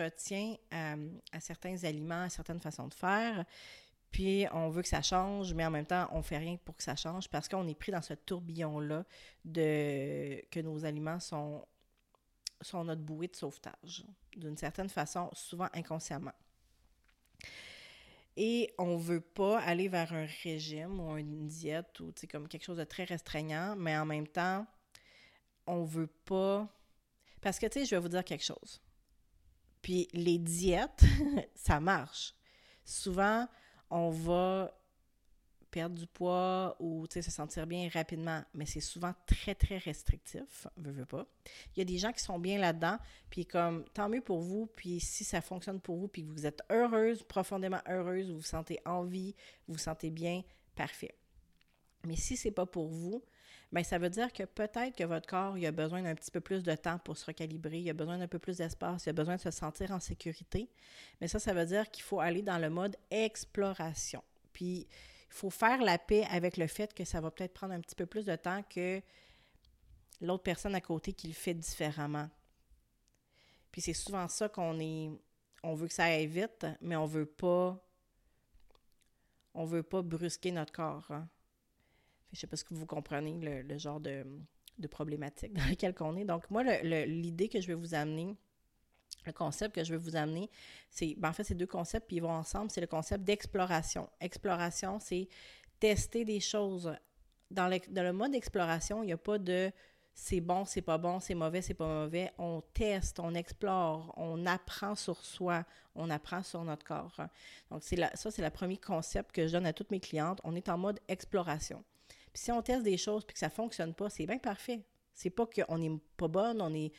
retient 0.00 0.56
à, 0.70 1.40
certains 1.40 1.82
aliments, 1.84 2.22
à 2.22 2.28
certaines 2.28 2.60
façons 2.60 2.88
de 2.88 2.94
faire, 2.94 3.44
puis 4.10 4.46
on 4.52 4.68
veut 4.68 4.82
que 4.82 4.88
ça 4.88 5.02
change, 5.02 5.54
mais 5.54 5.66
en 5.66 5.70
même 5.70 5.86
temps, 5.86 6.08
on 6.12 6.22
fait 6.22 6.38
rien 6.38 6.56
pour 6.64 6.76
que 6.76 6.82
ça 6.82 6.94
change 6.94 7.28
parce 7.28 7.48
qu'on 7.48 7.66
est 7.66 7.74
pris 7.74 7.90
dans 7.90 8.02
ce 8.02 8.14
tourbillon-là 8.14 9.04
de 9.44 10.40
que 10.50 10.60
nos 10.60 10.84
aliments 10.84 11.18
sont, 11.18 11.66
notre 12.72 13.02
bouée 13.02 13.28
de 13.28 13.36
sauvetage, 13.36 14.04
d'une 14.36 14.56
certaine 14.56 14.88
façon, 14.88 15.30
souvent 15.32 15.68
inconsciemment. 15.74 16.32
Et 18.36 18.72
on 18.78 18.96
veut 18.96 19.20
pas 19.20 19.60
aller 19.60 19.88
vers 19.88 20.12
un 20.12 20.26
régime 20.42 20.98
ou 20.98 21.16
une 21.16 21.46
diète 21.46 22.00
ou 22.00 22.12
comme 22.30 22.48
quelque 22.48 22.64
chose 22.64 22.78
de 22.78 22.84
très 22.84 23.04
restreignant, 23.04 23.76
mais 23.76 23.96
en 23.96 24.04
même 24.04 24.26
temps, 24.26 24.66
on 25.66 25.84
veut 25.84 26.10
pas 26.24 26.68
parce 27.44 27.58
que, 27.58 27.66
tu 27.66 27.80
sais, 27.80 27.84
je 27.84 27.94
vais 27.94 28.00
vous 28.00 28.08
dire 28.08 28.24
quelque 28.24 28.42
chose. 28.42 28.80
Puis 29.82 30.08
les 30.14 30.38
diètes, 30.38 31.04
ça 31.54 31.78
marche. 31.78 32.34
Souvent, 32.86 33.46
on 33.90 34.08
va 34.08 34.74
perdre 35.70 35.94
du 35.94 36.06
poids 36.06 36.74
ou 36.80 37.04
se 37.10 37.20
sentir 37.20 37.66
bien 37.66 37.90
rapidement, 37.92 38.42
mais 38.54 38.64
c'est 38.64 38.80
souvent 38.80 39.12
très, 39.26 39.54
très 39.54 39.76
restrictif, 39.76 40.66
veux, 40.78 40.92
veux 40.92 41.04
pas. 41.04 41.26
Il 41.74 41.80
y 41.80 41.82
a 41.82 41.84
des 41.84 41.98
gens 41.98 42.12
qui 42.12 42.22
sont 42.22 42.38
bien 42.38 42.58
là-dedans, 42.58 42.96
puis 43.28 43.44
comme, 43.44 43.84
tant 43.92 44.08
mieux 44.08 44.22
pour 44.22 44.40
vous, 44.40 44.66
puis 44.74 44.98
si 44.98 45.22
ça 45.22 45.42
fonctionne 45.42 45.80
pour 45.80 45.96
vous, 45.96 46.08
puis 46.08 46.24
que 46.24 46.30
vous 46.30 46.46
êtes 46.46 46.62
heureuse, 46.70 47.24
profondément 47.24 47.80
heureuse, 47.86 48.30
vous 48.30 48.36
vous 48.36 48.42
sentez 48.42 48.80
en 48.86 49.04
vie, 49.04 49.34
vous 49.68 49.74
vous 49.74 49.78
sentez 49.78 50.08
bien, 50.08 50.42
parfait. 50.76 51.14
Mais 52.06 52.16
si 52.16 52.38
c'est 52.38 52.52
pas 52.52 52.66
pour 52.66 52.88
vous, 52.88 53.22
bien, 53.72 53.82
ça 53.82 53.98
veut 53.98 54.10
dire 54.10 54.32
que 54.32 54.44
peut-être 54.44 54.96
que 54.96 55.04
votre 55.04 55.26
corps 55.26 55.56
a 55.56 55.70
besoin 55.72 56.02
d'un 56.02 56.14
petit 56.14 56.30
peu 56.30 56.40
plus 56.40 56.62
de 56.62 56.74
temps 56.74 56.98
pour 56.98 57.16
se 57.16 57.26
recalibrer, 57.26 57.80
il 57.80 57.90
a 57.90 57.92
besoin 57.92 58.18
d'un 58.18 58.28
peu 58.28 58.38
plus 58.38 58.58
d'espace, 58.58 59.06
il 59.06 59.10
a 59.10 59.12
besoin 59.12 59.36
de 59.36 59.40
se 59.40 59.50
sentir 59.50 59.90
en 59.90 60.00
sécurité. 60.00 60.70
Mais 61.20 61.28
ça, 61.28 61.38
ça 61.38 61.52
veut 61.52 61.66
dire 61.66 61.90
qu'il 61.90 62.04
faut 62.04 62.20
aller 62.20 62.42
dans 62.42 62.58
le 62.58 62.70
mode 62.70 62.96
exploration. 63.10 64.22
Puis, 64.52 64.86
il 65.34 65.34
faut 65.34 65.50
faire 65.50 65.82
la 65.82 65.98
paix 65.98 66.24
avec 66.30 66.56
le 66.56 66.68
fait 66.68 66.94
que 66.94 67.04
ça 67.04 67.20
va 67.20 67.30
peut-être 67.30 67.54
prendre 67.54 67.74
un 67.74 67.80
petit 67.80 67.96
peu 67.96 68.06
plus 68.06 68.24
de 68.24 68.36
temps 68.36 68.62
que 68.70 69.02
l'autre 70.20 70.44
personne 70.44 70.74
à 70.74 70.80
côté 70.80 71.12
qui 71.12 71.26
le 71.26 71.34
fait 71.34 71.54
différemment. 71.54 72.28
Puis 73.72 73.80
c'est 73.80 73.92
souvent 73.92 74.28
ça 74.28 74.48
qu'on 74.48 74.78
est 74.78 75.10
on 75.64 75.74
veut 75.74 75.88
que 75.88 75.94
ça 75.94 76.04
aille 76.04 76.26
vite, 76.26 76.66
mais 76.80 76.94
on 76.94 77.06
veut 77.06 77.26
pas 77.26 77.76
on 79.54 79.64
veut 79.64 79.82
pas 79.82 80.02
brusquer 80.02 80.52
notre 80.52 80.72
corps. 80.72 81.10
Hein. 81.10 81.28
Je 82.34 82.40
sais 82.40 82.46
pas 82.46 82.56
si 82.56 82.64
vous 82.70 82.86
comprenez 82.86 83.62
le, 83.62 83.78
genre 83.78 84.00
de, 84.00 84.24
problématique 84.90 85.52
dans 85.54 85.64
laquelle 85.64 85.94
on 86.00 86.16
est. 86.16 86.24
Donc, 86.24 86.50
moi, 86.50 86.62
l'idée 86.82 87.48
que 87.48 87.60
je 87.60 87.68
vais 87.68 87.74
vous 87.74 87.94
amener, 87.94 88.36
le 89.24 89.32
concept 89.32 89.74
que 89.74 89.84
je 89.84 89.92
vais 89.92 89.98
vous 89.98 90.16
amener, 90.16 90.50
c'est, 90.90 91.14
ben, 91.16 91.30
en 91.30 91.32
fait, 91.32 91.44
c'est 91.44 91.54
deux 91.54 91.66
concepts, 91.66 92.06
puis 92.06 92.16
ils 92.16 92.22
vont 92.22 92.30
ensemble, 92.30 92.70
c'est 92.70 92.80
le 92.80 92.86
concept 92.86 93.24
d'exploration. 93.24 94.10
Exploration, 94.20 94.98
c'est 94.98 95.28
tester 95.78 96.24
des 96.24 96.40
choses. 96.40 96.94
Dans 97.50 97.68
le, 97.68 98.12
mode 98.12 98.32
d'exploration, 98.32 99.02
il 99.02 99.06
n'y 99.06 99.12
a 99.12 99.18
pas 99.18 99.38
de 99.38 99.70
c'est 100.16 100.40
bon, 100.40 100.64
c'est 100.64 100.82
pas 100.82 100.96
bon, 100.96 101.18
c'est 101.18 101.34
mauvais, 101.34 101.60
c'est 101.60 101.74
pas 101.74 101.86
mauvais. 101.86 102.32
On 102.38 102.62
teste, 102.72 103.18
on 103.18 103.34
explore, 103.34 104.14
on 104.16 104.46
apprend 104.46 104.94
sur 104.94 105.24
soi, 105.24 105.64
on 105.96 106.08
apprend 106.08 106.42
sur 106.42 106.62
notre 106.62 106.84
corps. 106.84 107.16
Donc, 107.70 107.82
ça, 107.82 108.30
c'est 108.30 108.42
le 108.42 108.50
premier 108.50 108.76
concept 108.76 109.32
que 109.32 109.46
je 109.46 109.52
donne 109.52 109.66
à 109.66 109.72
toutes 109.72 109.90
mes 109.90 110.00
clientes. 110.00 110.40
On 110.44 110.54
est 110.54 110.68
en 110.68 110.78
mode 110.78 111.00
exploration. 111.08 111.82
Puis 112.34 112.42
si 112.42 112.52
on 112.52 112.60
teste 112.60 112.82
des 112.82 112.98
choses 112.98 113.24
puis 113.24 113.32
que 113.32 113.38
ça 113.38 113.48
fonctionne 113.48 113.94
pas, 113.94 114.10
c'est 114.10 114.26
bien 114.26 114.38
parfait. 114.38 114.84
C'est 115.14 115.30
pas 115.30 115.46
qu'on 115.46 115.78
n'est 115.78 115.98
pas 116.16 116.28
bonne, 116.28 116.60
on 116.60 116.74
est 116.74 116.92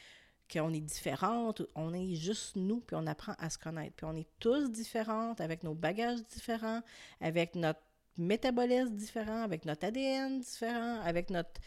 qu'on 0.51 0.73
est 0.73 0.81
différente, 0.81 1.63
on 1.75 1.93
est 1.93 2.15
juste 2.15 2.55
nous, 2.55 2.79
puis 2.79 2.95
on 2.95 3.07
apprend 3.07 3.33
à 3.39 3.49
se 3.49 3.57
connaître. 3.57 3.95
Puis 3.95 4.05
on 4.05 4.15
est 4.15 4.27
tous 4.39 4.69
différentes, 4.71 5.41
avec 5.41 5.63
nos 5.63 5.73
bagages 5.73 6.23
différents, 6.25 6.81
avec 7.19 7.55
notre 7.55 7.81
métabolisme 8.17 8.95
différent, 8.95 9.41
avec 9.41 9.65
notre 9.65 9.85
ADN 9.85 10.39
différent, 10.39 11.01
avec 11.01 11.31
notre 11.31 11.59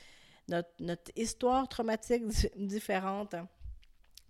notre, 0.49 1.13
histoire 1.17 1.69
traumatique 1.69 2.25
différente, 2.57 3.35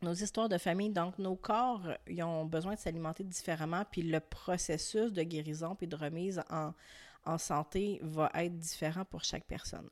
nos 0.03 0.12
histoires 0.12 0.48
de 0.48 0.59
famille. 0.59 0.90
Donc, 0.90 1.18
nos 1.18 1.37
corps, 1.37 1.83
ils 2.09 2.22
ont 2.22 2.44
besoin 2.44 2.74
de 2.74 2.79
s'alimenter 2.79 3.24
différemment, 3.24 3.85
puis 3.90 4.03
le 4.03 4.20
processus 4.20 5.12
de 5.12 5.22
guérison 5.22 5.74
puis 5.74 5.87
de 5.87 5.96
remise 5.96 6.42
en, 6.51 6.72
en 7.24 7.38
santé 7.38 8.00
va 8.02 8.31
être 8.35 8.59
différent 8.59 9.04
pour 9.04 9.24
chaque 9.24 9.44
personne. 9.44 9.88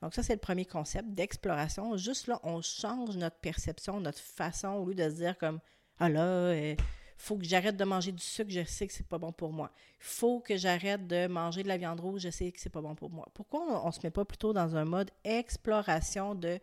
Donc, 0.00 0.14
ça, 0.14 0.22
c'est 0.22 0.34
le 0.34 0.40
premier 0.40 0.64
concept 0.64 1.08
d'exploration. 1.10 1.96
Juste 1.96 2.28
là, 2.28 2.40
on 2.44 2.62
change 2.62 3.16
notre 3.16 3.38
perception, 3.38 4.00
notre 4.00 4.20
façon, 4.20 4.68
au 4.68 4.86
lieu 4.86 4.94
de 4.94 5.10
se 5.10 5.16
dire 5.16 5.36
comme, 5.36 5.60
ah 5.98 6.08
là, 6.08 6.24
euh, 6.24 6.76
faut 7.16 7.36
que 7.36 7.44
j'arrête 7.44 7.76
de 7.76 7.84
manger 7.84 8.12
du 8.12 8.22
sucre, 8.22 8.50
je 8.50 8.64
sais 8.64 8.86
que 8.86 8.92
c'est 8.92 9.06
pas 9.06 9.18
bon 9.18 9.32
pour 9.32 9.52
moi. 9.52 9.72
Il 10.00 10.04
faut 10.04 10.40
que 10.40 10.56
j'arrête 10.56 11.06
de 11.08 11.26
manger 11.26 11.64
de 11.64 11.68
la 11.68 11.76
viande 11.76 11.98
rouge, 11.98 12.22
je 12.22 12.30
sais 12.30 12.52
que 12.52 12.60
c'est 12.60 12.70
pas 12.70 12.80
bon 12.80 12.94
pour 12.94 13.10
moi. 13.10 13.28
Pourquoi 13.34 13.82
on, 13.82 13.86
ne 13.86 13.92
se 13.92 13.98
met 14.04 14.10
pas 14.10 14.24
plutôt 14.24 14.52
dans 14.52 14.76
un 14.76 14.84
mode 14.84 15.10
exploration 15.24 16.36
de 16.36 16.60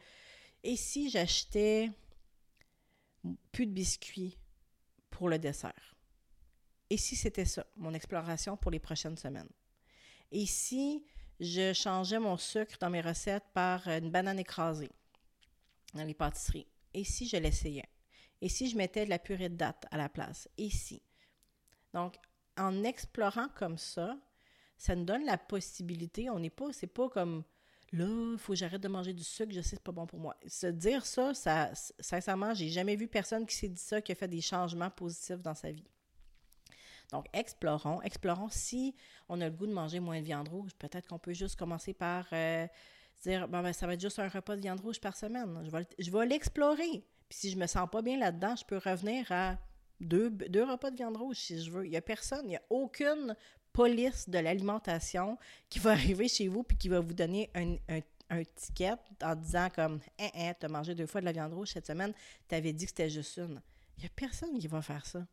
et 0.63 0.77
si 0.77 1.09
j'achetais 1.09 1.91
plus 3.51 3.67
de 3.67 3.71
biscuits 3.71 4.37
pour 5.09 5.27
le 5.27 5.37
dessert? 5.37 5.95
Et 6.89 6.97
si 6.97 7.15
c'était 7.15 7.45
ça, 7.45 7.65
mon 7.75 7.93
exploration 7.93 8.55
pour 8.55 8.71
les 8.71 8.79
prochaines 8.79 9.17
semaines? 9.17 9.49
Et 10.35 10.45
si 10.45 11.05
je 11.39 11.71
changeais 11.71 12.19
mon 12.19 12.35
sucre 12.35 12.75
dans 12.81 12.89
mes 12.89 12.99
recettes 12.99 13.45
par 13.53 13.87
une 13.87 14.11
banane 14.11 14.37
écrasée 14.37 14.91
dans 15.93 16.03
les 16.03 16.13
pâtisseries? 16.13 16.67
Et 16.93 17.05
si 17.05 17.25
je 17.25 17.37
l'essayais? 17.37 17.87
Et 18.41 18.49
si 18.49 18.69
je 18.69 18.75
mettais 18.75 19.05
de 19.05 19.09
la 19.09 19.17
purée 19.17 19.47
de 19.47 19.55
date 19.55 19.85
à 19.91 19.97
la 19.97 20.09
place? 20.09 20.49
Et 20.57 20.69
si? 20.69 21.01
Donc, 21.93 22.17
en 22.57 22.83
explorant 22.83 23.47
comme 23.55 23.77
ça, 23.77 24.17
ça 24.77 24.93
nous 24.93 25.05
donne 25.05 25.23
la 25.23 25.37
possibilité, 25.37 26.29
on 26.29 26.39
n'est 26.39 26.49
pas, 26.49 26.73
c'est 26.73 26.85
pas 26.85 27.07
comme 27.07 27.45
là, 27.93 28.33
il 28.33 28.37
faut 28.37 28.51
que 28.51 28.59
j'arrête 28.59 28.83
de 28.83 28.89
manger 28.89 29.13
du 29.13 29.23
sucre, 29.23 29.53
je 29.53 29.61
sais 29.61 29.77
c'est 29.77 29.83
pas 29.83 29.93
bon 29.93 30.05
pour 30.05 30.19
moi. 30.19 30.35
Se 30.47 30.67
dire 30.67 31.05
ça, 31.05 31.33
ça 31.33 31.71
sincèrement, 31.97 32.53
j'ai 32.53 32.67
jamais 32.67 32.97
vu 32.97 33.07
personne 33.07 33.45
qui 33.45 33.55
s'est 33.55 33.69
dit 33.69 33.81
ça, 33.81 34.01
qui 34.01 34.11
a 34.11 34.15
fait 34.15 34.27
des 34.27 34.41
changements 34.41 34.89
positifs 34.89 35.41
dans 35.41 35.55
sa 35.55 35.71
vie. 35.71 35.87
Donc, 37.11 37.25
explorons, 37.33 38.01
explorons 38.01 38.49
si 38.49 38.95
on 39.29 39.41
a 39.41 39.45
le 39.45 39.55
goût 39.55 39.67
de 39.67 39.73
manger 39.73 39.99
moins 39.99 40.19
de 40.19 40.25
viande 40.25 40.47
rouge. 40.47 40.71
Peut-être 40.77 41.07
qu'on 41.07 41.19
peut 41.19 41.33
juste 41.33 41.55
commencer 41.55 41.93
par 41.93 42.25
euh, 42.33 42.67
dire, 43.23 43.47
ben, 43.47 43.73
ça 43.73 43.87
va 43.87 43.93
être 43.93 44.01
juste 44.01 44.19
un 44.19 44.27
repas 44.27 44.55
de 44.55 44.61
viande 44.61 44.79
rouge 44.79 44.99
par 44.99 45.15
semaine. 45.15 45.63
Je 45.99 46.11
vais, 46.11 46.25
l'explorer. 46.25 47.03
Puis 47.29 47.39
si 47.39 47.51
je 47.51 47.57
me 47.57 47.67
sens 47.67 47.87
pas 47.91 48.01
bien 48.01 48.17
là-dedans, 48.17 48.55
je 48.55 48.65
peux 48.65 48.77
revenir 48.77 49.31
à 49.31 49.57
deux, 49.99 50.29
repas 50.63 50.91
de 50.91 50.97
viande 50.97 51.17
rouge 51.17 51.37
si 51.37 51.63
je 51.63 51.71
veux. 51.71 51.85
Il 51.85 51.91
n'y 51.91 51.97
a 51.97 52.01
personne, 52.01 52.41
il 52.45 52.49
n'y 52.49 52.57
a 52.57 52.63
aucune 52.69 53.35
police 53.73 54.29
de 54.29 54.39
l'alimentation 54.39 55.37
qui 55.69 55.79
va 55.79 55.91
arriver 55.91 56.27
chez 56.27 56.47
vous 56.47 56.63
puis 56.63 56.77
qui 56.77 56.89
va 56.89 56.99
vous 56.99 57.13
donner 57.13 57.49
un, 57.55 57.75
un, 58.29 58.43
ticket 58.55 58.95
en 59.23 59.35
disant 59.35 59.69
comme 59.73 59.99
Hein, 60.19 60.29
hein, 60.35 60.53
as 60.61 60.67
mangé 60.67 60.95
deux 60.95 61.05
fois 61.05 61.21
de 61.21 61.25
la 61.25 61.31
viande 61.31 61.53
rouge 61.53 61.69
cette 61.69 61.87
semaine, 61.87 62.13
tu 62.47 62.55
avais 62.55 62.73
dit 62.73 62.85
que 62.85 62.91
c'était 62.91 63.09
juste 63.09 63.37
une. 63.37 63.61
Il 63.97 64.01
n'y 64.01 64.07
a 64.07 64.09
personne 64.15 64.57
qui 64.57 64.67
va 64.67 64.81
faire 64.81 65.05
ça. 65.05 65.25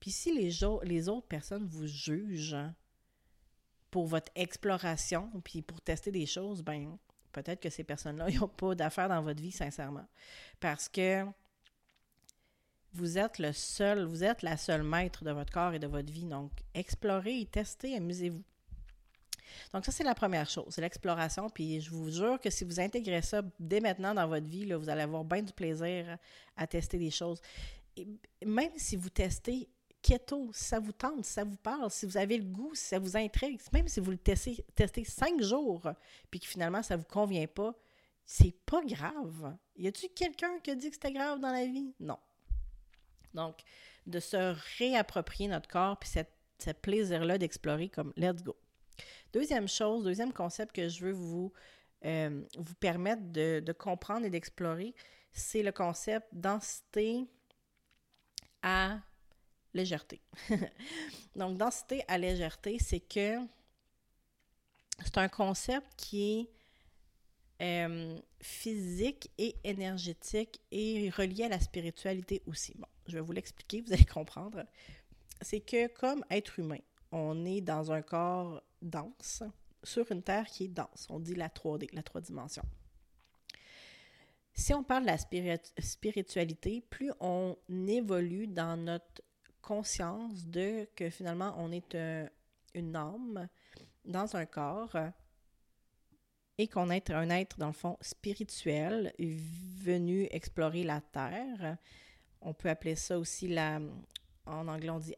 Puis 0.00 0.10
si 0.10 0.32
les, 0.32 0.62
autres 1.08 1.26
personnes 1.26 1.66
vous 1.66 1.86
jugent 1.86 2.56
pour 3.90 4.06
votre 4.06 4.30
exploration 4.34 5.30
puis 5.42 5.62
pour 5.62 5.80
tester 5.80 6.12
des 6.12 6.26
choses, 6.26 6.62
ben 6.62 6.96
peut-être 7.32 7.60
que 7.60 7.70
ces 7.70 7.84
personnes-là 7.84 8.28
n'ont 8.40 8.48
pas 8.48 8.74
d'affaires 8.74 9.08
dans 9.08 9.22
votre 9.22 9.42
vie, 9.42 9.52
sincèrement. 9.52 10.06
Parce 10.60 10.88
que 10.88 11.24
vous 12.92 13.18
êtes 13.18 13.38
le 13.38 13.52
seul, 13.52 14.04
vous 14.04 14.24
êtes 14.24 14.42
la 14.42 14.56
seule 14.56 14.82
maître 14.82 15.24
de 15.24 15.30
votre 15.30 15.52
corps 15.52 15.74
et 15.74 15.78
de 15.78 15.86
votre 15.86 16.12
vie. 16.12 16.24
Donc, 16.24 16.52
explorez 16.74 17.46
testez, 17.50 17.96
amusez-vous. 17.96 18.42
Donc, 19.72 19.84
ça, 19.84 19.92
c'est 19.92 20.04
la 20.04 20.14
première 20.14 20.48
chose, 20.48 20.66
c'est 20.70 20.80
l'exploration. 20.80 21.48
Puis, 21.50 21.80
je 21.80 21.90
vous 21.90 22.10
jure 22.10 22.40
que 22.40 22.50
si 22.50 22.64
vous 22.64 22.80
intégrez 22.80 23.22
ça 23.22 23.42
dès 23.58 23.80
maintenant 23.80 24.14
dans 24.14 24.26
votre 24.26 24.46
vie, 24.46 24.70
vous 24.72 24.88
allez 24.88 25.02
avoir 25.02 25.24
bien 25.24 25.42
du 25.42 25.52
plaisir 25.52 26.18
à 26.56 26.66
tester 26.66 26.98
des 26.98 27.10
choses. 27.10 27.40
Même 28.44 28.72
si 28.76 28.96
vous 28.96 29.10
testez 29.10 29.68
keto, 30.02 30.50
si 30.52 30.64
ça 30.64 30.78
vous 30.78 30.92
tente, 30.92 31.24
si 31.24 31.32
ça 31.32 31.44
vous 31.44 31.56
parle, 31.56 31.90
si 31.90 32.06
vous 32.06 32.16
avez 32.16 32.38
le 32.38 32.44
goût, 32.44 32.74
si 32.74 32.84
ça 32.84 32.98
vous 32.98 33.16
intrigue, 33.16 33.60
même 33.72 33.88
si 33.88 34.00
vous 34.00 34.10
le 34.10 34.18
testez, 34.18 34.64
testez 34.74 35.04
cinq 35.04 35.40
jours, 35.40 35.88
puis 36.30 36.40
que 36.40 36.46
finalement 36.46 36.82
ça 36.82 36.96
ne 36.96 37.00
vous 37.00 37.06
convient 37.06 37.46
pas, 37.46 37.74
c'est 38.24 38.54
pas 38.66 38.82
grave. 38.84 39.56
Y 39.76 39.88
a-t-il 39.88 40.10
quelqu'un 40.10 40.58
qui 40.60 40.70
a 40.70 40.74
dit 40.74 40.88
que 40.88 40.94
c'était 40.94 41.12
grave 41.12 41.40
dans 41.40 41.50
la 41.50 41.64
vie? 41.64 41.94
Non. 41.98 42.18
Donc, 43.34 43.60
de 44.06 44.20
se 44.20 44.54
réapproprier 44.78 45.48
notre 45.48 45.68
corps, 45.68 45.98
puis 45.98 46.10
ce 46.58 46.70
plaisir-là 46.72 47.38
d'explorer 47.38 47.88
comme 47.88 48.12
let's 48.16 48.42
go. 48.42 48.56
Deuxième 49.32 49.68
chose, 49.68 50.04
deuxième 50.04 50.32
concept 50.32 50.74
que 50.74 50.88
je 50.88 51.04
veux 51.04 51.12
vous, 51.12 51.52
euh, 52.04 52.42
permettre 52.80 53.22
de, 53.32 53.60
de 53.60 53.72
comprendre 53.72 54.24
et 54.24 54.30
d'explorer, 54.30 54.94
c'est 55.32 55.62
le 55.62 55.72
concept 55.72 56.26
densité 56.32 57.26
à 58.62 59.00
légèreté. 59.78 60.20
Donc, 61.36 61.56
densité 61.56 62.04
à 62.08 62.18
légèreté, 62.18 62.78
c'est 62.78 63.00
que 63.00 63.38
c'est 65.04 65.18
un 65.18 65.28
concept 65.28 65.86
qui 65.96 66.40
est 66.40 66.50
euh, 67.60 68.18
physique 68.40 69.30
et 69.38 69.56
énergétique 69.64 70.60
et 70.70 71.10
relié 71.10 71.44
à 71.44 71.48
la 71.48 71.60
spiritualité 71.60 72.42
aussi. 72.46 72.74
Bon, 72.76 72.86
je 73.06 73.14
vais 73.14 73.20
vous 73.20 73.32
l'expliquer, 73.32 73.80
vous 73.80 73.92
allez 73.92 74.04
comprendre. 74.04 74.64
C'est 75.40 75.60
que 75.60 75.86
comme 75.88 76.24
être 76.30 76.58
humain, 76.58 76.80
on 77.10 77.44
est 77.44 77.60
dans 77.60 77.90
un 77.92 78.02
corps 78.02 78.62
dense 78.82 79.42
sur 79.82 80.10
une 80.12 80.22
terre 80.22 80.46
qui 80.46 80.64
est 80.64 80.68
dense. 80.68 81.06
On 81.08 81.18
dit 81.20 81.34
la 81.34 81.48
3D, 81.48 81.88
la 81.92 82.02
3 82.02 82.20
dimensions. 82.20 82.64
Si 84.52 84.74
on 84.74 84.82
parle 84.82 85.04
de 85.04 85.10
la 85.10 85.58
spiritualité, 85.80 86.80
plus 86.90 87.12
on 87.20 87.56
évolue 87.86 88.48
dans 88.48 88.76
notre 88.76 89.22
conscience 89.68 90.46
de 90.46 90.88
que 90.96 91.10
finalement 91.10 91.54
on 91.58 91.70
est 91.70 91.94
une 92.72 92.96
âme 92.96 93.48
dans 94.06 94.34
un 94.34 94.46
corps 94.46 94.96
et 96.56 96.68
qu'on 96.68 96.90
est 96.90 97.10
un 97.10 97.28
être, 97.28 97.58
dans 97.58 97.66
le 97.66 97.74
fond, 97.74 97.98
spirituel, 98.00 99.12
venu 99.18 100.26
explorer 100.30 100.84
la 100.84 101.02
Terre. 101.02 101.76
On 102.40 102.54
peut 102.54 102.70
appeler 102.70 102.96
ça 102.96 103.18
aussi 103.18 103.46
la, 103.46 103.78
en 104.46 104.68
anglais 104.68 104.88
on 104.88 105.00
dit 105.00 105.14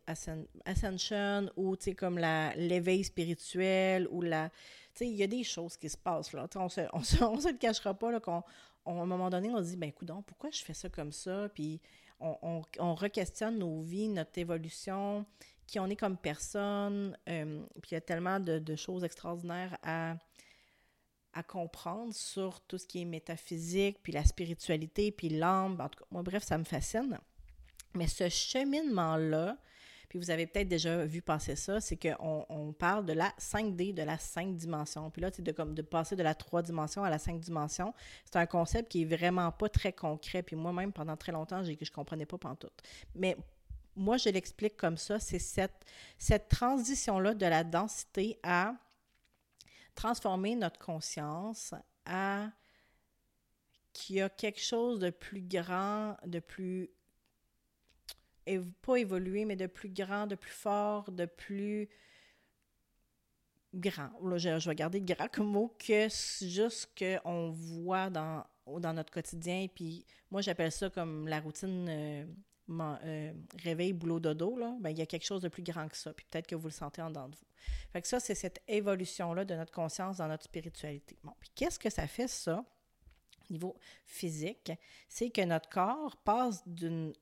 ascension 0.65 1.49
ou 1.55 1.77
tu 1.77 1.85
sais 1.85 1.95
comme 1.95 2.19
l'éveil 2.19 3.05
spirituel 3.05 4.09
ou 4.11 4.21
la 4.21 4.51
tu 4.95 5.05
sais 5.05 5.09
il 5.09 5.15
y 5.15 5.23
a 5.23 5.29
des 5.29 5.45
choses 5.45 5.77
qui 5.77 5.89
se 5.89 5.97
passent 5.97 6.33
là 6.33 6.49
on 6.57 6.69
se, 6.69 6.81
on 6.93 7.03
se, 7.05 7.23
on 7.25 7.39
se 7.39 7.53
le 7.53 7.59
cachera 7.59 7.95
pas 7.95 8.11
là 8.11 8.19
qu'on 8.19 8.43
à 8.87 8.91
un 8.91 9.07
moment 9.07 9.31
donné 9.31 9.51
on 9.51 9.59
se 9.59 9.69
dit 9.69 9.77
ben 9.77 9.93
coudon 9.93 10.23
pourquoi 10.23 10.51
je 10.51 10.63
fais 10.63 10.75
ça 10.75 10.89
comme 10.89 11.13
ça? 11.13 11.49
Puis 11.55 11.81
on, 12.21 12.63
on, 12.79 12.95
re-questionne 12.95 13.59
nos 13.59 13.81
vies, 13.81 14.09
notre 14.09 14.39
évolution, 14.39 15.25
qui 15.67 15.79
on 15.81 15.87
est 15.87 15.97
comme 15.97 16.17
personne. 16.17 17.17
Euh, 17.29 17.63
puis 17.81 17.93
il 17.93 17.95
y 17.95 17.97
a 17.97 18.01
tellement 18.01 18.41
de, 18.41 18.77
choses 18.77 19.05
extraordinaires 19.05 19.77
à, 19.83 20.17
à 21.33 21.43
comprendre 21.43 22.15
sur 22.15 22.61
tout 22.63 22.79
ce 22.79 22.87
qui 22.87 23.03
est 23.03 23.07
métaphysique, 23.07 23.99
puis 24.03 24.13
la 24.13 24.25
spiritualité, 24.25 25.13
puis 25.13 25.29
l'âme. 25.29 25.81
En 25.81 25.89
tout 25.89 26.01
cas, 26.01 26.07
moi, 26.11 26.23
bref, 26.23 26.43
ça 26.43 26.59
me 26.59 26.65
fascine. 26.65 27.19
Mais 27.95 28.07
ce 28.07 28.29
cheminement-là, 28.29 29.57
puis 30.11 30.19
vous 30.19 30.33
avez 30.33 30.49
peut-être 30.49 30.67
déjà 30.67 31.05
vu 31.05 31.23
passer 31.23 31.55
ça, 31.55 31.81
c'est 31.81 31.97
qu'on 31.97 32.45
on 32.49 32.73
parle 32.73 33.07
de 33.07 33.13
la 33.13 33.33
5D, 33.39 33.95
de 33.95 34.03
la 34.03 34.19
5 34.19 34.57
dimensions. 34.57 35.09
Puis 35.09 35.23
là, 35.23 35.31
c'est 35.33 35.41
de, 35.41 35.53
comme 35.53 35.73
de 35.73 35.83
passer 35.83 36.17
de 36.17 36.25
la 36.25 36.35
3 36.35 36.63
dimensions 36.63 37.05
à 37.05 37.11
la 37.11 37.21
5 37.21 37.39
dimensions. 37.39 37.95
C'est 38.25 38.35
un 38.35 38.47
concept 38.47 38.91
qui 38.91 39.03
est 39.03 39.05
vraiment 39.05 39.53
pas 39.53 39.69
très 39.69 39.93
concret. 39.93 40.43
Puis 40.43 40.57
moi-même, 40.57 40.93
pendant 40.93 41.17
très 41.17 41.31
longtemps, 41.31 41.63
je 41.63 41.71
ne 41.71 41.91
comprenais 41.95 42.27
pas 42.27 42.39
tout. 42.59 42.71
Mais 43.15 43.37
moi, 43.95 44.17
je 44.17 44.31
l'explique 44.31 44.77
comme 44.77 44.97
ça, 44.97 45.21
c'est 45.21 45.39
cette, 45.39 45.87
cette 46.19 46.49
transition-là 46.49 47.35
de 47.35 47.47
la 47.47 47.63
densité 47.63 48.41
à 48.43 48.75
transformer 49.95 50.57
notre 50.57 50.81
conscience, 50.81 51.73
à 52.05 52.49
qu'il 53.93 54.17
y 54.17 54.23
a 54.23 54.29
quelque 54.29 54.61
chose 54.61 54.99
de 54.99 55.11
plus 55.11 55.43
grand, 55.43 56.17
de 56.27 56.41
plus 56.41 56.91
pas 58.83 58.97
évolué, 58.97 59.45
mais 59.45 59.57
de 59.57 59.67
plus 59.67 59.89
grand, 59.89 60.27
de 60.27 60.35
plus 60.35 60.53
fort, 60.53 61.11
de 61.11 61.27
plus 61.27 61.89
grand. 63.75 64.11
Là, 64.23 64.39
je, 64.39 64.69
vais 64.69 64.75
garder 64.75 65.01
grand 65.01 65.29
comme 65.29 65.51
mot 65.51 65.75
que 65.79 66.09
juste 66.41 66.91
qu'on 66.99 67.51
voit 67.51 68.11
dans, 68.11 68.45
dans 68.67 68.93
notre 68.93 69.13
quotidien. 69.13 69.67
Puis 69.73 70.05
moi, 70.31 70.41
j'appelle 70.41 70.73
ça 70.73 70.91
comme 70.91 71.29
la 71.29 71.41
routine 71.41 71.87
euh, 71.89 72.25
euh, 72.71 73.33
réveil, 73.63 73.93
boulot, 73.93 74.21
dodo. 74.21 74.57
Là. 74.57 74.77
Ben, 74.81 74.91
il 74.91 74.99
y 74.99 75.03
a 75.03 75.07
quelque 75.07 75.27
chose 75.27 75.43
de 75.43 75.49
plus 75.49 75.63
grand 75.63 75.89
que 75.89 75.97
ça. 75.97 76.13
Puis 76.13 76.27
peut-être 76.31 76.47
que 76.47 76.57
vous 76.57 76.69
le 76.69 76.73
sentez 76.73 77.03
en 77.03 77.11
dedans 77.11 77.29
de 77.29 77.37
vous. 77.37 77.47
Fait 77.93 78.01
que 78.01 78.09
ça, 78.09 78.21
c'est 78.21 78.35
cette 78.35 78.63
évolution-là 78.69 79.45
de 79.45 79.55
notre 79.55 79.73
conscience 79.73 80.17
dans 80.17 80.29
notre 80.29 80.45
spiritualité. 80.45 81.19
Bon, 81.23 81.33
puis 81.39 81.51
qu'est-ce 81.55 81.79
que 81.79 81.91
ça 81.91 82.07
fait, 82.07 82.29
ça? 82.29 82.65
au 83.51 83.53
niveau 83.53 83.77
physique, 84.07 84.73
c'est 85.09 85.31
que 85.31 85.43
notre 85.43 85.69
corps 85.69 86.17
passe 86.19 86.63
d'une 86.67 87.13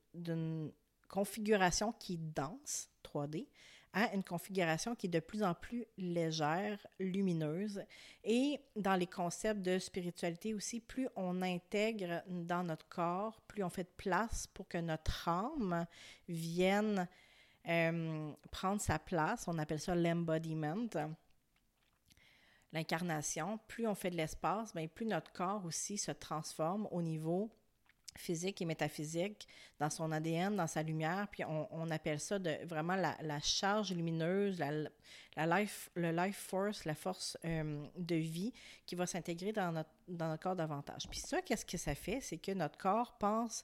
configuration 1.09 1.91
qui 1.91 2.13
est 2.13 2.33
dense, 2.35 2.89
3D, 3.03 3.47
à 3.91 4.13
une 4.13 4.23
configuration 4.23 4.95
qui 4.95 5.07
est 5.07 5.09
de 5.09 5.19
plus 5.19 5.43
en 5.43 5.53
plus 5.53 5.85
légère, 5.97 6.85
lumineuse. 6.99 7.81
Et 8.23 8.59
dans 8.75 8.95
les 8.95 9.07
concepts 9.07 9.61
de 9.61 9.79
spiritualité 9.79 10.53
aussi, 10.53 10.79
plus 10.79 11.09
on 11.15 11.41
intègre 11.41 12.21
dans 12.27 12.63
notre 12.63 12.87
corps, 12.87 13.41
plus 13.47 13.63
on 13.63 13.69
fait 13.69 13.83
de 13.83 13.95
place 13.97 14.47
pour 14.47 14.67
que 14.67 14.77
notre 14.77 15.27
âme 15.27 15.85
vienne 16.27 17.07
euh, 17.67 18.31
prendre 18.51 18.79
sa 18.79 18.99
place. 18.99 19.47
On 19.47 19.57
appelle 19.57 19.79
ça 19.79 19.95
l'embodiment, 19.95 20.87
l'incarnation. 22.71 23.59
Plus 23.67 23.87
on 23.87 23.95
fait 23.95 24.11
de 24.11 24.17
l'espace, 24.17 24.73
bien, 24.73 24.87
plus 24.87 25.07
notre 25.07 25.31
corps 25.31 25.65
aussi 25.65 25.97
se 25.97 26.11
transforme 26.11 26.87
au 26.91 27.01
niveau 27.01 27.49
physique 28.19 28.61
et 28.61 28.65
métaphysique 28.65 29.47
dans 29.79 29.89
son 29.89 30.11
ADN, 30.11 30.55
dans 30.55 30.67
sa 30.67 30.83
lumière, 30.83 31.27
puis 31.31 31.43
on, 31.45 31.89
appelle 31.89 32.19
ça 32.19 32.37
vraiment 32.65 32.95
la, 32.95 33.39
charge 33.39 33.93
lumineuse, 33.93 34.59
la, 34.59 35.59
life, 35.59 35.89
le 35.95 36.11
life 36.11 36.37
force, 36.37 36.85
la 36.85 36.95
force 36.95 37.37
euh, 37.45 37.85
de 37.97 38.15
vie 38.15 38.53
qui 38.85 38.95
va 38.95 39.07
s'intégrer 39.07 39.53
dans 39.53 39.71
notre, 39.71 40.39
corps 40.41 40.55
davantage. 40.55 41.07
Puis 41.09 41.19
ça, 41.19 41.41
qu'est-ce 41.41 41.65
que 41.65 41.77
ça 41.77 41.95
fait? 41.95 42.19
C'est 42.21 42.37
que 42.37 42.51
notre 42.51 42.77
corps 42.77 43.17
pense 43.17 43.63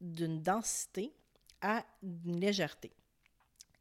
d'une 0.00 0.40
densité 0.40 1.12
à 1.60 1.84
une 2.02 2.38
légèreté. 2.38 2.92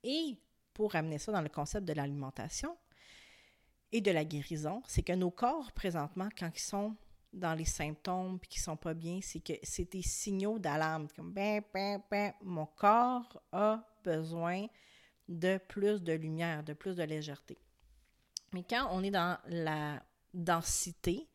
Et 0.04 0.38
pour 0.74 0.96
amener 0.96 1.20
ça 1.20 1.32
dans 1.32 1.42
le 1.42 1.50
concept 1.50 1.86
de 1.86 1.94
l'alimentation 1.94 2.76
et 3.92 4.02
de 4.02 4.12
la 4.12 4.26
guérison, 4.26 4.82
c'est 4.88 5.04
que 5.04 5.14
nos 5.14 5.32
corps, 5.32 5.72
présentement, 5.72 6.30
quand 6.38 6.50
ils 6.54 6.60
sont 6.60 6.96
dans 7.36 7.54
les 7.54 7.66
symptômes 7.66 8.40
puis 8.40 8.50
qui 8.50 8.60
sont 8.60 8.78
pas 8.78 8.94
bien, 8.94 9.20
c'est 9.22 9.42
que 9.42 9.54
c'est 9.62 9.92
des 9.92 10.02
signaux 10.02 10.58
d'alarme. 10.58 11.08
Comme 11.16 11.32
ben, 11.32 11.62
ben, 11.74 12.02
ben, 12.10 12.34
mon 12.42 12.66
corps 12.66 13.42
a 13.52 13.84
besoin 14.04 14.68
de 15.28 15.60
plus 15.68 16.02
de 16.02 16.14
lumière, 16.14 16.64
de 16.64 16.74
plus 16.74 16.96
de 16.96 17.04
légèreté. 17.04 17.58
Mais 18.54 18.64
quand 18.64 18.88
on 18.92 19.04
est 19.04 19.12
dans 19.12 19.38
la 19.48 20.02
densité, 20.34 21.28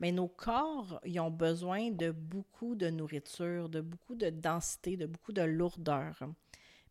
mais 0.00 0.12
nos 0.12 0.28
corps, 0.28 1.00
ils 1.04 1.20
ont 1.20 1.30
besoin 1.30 1.90
de 1.90 2.10
beaucoup 2.10 2.74
de 2.74 2.90
nourriture, 2.90 3.68
de 3.68 3.80
beaucoup 3.80 4.14
de 4.14 4.30
densité, 4.30 4.96
de 4.96 5.06
beaucoup 5.06 5.32
de 5.32 5.42
lourdeur. 5.42 6.18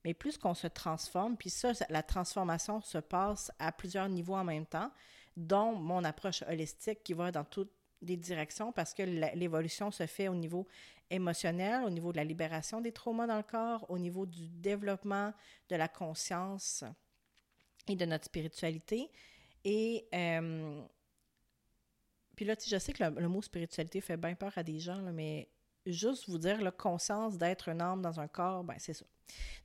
Mais 0.04 0.13
plus 0.13 0.38
qu'on 0.38 0.54
se 0.54 0.68
transforme, 0.68 1.38
puis 1.38 1.50
ça, 1.50 1.72
la 1.89 2.04
transformation 2.04 2.82
se 2.82 2.98
passe 2.98 3.52
à 3.60 3.72
plusieurs 3.72 4.10
niveaux 4.10 4.36
en 4.36 4.44
même 4.44 4.66
temps, 4.66 4.92
dont 5.36 5.76
mon 5.76 6.04
approche 6.04 6.44
holistique 6.44 7.04
qui 7.04 7.13
va 7.13 7.32
dans 7.32 7.44
tout, 7.44 7.68
des 8.04 8.18
directions 8.18 8.72
parce 8.72 8.94
que 8.94 9.04
l'évolution 9.04 9.92
se 9.92 10.06
fait 10.06 10.28
au 10.28 10.36
niveau 10.36 10.68
émotionnel, 11.10 11.84
au 11.84 11.89
niveau 11.89 12.12
de 12.12 12.18
la 12.18 12.24
libération 12.24 12.82
des 12.82 12.92
traumas 12.92 13.28
dans 13.28 13.38
le 13.38 13.44
corps, 13.44 13.86
au 13.89 13.98
niveau 13.98 14.26
du 14.26 14.48
développement 14.48 15.34
de 15.70 15.76
la 15.76 15.88
conscience 15.88 16.84
et 17.88 17.96
de 17.96 18.06
notre 18.06 18.26
spiritualité. 18.26 19.10
Et 19.63 20.08
euh, 20.13 20.82
puis 22.36 22.46
là, 22.46 22.56
je 22.66 22.78
sais 22.78 22.94
que 22.94 23.04
le, 23.04 23.28
mot 23.28 23.42
spiritualité 23.42 24.02
fait 24.02 24.18
bien 24.18 24.36
peur 24.36 24.58
à 24.58 24.63
des 24.63 24.80
gens, 24.80 25.02
mais 25.13 25.50
juste 25.86 26.30
vous 26.30 26.38
dire 26.38 26.62
la 26.62 26.72
conscience 26.72 27.38
d'être 27.38 27.69
un 27.69 27.80
âme 27.80 28.02
dans 28.02 28.19
un 28.19 28.28
corps, 28.28 28.63
ben 28.63 28.76
c'est 28.78 28.93
ça. 28.93 29.06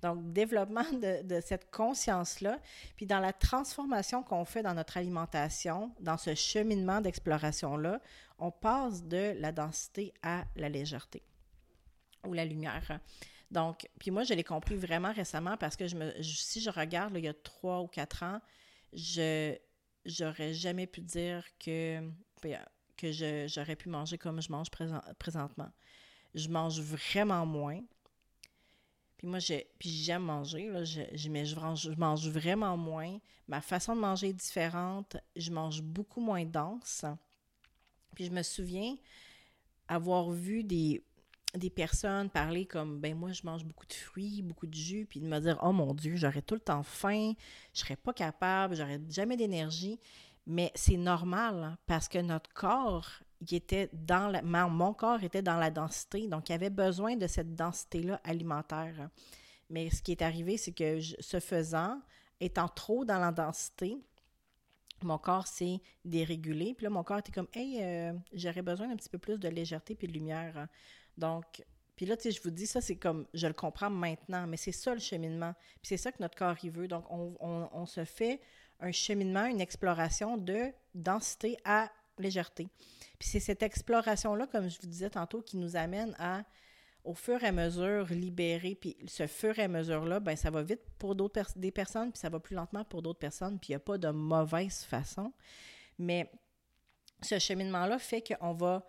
Donc, 0.02 0.32
développement 0.32 0.84
de, 0.92 1.40
cette 1.40 1.70
conscience-là, 1.70 2.60
puis 2.96 3.06
dans 3.06 3.18
la 3.18 3.32
transformation 3.32 4.22
qu'on 4.22 4.44
fait 4.44 4.62
dans 4.62 4.74
notre 4.74 4.96
alimentation, 4.96 5.92
dans 6.00 6.16
ce 6.16 6.34
cheminement 6.34 7.00
d'exploration-là, 7.00 8.00
on 8.38 8.50
passe 8.50 9.02
de 9.02 9.34
la 9.38 9.52
densité 9.52 10.14
à 10.22 10.44
la 10.56 10.68
légèreté 10.68 11.22
ou 12.24 12.32
la 12.32 12.44
lumière. 12.44 13.00
Donc, 13.50 13.88
puis 13.98 14.10
moi, 14.10 14.24
je 14.24 14.34
l'ai 14.34 14.44
compris 14.44 14.76
vraiment 14.76 15.12
récemment 15.12 15.56
parce 15.56 15.76
que 15.76 15.88
je 15.88 15.96
si 16.22 16.60
je 16.60 16.70
regarde, 16.70 17.16
il 17.16 17.24
y 17.24 17.28
a 17.28 17.34
trois 17.34 17.80
ou 17.80 17.88
quatre 17.88 18.22
ans, 18.22 18.40
je 18.92 19.56
j'aurais 20.04 20.54
jamais 20.54 20.86
pu 20.86 21.00
dire 21.00 21.44
que, 21.58 22.00
que 22.96 23.46
j'aurais 23.46 23.76
pu 23.76 23.88
manger 23.88 24.18
comme 24.18 24.40
je 24.40 24.50
mange 24.50 24.68
présentement. 25.18 25.70
Je 26.34 26.48
mange 26.48 26.80
vraiment 26.80 27.46
moins. 27.46 27.80
Puis 29.16 29.26
moi, 29.26 29.40
j'aime 29.80 30.22
manger, 30.22 30.68
là, 30.68 30.84
je, 30.84 31.28
mais 31.28 31.44
je 31.44 31.56
mange, 31.56 31.82
je 31.82 31.98
mange 31.98 32.28
vraiment 32.28 32.76
moins. 32.76 33.18
Ma 33.48 33.60
façon 33.60 33.96
de 33.96 34.00
manger 34.00 34.28
est 34.28 34.32
différente. 34.32 35.16
Je 35.34 35.50
mange 35.50 35.82
beaucoup 35.82 36.20
moins 36.20 36.44
dense. 36.44 37.04
Puis 38.14 38.26
je 38.26 38.30
me 38.30 38.42
souviens 38.42 38.94
avoir 39.88 40.30
vu 40.30 40.62
des, 40.62 41.02
des 41.54 41.70
personnes 41.70 42.28
parler 42.30 42.66
comme 42.66 43.00
ben 43.00 43.16
moi 43.16 43.32
je 43.32 43.42
mange 43.44 43.64
beaucoup 43.64 43.86
de 43.86 43.92
fruits, 43.92 44.42
beaucoup 44.42 44.66
de 44.66 44.74
jus, 44.74 45.06
puis 45.06 45.20
de 45.20 45.26
me 45.26 45.40
dire 45.40 45.58
oh 45.62 45.72
mon 45.72 45.94
dieu, 45.94 46.16
j'aurais 46.16 46.42
tout 46.42 46.54
le 46.54 46.60
temps 46.60 46.82
faim, 46.82 47.32
je 47.72 47.80
serais 47.80 47.96
pas 47.96 48.12
capable, 48.12 48.76
j'aurais 48.76 49.00
jamais 49.08 49.36
d'énergie. 49.36 49.98
Mais 50.46 50.72
c'est 50.74 50.96
normal 50.96 51.62
hein, 51.62 51.78
parce 51.86 52.08
que 52.08 52.18
notre 52.18 52.52
corps, 52.54 53.10
il 53.40 53.54
était 53.54 53.88
dans 53.92 54.28
la, 54.28 54.42
mon 54.42 54.92
corps 54.94 55.22
était 55.22 55.42
dans 55.42 55.58
la 55.58 55.70
densité, 55.70 56.26
donc 56.26 56.48
il 56.48 56.52
avait 56.52 56.70
besoin 56.70 57.16
de 57.16 57.26
cette 57.26 57.54
densité-là 57.54 58.20
alimentaire. 58.24 59.10
Mais 59.70 59.90
ce 59.90 60.02
qui 60.02 60.12
est 60.12 60.22
arrivé, 60.22 60.56
c'est 60.56 60.72
que 60.72 61.00
ce 61.00 61.40
faisant, 61.40 62.00
étant 62.40 62.68
trop 62.68 63.04
dans 63.04 63.18
la 63.18 63.32
densité, 63.32 63.98
mon 65.02 65.18
corps 65.18 65.46
s'est 65.46 65.80
dérégulé. 66.04 66.74
Puis 66.74 66.84
là, 66.84 66.90
mon 66.90 67.04
corps 67.04 67.18
était 67.18 67.32
comme, 67.32 67.48
hey, 67.52 67.82
euh, 67.82 68.12
j'aurais 68.32 68.62
besoin 68.62 68.88
d'un 68.88 68.96
petit 68.96 69.08
peu 69.08 69.18
plus 69.18 69.38
de 69.38 69.48
légèreté 69.48 69.94
puis 69.94 70.08
de 70.08 70.12
lumière. 70.12 70.66
Donc, 71.16 71.62
puis 71.96 72.06
là, 72.06 72.16
tu 72.16 72.24
sais, 72.24 72.30
je 72.30 72.40
vous 72.42 72.50
dis, 72.50 72.66
ça, 72.66 72.80
c'est 72.80 72.96
comme, 72.96 73.26
je 73.34 73.46
le 73.46 73.52
comprends 73.52 73.90
maintenant, 73.90 74.46
mais 74.46 74.56
c'est 74.56 74.72
ça 74.72 74.94
le 74.94 75.00
cheminement. 75.00 75.52
Puis 75.82 75.88
c'est 75.88 75.96
ça 75.96 76.12
que 76.12 76.18
notre 76.20 76.36
corps, 76.36 76.56
il 76.62 76.70
veut. 76.70 76.88
Donc, 76.88 77.04
on, 77.10 77.34
on, 77.40 77.86
se 77.86 78.04
fait 78.04 78.40
un 78.80 78.92
cheminement, 78.92 79.46
une 79.46 79.60
exploration 79.60 80.36
de 80.36 80.72
densité 80.94 81.56
à 81.64 81.90
légèreté. 82.22 82.68
Puis 83.18 83.28
c'est 83.28 83.40
cette 83.40 83.62
exploration-là, 83.62 84.46
comme 84.46 84.68
je 84.68 84.80
vous 84.80 84.86
disais 84.86 85.10
tantôt, 85.10 85.42
qui 85.42 85.56
nous 85.56 85.76
amène 85.76 86.14
à 86.18 86.44
au 87.04 87.14
fur 87.14 87.42
et 87.42 87.46
à 87.46 87.52
mesure 87.52 88.06
libérer, 88.06 88.74
puis 88.74 88.96
ce 89.06 89.26
fur 89.26 89.58
et 89.58 89.62
à 89.62 89.68
mesure-là, 89.68 90.20
ben 90.20 90.36
ça 90.36 90.50
va 90.50 90.62
vite 90.62 90.82
pour 90.98 91.14
d'autres 91.14 91.42
des 91.56 91.70
personnes, 91.70 92.10
puis 92.10 92.18
ça 92.18 92.28
va 92.28 92.38
plus 92.38 92.54
lentement 92.54 92.84
pour 92.84 93.00
d'autres 93.00 93.18
personnes, 93.18 93.58
puis 93.58 93.68
il 93.68 93.72
n'y 93.72 93.76
a 93.76 93.80
pas 93.80 93.96
de 93.96 94.08
mauvaise 94.08 94.84
façon. 94.84 95.32
Mais 95.98 96.30
ce 97.22 97.38
cheminement-là 97.38 97.98
fait 97.98 98.22
qu'on 98.22 98.52
va 98.52 98.84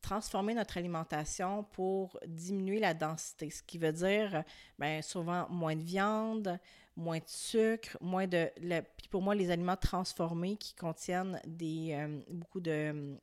transformer 0.00 0.54
notre 0.54 0.78
alimentation 0.78 1.64
pour 1.64 2.18
diminuer 2.26 2.80
la 2.80 2.94
densité, 2.94 3.50
ce 3.50 3.62
qui 3.62 3.78
veut 3.78 3.92
dire 3.92 4.42
bien, 4.78 5.02
souvent 5.02 5.48
moins 5.48 5.76
de 5.76 5.82
viande, 5.82 6.58
moins 6.98 7.18
de 7.18 7.28
sucre, 7.28 7.96
moins 8.00 8.26
de... 8.26 8.50
puis 8.96 9.08
pour 9.08 9.22
moi, 9.22 9.34
les 9.34 9.50
aliments 9.50 9.76
transformés 9.76 10.56
qui 10.56 10.74
contiennent 10.74 11.40
des, 11.46 11.92
euh, 11.92 12.20
beaucoup 12.28 12.60
de 12.60 12.70
euh, 12.70 13.16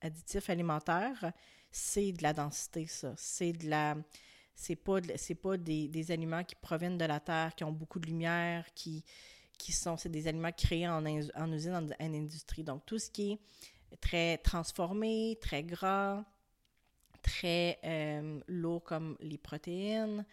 additifs 0.00 0.48
alimentaires, 0.48 1.32
c'est 1.70 2.12
de 2.12 2.22
la 2.22 2.32
densité, 2.32 2.86
ça. 2.86 3.12
C'est 3.16 3.52
de 3.52 3.68
la. 3.68 3.96
C'est 4.54 4.76
pas, 4.76 5.00
pas 5.42 5.56
des, 5.58 5.88
des, 5.88 6.10
aliments 6.10 6.42
qui 6.42 6.54
proviennent 6.54 6.96
de 6.96 7.04
la 7.04 7.20
terre, 7.20 7.54
qui 7.54 7.64
ont 7.64 7.72
beaucoup 7.72 7.98
de 7.98 8.06
lumière, 8.06 8.64
qui, 8.74 9.04
qui 9.58 9.72
sont. 9.72 9.98
C'est 9.98 10.08
des 10.08 10.28
aliments 10.28 10.52
créés 10.52 10.88
en, 10.88 11.04
en 11.04 11.52
usine, 11.52 11.74
en, 11.74 12.14
industrie. 12.14 12.64
Donc, 12.64 12.86
tout 12.86 12.98
ce 12.98 13.10
qui 13.10 13.32
est 13.32 13.96
très 14.00 14.38
transformé, 14.38 15.36
très 15.42 15.62
gras, 15.62 16.24
très 17.20 17.78
euh, 17.84 18.40
lourd 18.46 18.82
comme 18.84 19.16
les 19.20 19.36
protéines, 19.36 20.24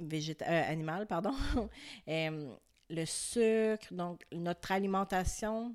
euh, 0.00 0.70
animales, 0.70 1.06
pardon. 1.06 1.34
Euh, 2.08 2.54
le 2.88 3.04
sucre, 3.04 3.92
donc 3.92 4.22
notre 4.30 4.70
alimentation 4.70 5.74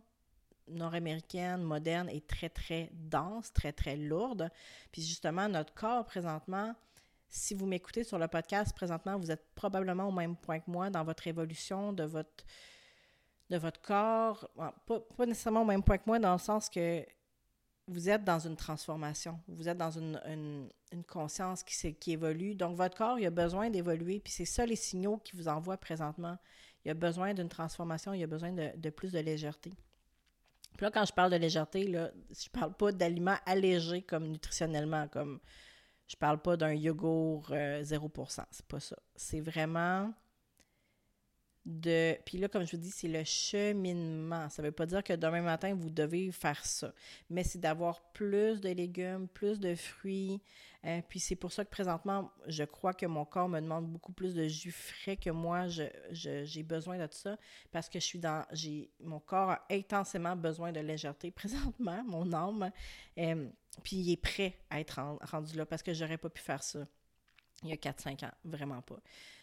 nord-américaine, 0.69 1.61
moderne, 1.61 2.09
est 2.09 2.25
très, 2.25 2.47
très 2.47 2.89
dense, 2.93 3.51
très, 3.51 3.73
très 3.73 3.97
lourde. 3.97 4.49
Puis 4.91 5.01
justement, 5.01 5.49
notre 5.49 5.73
corps, 5.73 6.05
présentement, 6.05 6.73
si 7.27 7.53
vous 7.53 7.65
m'écoutez 7.65 8.03
sur 8.03 8.17
le 8.17 8.27
podcast 8.27 8.73
présentement, 8.73 9.17
vous 9.17 9.31
êtes 9.31 9.45
probablement 9.55 10.07
au 10.07 10.11
même 10.11 10.37
point 10.37 10.59
que 10.59 10.71
moi 10.71 10.89
dans 10.89 11.03
votre 11.03 11.27
évolution 11.27 11.91
de 11.91 12.03
votre, 12.03 12.45
de 13.49 13.57
votre 13.57 13.81
corps. 13.81 14.49
Pas, 14.85 14.99
pas 14.99 15.25
nécessairement 15.25 15.63
au 15.63 15.65
même 15.65 15.83
point 15.83 15.97
que 15.97 16.05
moi 16.05 16.19
dans 16.19 16.33
le 16.33 16.39
sens 16.39 16.69
que 16.69 17.05
vous 17.91 18.09
êtes 18.09 18.23
dans 18.23 18.39
une 18.39 18.55
transformation, 18.55 19.39
vous 19.47 19.67
êtes 19.67 19.77
dans 19.77 19.91
une, 19.91 20.69
conscience 21.07 21.63
qui, 21.63 22.11
évolue. 22.11 22.55
Donc, 22.55 22.75
votre 22.75 22.97
corps, 22.97 23.19
il 23.19 23.25
a 23.25 23.29
besoin 23.29 23.69
d'évoluer, 23.69 24.19
puis 24.19 24.31
c'est 24.31 24.45
ça 24.45 24.65
les 24.65 24.75
signaux 24.75 25.17
qu'il 25.17 25.37
vous 25.37 25.47
envoie 25.47 25.77
présentement. 25.77 26.37
Il 26.85 26.91
a 26.91 26.93
besoin 26.93 27.33
d'une 27.33 27.49
transformation, 27.49 28.13
il 28.13 28.23
a 28.23 28.27
besoin 28.27 28.51
de, 28.51 28.89
plus 28.89 29.11
de 29.11 29.19
légèreté. 29.19 29.71
Puis 30.77 30.85
là, 30.85 30.91
quand 30.91 31.05
je 31.05 31.13
parle 31.13 31.31
de 31.31 31.35
légèreté, 31.35 31.87
là, 31.87 32.11
je 32.31 32.49
parle 32.49 32.73
pas 32.73 32.91
d'aliments 32.91 33.37
allégés 33.45 34.01
comme 34.01 34.27
nutritionnellement, 34.27 35.07
comme 35.09 35.39
je 36.07 36.15
parle 36.15 36.41
pas 36.41 36.57
d'un 36.57 36.73
yogourt 36.73 37.49
0%, 37.51 37.51
euh, 37.53 38.43
c'est 38.51 38.65
pas 38.65 38.79
ça. 38.79 38.97
C'est 39.15 39.41
vraiment 39.41 40.13
de. 41.65 42.17
Puis 42.25 42.37
là, 42.37 42.47
comme 42.47 42.65
je 42.65 42.71
vous 42.71 42.81
dis, 42.81 42.91
c'est 42.91 43.07
le 43.07 43.23
cheminement. 43.23 44.49
Ça 44.49 44.61
ne 44.61 44.67
veut 44.67 44.71
pas 44.71 44.85
dire 44.85 45.03
que 45.03 45.13
demain 45.13 45.41
matin, 45.41 45.73
vous 45.75 45.89
devez 45.89 46.31
faire 46.31 46.65
ça. 46.65 46.93
Mais 47.29 47.43
c'est 47.43 47.59
d'avoir 47.59 48.01
plus 48.13 48.61
de 48.61 48.69
légumes, 48.69 49.27
plus 49.27 49.59
de 49.59 49.75
fruits. 49.75 50.41
Euh, 50.83 51.01
puis 51.07 51.19
c'est 51.19 51.35
pour 51.35 51.51
ça 51.51 51.63
que 51.63 51.69
présentement, 51.69 52.31
je 52.47 52.63
crois 52.63 52.93
que 52.93 53.05
mon 53.05 53.23
corps 53.23 53.47
me 53.47 53.59
demande 53.59 53.87
beaucoup 53.87 54.13
plus 54.13 54.33
de 54.33 54.47
jus 54.47 54.71
frais 54.71 55.17
que 55.17 55.29
moi. 55.29 55.67
J'ai 56.11 56.63
besoin 56.63 56.97
de 56.97 57.07
ça 57.11 57.37
parce 57.71 57.87
que 57.87 57.99
je 57.99 58.05
suis 58.05 58.19
dans. 58.19 58.45
j'ai 58.51 58.89
Mon 58.99 59.19
corps 59.19 59.51
a 59.51 59.65
intensément 59.69 60.35
besoin 60.35 60.71
de 60.71 60.79
légèreté 60.79 61.31
présentement, 61.31 62.03
mon 62.05 62.33
âme. 62.33 62.71
Euh, 63.17 63.47
puis 63.83 63.97
il 63.97 64.11
est 64.11 64.21
prêt 64.21 64.57
à 64.69 64.79
être 64.79 64.99
rendu 65.21 65.55
là 65.55 65.65
parce 65.65 65.83
que 65.83 65.93
j'aurais 65.93 66.17
pas 66.17 66.29
pu 66.29 66.41
faire 66.41 66.63
ça 66.63 66.87
il 67.63 67.69
y 67.69 67.73
a 67.73 67.75
4-5 67.75 68.25
ans. 68.25 68.31
Vraiment 68.43 68.81
pas. 68.81 68.99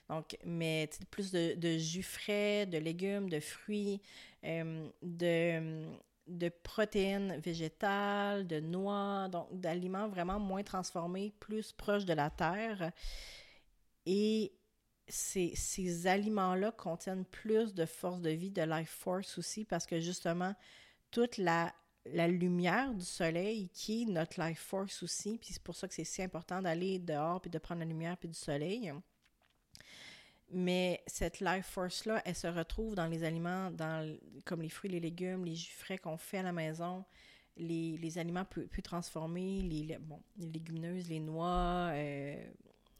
Donc, 0.08 0.36
mais 0.44 0.88
plus 1.10 1.30
de, 1.32 1.78
jus 1.78 2.02
frais, 2.02 2.66
de 2.66 2.78
légumes, 2.78 3.28
de 3.28 3.40
fruits, 3.40 4.00
euh, 4.44 4.88
de, 5.02 5.86
de 6.26 6.48
protéines 6.48 7.36
végétales, 7.38 8.46
de 8.46 8.60
noix, 8.60 9.28
donc 9.28 9.48
d'aliments 9.52 10.08
vraiment 10.08 10.38
moins 10.38 10.62
transformés, 10.62 11.32
plus 11.40 11.72
proches 11.72 12.06
de 12.06 12.14
la 12.14 12.30
terre. 12.30 12.92
Et 14.06 14.52
ces, 15.08 15.52
ces 15.54 16.06
aliments-là 16.06 16.72
contiennent 16.72 17.24
plus 17.26 17.74
de 17.74 17.84
force 17.84 18.20
de 18.20 18.30
vie, 18.30 18.50
de 18.50 18.62
life 18.62 18.90
force 18.90 19.36
aussi, 19.38 19.64
parce 19.64 19.86
que 19.86 20.00
justement, 20.00 20.54
toute 21.10 21.36
la, 21.36 21.74
la 22.06 22.28
lumière 22.28 22.94
du 22.94 23.04
soleil 23.04 23.68
qui 23.72 24.02
est 24.02 24.06
notre 24.06 24.40
life 24.40 24.60
force 24.60 25.02
aussi, 25.02 25.38
puis 25.38 25.50
c'est 25.52 25.62
pour 25.62 25.74
ça 25.74 25.88
que 25.88 25.94
c'est 25.94 26.04
si 26.04 26.22
important 26.22 26.62
d'aller 26.62 26.98
dehors 26.98 27.40
puis 27.40 27.50
de 27.50 27.58
prendre 27.58 27.80
la 27.80 27.86
lumière 27.86 28.16
puis 28.16 28.28
du 28.28 28.34
soleil. 28.34 28.92
Mais 30.50 31.02
cette 31.06 31.40
life 31.40 31.66
force-là, 31.66 32.22
elle 32.24 32.34
se 32.34 32.46
retrouve 32.46 32.94
dans 32.94 33.06
les 33.06 33.22
aliments, 33.22 33.70
dans, 33.70 34.16
comme 34.46 34.62
les 34.62 34.70
fruits, 34.70 34.90
les 34.90 35.00
légumes, 35.00 35.44
les 35.44 35.54
jus 35.54 35.72
frais 35.72 35.98
qu'on 35.98 36.16
fait 36.16 36.38
à 36.38 36.42
la 36.42 36.52
maison, 36.52 37.04
les, 37.58 37.98
les 37.98 38.18
aliments 38.18 38.46
plus, 38.46 38.82
transformés, 38.82 39.60
les, 39.60 39.98
bon, 39.98 40.22
les 40.38 40.46
légumineuses, 40.46 41.08
les 41.08 41.20
noix, 41.20 41.90
euh, 41.92 42.42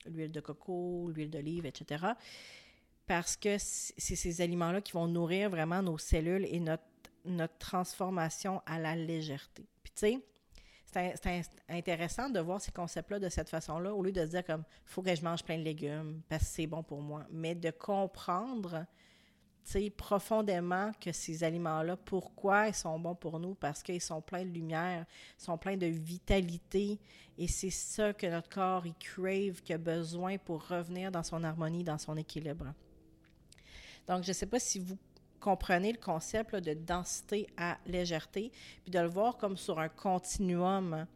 l'huile 0.06 0.32
de 0.32 0.40
coco, 0.40 1.11
l'huile 1.11 1.30
d'olive, 1.30 1.64
etc. 1.64 2.04
Parce 3.06 3.37
que 3.37 3.56
c'est 3.58 4.16
ces 4.16 4.40
aliments-là 4.42 4.82
qui 4.82 4.92
vont 4.92 5.08
nourrir 5.08 5.48
vraiment 5.48 5.80
nos 5.80 5.96
cellules 5.96 6.44
et 6.44 6.61
notre, 6.61 6.84
notre 7.24 7.57
transformation 7.59 8.62
à 8.66 8.78
la 8.78 8.96
légèreté. 8.96 9.66
Puis 9.83 9.92
tu 9.94 10.00
sais, 10.00 11.14
c'est 11.22 11.42
intéressant 11.68 12.31
de 12.31 12.40
voir 12.40 12.61
ces 12.61 12.72
concepts-là 12.72 13.18
de 13.18 13.28
cette 13.28 13.50
façon-là, 13.50 13.94
au 13.94 14.02
lieu 14.02 14.12
de 14.12 14.24
se 14.24 14.31
dire 14.31 14.44
comme 14.44 14.64
faut 14.85 15.02
que 15.02 15.14
je 15.14 15.22
mange 15.22 15.44
plein 15.44 15.59
de 15.59 15.62
légumes 15.62 16.22
parce 16.28 16.44
que 16.44 16.50
c'est 16.50 16.66
bon 16.66 16.83
pour 16.83 17.02
moi, 17.02 17.26
mais 17.31 17.54
de 17.54 17.70
comprendre 17.70 18.87
profondément 19.96 20.92
que 21.00 21.12
ces 21.12 21.44
aliments-là, 21.44 21.96
pourquoi 21.96 22.68
ils 22.68 22.74
sont 22.74 22.98
bons 22.98 23.14
pour 23.14 23.38
nous, 23.38 23.54
parce 23.54 23.83
qu'ils 23.83 24.00
sont 24.00 24.22
pleins 24.22 24.44
de 24.44 24.50
lumière, 24.50 25.04
sont 25.37 25.59
pleins 25.59 25.76
de 25.76 25.87
vitalité, 25.87 26.98
et 27.37 27.46
c'est 27.46 27.70
ça 27.70 28.12
que 28.12 28.26
notre 28.26 28.48
corps, 28.48 28.87
il 28.87 28.94
crave, 28.94 29.62
qu'il 29.62 29.74
a 29.74 29.78
besoin 29.78 30.38
pour 30.38 30.66
revenir 30.66 31.12
dans 31.12 31.22
son 31.22 31.44
harmonie, 31.44 31.85
dans 31.85 31.98
son 31.98 32.16
équilibre. 32.16 32.72
Donc, 34.07 34.22
je 34.22 34.28
ne 34.28 34.35
sais 34.35 34.46
pas 34.46 34.59
si 34.59 34.78
vous 34.78 34.96
comprenez 35.38 35.92
le 35.92 35.98
concept 35.98 36.55
de 36.55 36.74
densité 36.74 37.46
à 37.57 37.79
légèreté, 37.87 38.53
puis 38.83 38.90
de 38.90 38.98
le 38.98 39.09
voir 39.09 39.37
comme 39.37 39.57
sur 39.57 39.79
un 39.79 39.88
continuum. 39.88 41.07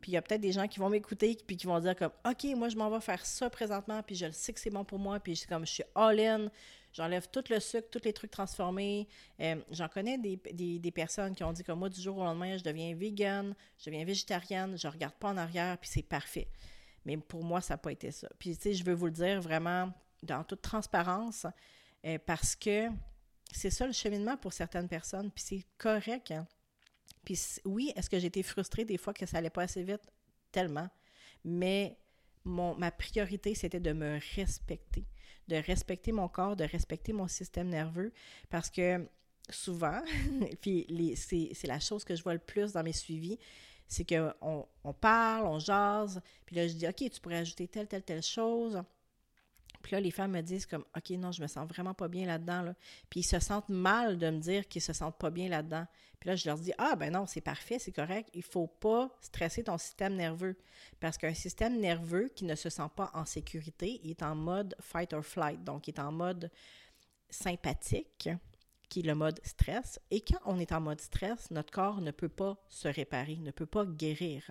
Puis 0.00 0.12
il 0.12 0.14
y 0.14 0.18
a 0.18 0.22
peut-être 0.22 0.40
des 0.40 0.52
gens 0.52 0.68
qui 0.68 0.78
vont 0.78 0.88
m'écouter 0.88 1.36
puis 1.46 1.56
qui 1.56 1.66
vont 1.66 1.80
dire 1.80 1.96
comme 1.96 2.12
OK, 2.28 2.44
moi 2.56 2.68
je 2.68 2.76
m'en 2.76 2.90
vais 2.90 3.00
faire 3.00 3.24
ça 3.24 3.50
présentement, 3.50 4.02
puis 4.02 4.14
je 4.14 4.26
le 4.26 4.32
sais 4.32 4.52
que 4.52 4.60
c'est 4.60 4.70
bon 4.70 4.84
pour 4.84 4.98
moi, 4.98 5.18
puis 5.20 5.36
c'est 5.36 5.48
comme 5.48 5.66
je 5.66 5.72
suis 5.72 5.84
all-in, 5.94 6.48
j'enlève 6.92 7.28
tout 7.28 7.42
le 7.50 7.60
sucre, 7.60 7.88
tous 7.90 8.04
les 8.04 8.12
trucs 8.12 8.30
transformés. 8.30 9.08
Euh, 9.40 9.56
j'en 9.70 9.88
connais 9.88 10.18
des, 10.18 10.36
des, 10.36 10.90
personnes 10.90 11.34
qui 11.34 11.44
ont 11.44 11.52
dit 11.52 11.64
comme 11.64 11.78
moi 11.78 11.88
du 11.88 12.00
jour 12.00 12.18
au 12.18 12.24
lendemain, 12.24 12.56
je 12.56 12.62
deviens 12.62 12.94
vegan, 12.94 13.54
je 13.78 13.86
deviens 13.86 14.04
végétarienne, 14.04 14.78
je 14.78 14.86
regarde 14.86 15.14
pas 15.14 15.30
en 15.30 15.36
arrière, 15.36 15.76
puis 15.78 15.90
c'est 15.92 16.02
parfait. 16.02 16.48
Mais 17.04 17.16
pour 17.16 17.44
moi, 17.44 17.60
ça 17.60 17.74
n'a 17.74 17.78
pas 17.78 17.92
été 17.92 18.10
ça. 18.10 18.28
Puis 18.38 18.56
tu 18.56 18.62
sais, 18.62 18.74
je 18.74 18.84
veux 18.84 18.94
vous 18.94 19.06
le 19.06 19.12
dire 19.12 19.40
vraiment 19.40 19.92
dans 20.22 20.44
toute 20.44 20.62
transparence, 20.62 21.46
euh, 22.04 22.18
parce 22.24 22.54
que 22.54 22.88
c'est 23.56 23.70
ça 23.70 23.86
le 23.86 23.92
cheminement 23.92 24.36
pour 24.36 24.52
certaines 24.52 24.88
personnes, 24.88 25.30
puis 25.30 25.42
c'est 25.46 25.64
correct. 25.78 26.30
Hein. 26.30 26.46
Puis 27.24 27.38
oui, 27.64 27.92
est-ce 27.96 28.10
que 28.10 28.18
j'ai 28.18 28.26
été 28.26 28.42
frustrée 28.42 28.84
des 28.84 28.98
fois 28.98 29.14
que 29.14 29.26
ça 29.26 29.38
allait 29.38 29.50
pas 29.50 29.62
assez 29.62 29.82
vite? 29.82 30.02
Tellement. 30.52 30.88
Mais 31.44 31.96
ma 32.44 32.90
priorité, 32.90 33.54
c'était 33.54 33.80
de 33.80 33.92
me 33.92 34.20
respecter, 34.36 35.04
de 35.48 35.56
respecter 35.56 36.12
mon 36.12 36.28
corps, 36.28 36.54
de 36.54 36.64
respecter 36.64 37.12
mon 37.12 37.28
système 37.28 37.68
nerveux, 37.68 38.12
parce 38.50 38.70
que 38.70 39.08
souvent, 39.48 40.02
puis 40.60 40.86
c'est 41.16 41.66
la 41.66 41.80
chose 41.80 42.04
que 42.04 42.14
je 42.14 42.22
vois 42.22 42.34
le 42.34 42.40
plus 42.40 42.72
dans 42.72 42.82
mes 42.82 42.92
suivis, 42.92 43.38
c'est 43.88 44.04
qu'on 44.04 44.66
on 44.84 44.92
parle, 44.92 45.46
on 45.46 45.58
jase, 45.58 46.20
puis 46.44 46.56
là, 46.56 46.68
je 46.68 46.74
dis, 46.74 46.86
OK, 46.86 47.10
tu 47.10 47.20
pourrais 47.20 47.38
ajouter 47.38 47.68
telle, 47.68 47.86
telle, 47.86 48.02
telle 48.02 48.22
chose. 48.22 48.82
Puis 49.86 49.94
là, 49.94 50.00
les 50.00 50.10
femmes 50.10 50.32
me 50.32 50.40
disent 50.40 50.66
comme 50.66 50.84
OK, 50.96 51.10
non, 51.10 51.30
je 51.30 51.40
me 51.40 51.46
sens 51.46 51.68
vraiment 51.68 51.94
pas 51.94 52.08
bien 52.08 52.26
là-dedans. 52.26 52.62
Là. 52.62 52.74
Puis 53.08 53.20
ils 53.20 53.22
se 53.22 53.38
sentent 53.38 53.68
mal 53.68 54.18
de 54.18 54.30
me 54.30 54.38
dire 54.40 54.66
qu'ils 54.66 54.82
se 54.82 54.92
sentent 54.92 55.16
pas 55.16 55.30
bien 55.30 55.48
là-dedans. 55.48 55.86
Puis 56.18 56.28
là, 56.28 56.34
je 56.34 56.44
leur 56.44 56.58
dis 56.58 56.72
Ah 56.76 56.96
ben 56.96 57.12
non, 57.12 57.24
c'est 57.26 57.40
parfait, 57.40 57.78
c'est 57.78 57.92
correct. 57.92 58.28
Il 58.34 58.42
faut 58.42 58.66
pas 58.66 59.16
stresser 59.20 59.62
ton 59.62 59.78
système 59.78 60.16
nerveux. 60.16 60.56
Parce 60.98 61.16
qu'un 61.16 61.34
système 61.34 61.78
nerveux 61.78 62.32
qui 62.34 62.44
ne 62.46 62.56
se 62.56 62.68
sent 62.68 62.90
pas 62.96 63.12
en 63.14 63.24
sécurité, 63.24 64.00
est 64.10 64.24
en 64.24 64.34
mode 64.34 64.74
fight 64.80 65.12
or 65.12 65.24
flight. 65.24 65.62
Donc, 65.62 65.86
il 65.86 65.94
est 65.94 66.00
en 66.00 66.10
mode 66.10 66.50
sympathique, 67.30 68.28
qui 68.88 69.00
est 69.00 69.06
le 69.06 69.14
mode 69.14 69.38
stress. 69.44 70.00
Et 70.10 70.20
quand 70.20 70.40
on 70.46 70.58
est 70.58 70.72
en 70.72 70.80
mode 70.80 71.00
stress, 71.00 71.48
notre 71.52 71.70
corps 71.70 72.00
ne 72.00 72.10
peut 72.10 72.28
pas 72.28 72.56
se 72.68 72.88
réparer, 72.88 73.36
ne 73.36 73.52
peut 73.52 73.66
pas 73.66 73.86
guérir. 73.86 74.50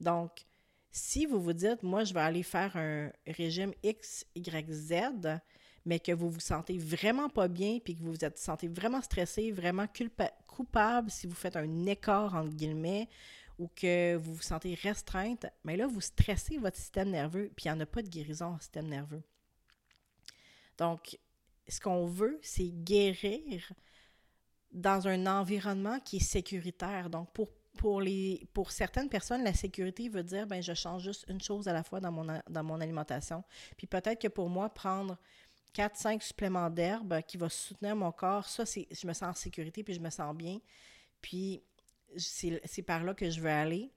Donc, 0.00 0.46
si 0.90 1.26
vous 1.26 1.40
vous 1.40 1.52
dites, 1.52 1.82
moi, 1.82 2.04
je 2.04 2.12
vais 2.12 2.20
aller 2.20 2.42
faire 2.42 2.76
un 2.76 3.10
régime 3.26 3.72
X, 3.82 4.26
Y, 4.34 4.72
Z, 4.72 5.40
mais 5.86 6.00
que 6.00 6.12
vous 6.12 6.30
vous 6.30 6.40
sentez 6.40 6.78
vraiment 6.78 7.28
pas 7.28 7.48
bien, 7.48 7.78
puis 7.78 7.96
que 7.96 8.02
vous 8.02 8.12
vous 8.12 8.24
êtes 8.24 8.38
sentez 8.38 8.68
vraiment 8.68 9.00
stressé, 9.00 9.50
vraiment 9.52 9.86
coupable 10.46 11.10
si 11.10 11.26
vous 11.26 11.34
faites 11.34 11.56
un 11.56 11.86
écart, 11.86 12.34
entre 12.34 12.54
guillemets, 12.54 13.08
ou 13.58 13.68
que 13.68 14.16
vous 14.16 14.34
vous 14.34 14.42
sentez 14.42 14.74
restreinte, 14.74 15.46
mais 15.64 15.76
là, 15.76 15.86
vous 15.86 16.00
stressez 16.00 16.58
votre 16.58 16.76
système 16.76 17.10
nerveux, 17.10 17.50
puis 17.54 17.66
il 17.66 17.68
n'y 17.72 17.76
en 17.76 17.80
a 17.80 17.86
pas 17.86 18.02
de 18.02 18.08
guérison 18.08 18.46
en 18.46 18.58
système 18.58 18.88
nerveux. 18.88 19.22
Donc, 20.78 21.18
ce 21.68 21.80
qu'on 21.80 22.06
veut, 22.06 22.38
c'est 22.42 22.70
guérir 22.70 23.72
dans 24.72 25.08
un 25.08 25.26
environnement 25.26 26.00
qui 26.00 26.16
est 26.16 26.20
sécuritaire. 26.20 27.10
Donc, 27.10 27.30
pour 27.32 27.48
pour, 27.80 28.02
les, 28.02 28.46
pour 28.52 28.72
certaines 28.72 29.08
personnes, 29.08 29.42
la 29.42 29.54
sécurité 29.54 30.10
veut 30.10 30.22
dire, 30.22 30.46
ben 30.46 30.62
je 30.62 30.74
change 30.74 31.02
juste 31.02 31.24
une 31.30 31.40
chose 31.40 31.66
à 31.66 31.72
la 31.72 31.82
fois 31.82 31.98
dans 31.98 32.12
mon, 32.12 32.26
dans 32.50 32.62
mon 32.62 32.78
alimentation. 32.78 33.42
Puis 33.78 33.86
peut-être 33.86 34.20
que 34.20 34.28
pour 34.28 34.50
moi, 34.50 34.68
prendre 34.68 35.16
4-5 35.74 36.20
suppléments 36.20 36.68
d'herbe 36.68 37.22
qui 37.22 37.38
va 37.38 37.48
soutenir 37.48 37.96
mon 37.96 38.12
corps, 38.12 38.46
ça, 38.46 38.66
c'est, 38.66 38.86
je 38.90 39.06
me 39.06 39.14
sens 39.14 39.30
en 39.30 39.32
sécurité, 39.32 39.82
puis 39.82 39.94
je 39.94 40.00
me 40.00 40.10
sens 40.10 40.36
bien. 40.36 40.58
Puis 41.22 41.62
c'est, 42.18 42.82
par 42.82 43.02
là 43.02 43.14
que 43.14 43.30
je 43.30 43.40
veux 43.40 43.48
aller. 43.48 43.90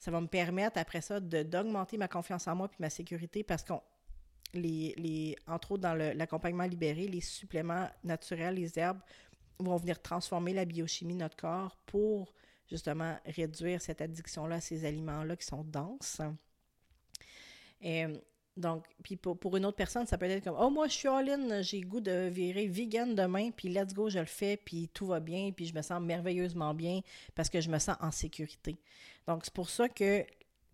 Ça 0.00 0.10
va 0.10 0.20
me 0.20 0.26
permettre, 0.26 0.76
après 0.76 1.00
ça, 1.00 1.20
de, 1.20 1.44
d'augmenter 1.44 1.96
ma 1.96 2.08
confiance 2.08 2.48
en 2.48 2.56
moi 2.56 2.66
puis 2.66 2.78
ma 2.80 2.90
sécurité 2.90 3.44
parce 3.44 3.62
qu'on 3.62 3.80
les, 4.54 4.92
les, 4.96 5.36
entre 5.46 5.70
autres 5.70 5.82
dans 5.82 5.94
l'accompagnement 5.94 6.64
libéré, 6.64 7.06
les 7.06 7.20
suppléments 7.20 7.88
naturels, 8.02 8.56
les 8.56 8.76
herbes, 8.76 9.00
vont 9.60 9.76
venir 9.76 10.02
transformer 10.02 10.52
la 10.52 10.64
biochimie 10.64 11.14
de 11.14 11.20
notre 11.20 11.36
corps 11.36 11.76
pour 11.86 12.34
justement 12.70 13.16
réduire 13.26 13.80
cette 13.80 14.00
addiction-là 14.00 14.60
ces 14.60 14.84
aliments-là 14.84 15.36
qui 15.36 15.46
sont 15.46 15.64
denses. 15.64 16.20
Et, 17.80 18.06
donc, 18.56 18.84
puis 19.02 19.16
pour, 19.16 19.36
pour, 19.36 19.56
une 19.56 19.66
autre 19.66 19.76
personne, 19.76 20.06
ça 20.06 20.16
peut 20.16 20.26
être 20.26 20.44
comme 20.44 20.56
Oh, 20.58 20.70
moi, 20.70 20.86
je 20.86 20.92
suis 20.92 21.08
all-in, 21.08 21.62
j'ai 21.62 21.80
goût 21.80 22.00
de 22.00 22.28
virer 22.28 22.68
vegan 22.68 23.14
demain, 23.14 23.50
puis 23.50 23.68
let's 23.68 23.92
go, 23.92 24.08
je 24.08 24.20
le 24.20 24.26
fais, 24.26 24.56
puis 24.56 24.88
tout 24.94 25.06
va 25.06 25.18
bien, 25.18 25.50
puis 25.50 25.66
je 25.66 25.74
me 25.74 25.82
sens 25.82 26.00
merveilleusement 26.00 26.72
bien 26.72 27.00
parce 27.34 27.50
que 27.50 27.60
je 27.60 27.68
me 27.68 27.78
sens 27.80 27.96
en 28.00 28.12
sécurité. 28.12 28.76
Donc, 29.26 29.44
c'est 29.44 29.54
pour 29.54 29.68
ça 29.68 29.88
que 29.88 30.24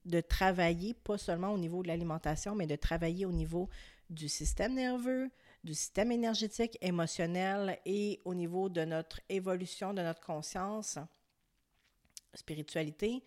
de 0.05 0.21
travailler, 0.21 0.93
pas 0.93 1.17
seulement 1.17 1.53
au 1.53 1.59
niveau 1.59 1.83
de 1.83 1.89
l'alimentation, 1.89 2.55
mais 2.55 2.67
de 2.67 2.77
travailler 2.77 3.25
au 3.25 3.33
niveau 3.33 3.71
du 4.11 4.29
système 4.29 4.75
nerveux, 4.75 5.31
du 5.65 5.75
système 5.75 6.13
énergétique, 6.13 6.77
émotionnel 6.83 7.79
et 7.87 8.21
au 8.25 8.35
niveau 8.35 8.69
de 8.69 8.85
notre 8.85 9.21
évolution, 9.29 9.95
de 9.95 10.03
notre 10.03 10.21
conscience, 10.21 10.99
spiritualité, 12.35 13.23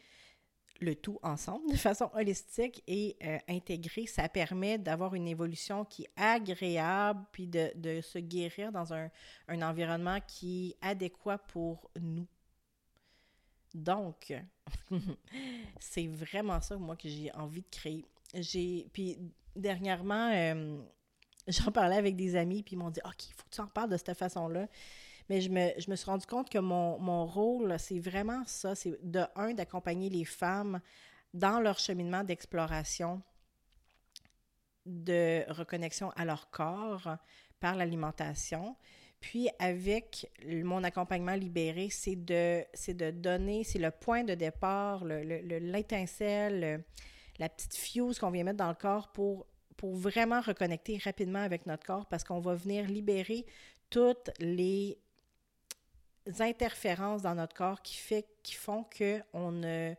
le 0.80 0.96
tout 0.96 1.20
ensemble 1.24 1.72
de 1.72 1.78
façon 1.78 2.10
holistique 2.14 2.84
et 2.88 3.16
euh, 3.24 3.38
intégrée, 3.48 4.06
ça 4.06 4.28
permet 4.28 4.78
d'avoir 4.78 5.16
une 5.16 5.28
évolution 5.28 5.86
qui 5.86 6.04
est 6.04 6.12
agréable, 6.16 7.26
puis 7.32 7.48
de, 7.48 8.02
se 8.02 8.20
guérir 8.20 8.72
dans 8.72 8.94
un, 8.94 9.10
un, 9.48 9.62
environnement 9.62 10.20
qui 10.28 10.76
est 10.82 10.88
adéquat 10.88 11.38
pour 11.38 11.90
nous. 12.00 12.28
Donc, 13.74 14.34
c'est 15.80 16.08
vraiment 16.08 16.62
ça, 16.62 16.78
moi, 16.78 16.96
que 16.96 17.10
j'ai 17.10 17.32
envie 17.34 17.62
de 17.62 17.70
créer. 17.72 18.06
J'ai, 18.34 18.88
puis 18.94 19.18
dernièrement, 19.56 20.32
euh, 20.32 20.78
j'en 21.48 21.72
parlais 21.72 21.98
avec 21.98 22.16
des 22.16 22.36
amis, 22.36 22.64
puis 22.64 22.76
ils 22.76 22.80
m'ont 22.80 22.92
dit, 22.92 23.02
OK, 23.06 23.28
il 23.28 23.34
faut 23.34 23.44
que 23.44 23.56
tu 23.56 23.62
en 23.62 23.68
parles 23.68 23.90
de 23.90 23.98
cette 23.98 24.14
façon-là. 24.14 24.68
Mais 25.30 25.42
je 25.42 25.50
me, 25.50 25.70
je 25.78 25.90
me, 25.90 25.96
suis 25.96 26.06
rendu 26.06 26.26
compte 26.26 26.50
que 26.50 26.60
mon, 26.60 27.00
mon 27.00 27.26
rôle, 27.26 27.76
c'est 27.80 28.00
vraiment 28.00 28.44
ça. 28.46 28.76
C'est 28.76 28.98
de 29.04 29.24
un, 29.36 29.54
d'accompagner 29.54 30.10
les 30.10 30.26
femmes 30.26 30.80
dans 31.34 31.60
leur 31.60 31.80
cheminement 31.80 32.24
d'exploration, 32.24 33.22
de 34.86 35.44
reconnexion 35.50 36.12
à 36.12 36.26
leur 36.26 36.50
corps 36.52 37.18
par 37.60 37.76
l'alimentation. 37.76 38.76
Puis 39.22 39.50
avec 39.58 40.30
mon 40.44 40.84
accompagnement 40.84 41.36
libéré, 41.36 41.88
c'est 41.90 42.18
de, 42.18 42.66
de 42.90 43.12
donner, 43.12 43.64
c'est 43.64 43.80
le 43.80 43.90
point 43.90 44.26
de 44.26 44.36
départ, 44.36 45.06
l'étincelle, 45.06 46.60
le, 46.60 46.76
le, 46.78 46.84
la 47.40 47.50
petite 47.50 47.76
fuse 47.76 48.20
qu'on 48.20 48.32
vient 48.32 48.44
mettre 48.44 48.58
dans 48.58 48.68
le 48.68 48.76
corps 48.76 49.14
pour, 49.14 49.48
pour 49.78 49.96
vraiment 49.96 50.42
reconnecter 50.42 51.00
rapidement 51.04 51.40
avec 51.40 51.66
notre 51.66 51.86
corps 51.86 52.06
parce 52.08 52.24
qu'on 52.24 52.40
va 52.40 52.54
venir 52.56 52.86
libérer 52.86 53.46
toutes 53.90 54.30
les 54.40 54.98
interférences 56.40 57.22
dans 57.22 57.36
notre 57.36 57.56
corps 57.56 57.82
qui, 57.82 57.96
fait, 57.96 58.26
qui 58.44 58.56
font 58.56 58.86
qu'on 58.98 59.52
ne 59.52 59.94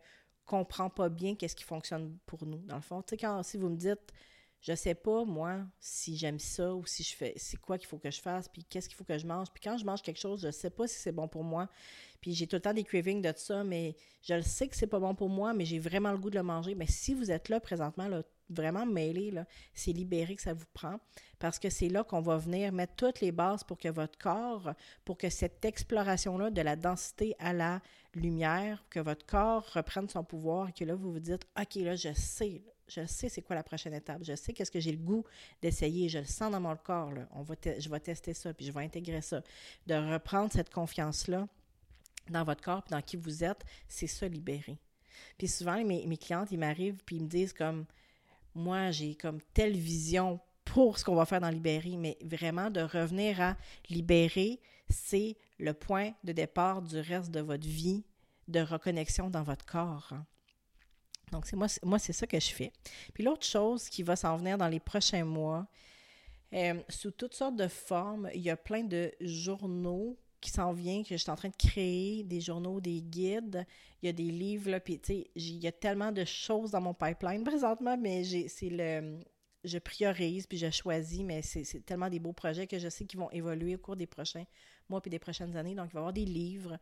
comprend 0.45 0.89
pas 0.89 1.09
bien 1.09 1.35
qu'est-ce 1.35 1.55
qui 1.55 1.63
fonctionne 1.63 2.17
pour 2.25 2.45
nous. 2.45 2.59
Dans 2.59 2.75
le 2.75 2.81
fond, 2.81 3.01
tu 3.01 3.11
sais, 3.11 3.17
quand 3.17 3.43
si 3.43 3.57
vous 3.57 3.69
me 3.69 3.77
dites, 3.77 4.13
je 4.61 4.73
sais 4.73 4.95
pas, 4.95 5.25
moi, 5.25 5.59
si 5.79 6.17
j'aime 6.17 6.39
ça 6.39 6.73
ou 6.73 6.85
si 6.87 7.03
je 7.03 7.15
fais, 7.15 7.33
c'est 7.35 7.57
quoi 7.57 7.77
qu'il 7.77 7.87
faut 7.87 7.99
que 7.99 8.09
je 8.09 8.19
fasse, 8.19 8.47
puis 8.47 8.63
qu'est-ce 8.63 8.89
qu'il 8.89 8.97
faut 8.97 9.03
que 9.03 9.17
je 9.17 9.27
mange. 9.27 9.51
Puis 9.51 9.61
quand 9.61 9.77
je 9.77 9.85
mange 9.85 10.01
quelque 10.01 10.19
chose, 10.19 10.41
je 10.41 10.49
sais 10.49 10.71
pas 10.71 10.87
si 10.87 10.97
c'est 10.97 11.11
bon 11.11 11.27
pour 11.27 11.43
moi. 11.43 11.69
Puis 12.19 12.33
j'ai 12.33 12.47
tout 12.47 12.55
le 12.55 12.61
temps 12.61 12.73
des 12.73 12.83
cravings 12.83 13.21
de 13.21 13.31
ça, 13.35 13.63
mais 13.63 13.95
je 14.23 14.33
le 14.33 14.41
sais 14.41 14.67
que 14.67 14.75
c'est 14.75 14.87
pas 14.87 14.99
bon 14.99 15.13
pour 15.13 15.29
moi, 15.29 15.53
mais 15.53 15.65
j'ai 15.65 15.77
vraiment 15.77 16.11
le 16.11 16.17
goût 16.17 16.31
de 16.31 16.35
le 16.35 16.43
manger. 16.43 16.73
Mais 16.73 16.87
si 16.87 17.13
vous 17.13 17.29
êtes 17.29 17.49
là 17.49 17.59
présentement, 17.59 18.07
là, 18.07 18.23
vraiment 18.49 18.85
mêlé, 18.85 19.33
c'est 19.73 19.91
libéré 19.91 20.35
que 20.35 20.41
ça 20.41 20.53
vous 20.53 20.65
prend, 20.73 20.99
parce 21.39 21.59
que 21.59 21.69
c'est 21.69 21.89
là 21.89 22.03
qu'on 22.03 22.21
va 22.21 22.37
venir 22.37 22.71
mettre 22.71 22.95
toutes 22.95 23.21
les 23.21 23.31
bases 23.31 23.63
pour 23.63 23.77
que 23.77 23.89
votre 23.89 24.17
corps, 24.17 24.73
pour 25.03 25.17
que 25.17 25.29
cette 25.29 25.63
exploration-là 25.65 26.51
de 26.51 26.61
la 26.61 26.75
densité 26.75 27.35
à 27.39 27.53
la 27.53 27.81
lumière, 28.13 28.83
que 28.89 28.99
votre 28.99 29.25
corps 29.25 29.65
reprenne 29.73 30.09
son 30.09 30.23
pouvoir, 30.23 30.69
et 30.69 30.71
que 30.71 30.85
là, 30.85 30.95
vous 30.95 31.11
vous 31.11 31.19
dites, 31.19 31.45
OK, 31.59 31.75
là, 31.75 31.95
je 31.95 32.13
sais, 32.13 32.61
je 32.87 33.05
sais 33.05 33.29
c'est 33.29 33.41
quoi 33.41 33.55
la 33.55 33.63
prochaine 33.63 33.93
étape, 33.93 34.23
je 34.23 34.35
sais 34.35 34.53
qu'est-ce 34.53 34.71
que 34.71 34.79
j'ai 34.79 34.91
le 34.91 34.97
goût 34.97 35.25
d'essayer, 35.61 36.07
je 36.09 36.19
le 36.19 36.25
sens 36.25 36.51
dans 36.51 36.61
mon 36.61 36.75
corps, 36.75 37.11
là. 37.11 37.27
On 37.31 37.41
va 37.41 37.55
je 37.77 37.89
vais 37.89 37.99
tester 37.99 38.33
ça, 38.33 38.53
puis 38.53 38.65
je 38.65 38.71
vais 38.71 38.83
intégrer 38.83 39.21
ça. 39.21 39.41
De 39.87 39.95
reprendre 39.95 40.51
cette 40.51 40.71
confiance-là 40.71 41.47
dans 42.29 42.43
votre 42.43 42.63
corps, 42.63 42.83
puis 42.83 42.91
dans 42.91 43.01
qui 43.01 43.17
vous 43.17 43.43
êtes, 43.43 43.63
c'est 43.87 44.07
ça, 44.07 44.27
libérer. 44.27 44.77
Puis 45.37 45.47
souvent, 45.47 45.83
mes, 45.83 46.05
mes 46.05 46.17
clientes, 46.17 46.51
ils 46.51 46.59
m'arrivent, 46.59 47.01
puis 47.05 47.17
ils 47.17 47.23
me 47.23 47.27
disent 47.27 47.53
comme, 47.53 47.85
moi, 48.55 48.91
j'ai 48.91 49.15
comme 49.15 49.41
telle 49.53 49.77
vision 49.77 50.39
pour 50.63 50.97
ce 50.97 51.05
qu'on 51.05 51.15
va 51.15 51.25
faire 51.25 51.41
dans 51.41 51.49
Libérer, 51.49 51.97
mais 51.97 52.17
vraiment 52.23 52.71
de 52.71 52.81
revenir 52.81 53.39
à 53.39 53.57
libérer, 53.89 54.59
c'est 54.89 55.37
le 55.59 55.73
point 55.73 56.13
de 56.23 56.31
départ 56.31 56.81
du 56.81 56.99
reste 56.99 57.31
de 57.31 57.39
votre 57.39 57.67
vie 57.67 58.03
de 58.47 58.59
reconnexion 58.59 59.29
dans 59.29 59.43
votre 59.43 59.65
corps. 59.65 60.09
Hein. 60.11 60.25
Donc, 61.31 61.45
c'est 61.45 61.55
moi, 61.55 61.67
moi 61.83 61.99
c'est 61.99 62.13
ça 62.13 62.27
que 62.27 62.39
je 62.39 62.49
fais. 62.49 62.71
Puis 63.13 63.23
l'autre 63.23 63.45
chose 63.45 63.89
qui 63.89 64.03
va 64.03 64.15
s'en 64.15 64.37
venir 64.37 64.57
dans 64.57 64.67
les 64.67 64.79
prochains 64.79 65.25
mois, 65.25 65.67
euh, 66.53 66.81
sous 66.89 67.11
toutes 67.11 67.33
sortes 67.33 67.55
de 67.55 67.67
formes, 67.67 68.29
il 68.33 68.41
y 68.41 68.49
a 68.49 68.57
plein 68.57 68.83
de 68.83 69.11
journaux 69.19 70.17
qui 70.45 70.51
s'en 70.51 70.73
viennent, 70.73 71.03
que 71.03 71.17
je 71.17 71.21
suis 71.21 71.31
en 71.31 71.35
train 71.35 71.49
de 71.49 71.55
créer, 71.55 72.23
des 72.23 72.39
journaux, 72.39 72.79
des 72.79 73.01
guides, 73.01 73.65
il 74.01 74.05
y 74.05 74.09
a 74.09 74.13
des 74.13 74.29
livres, 74.29 74.69
là, 74.69 74.79
puis 74.79 74.99
tu 74.99 75.13
sais, 75.13 75.31
il 75.35 75.63
y 75.63 75.67
a 75.67 75.71
tellement 75.71 76.11
de 76.11 76.23
choses 76.23 76.71
dans 76.71 76.81
mon 76.81 76.93
pipeline 76.93 77.43
présentement, 77.45 77.97
mais 77.97 78.23
c'est 78.47 78.69
le... 78.69 79.19
Je 79.63 79.79
priorise, 79.79 80.45
puis 80.45 80.59
je 80.59 80.69
choisis, 80.69 81.21
mais 81.21 81.41
c'est 81.41 81.83
tellement 81.83 82.07
des 82.07 82.19
beaux 82.19 82.33
projets 82.33 82.67
que 82.67 82.77
je 82.77 82.87
sais 82.87 83.05
qu'ils 83.05 83.19
vont 83.19 83.31
évoluer 83.31 83.73
au 83.73 83.79
cours 83.79 83.95
des 83.95 84.05
prochains 84.05 84.45
mois 84.89 85.01
puis 85.01 85.09
des 85.09 85.17
prochaines 85.17 85.57
années. 85.57 85.73
Donc, 85.73 85.87
il 85.89 85.93
va 85.93 86.01
y 86.01 86.01
avoir 86.01 86.13
des 86.13 86.25
livres, 86.25 86.77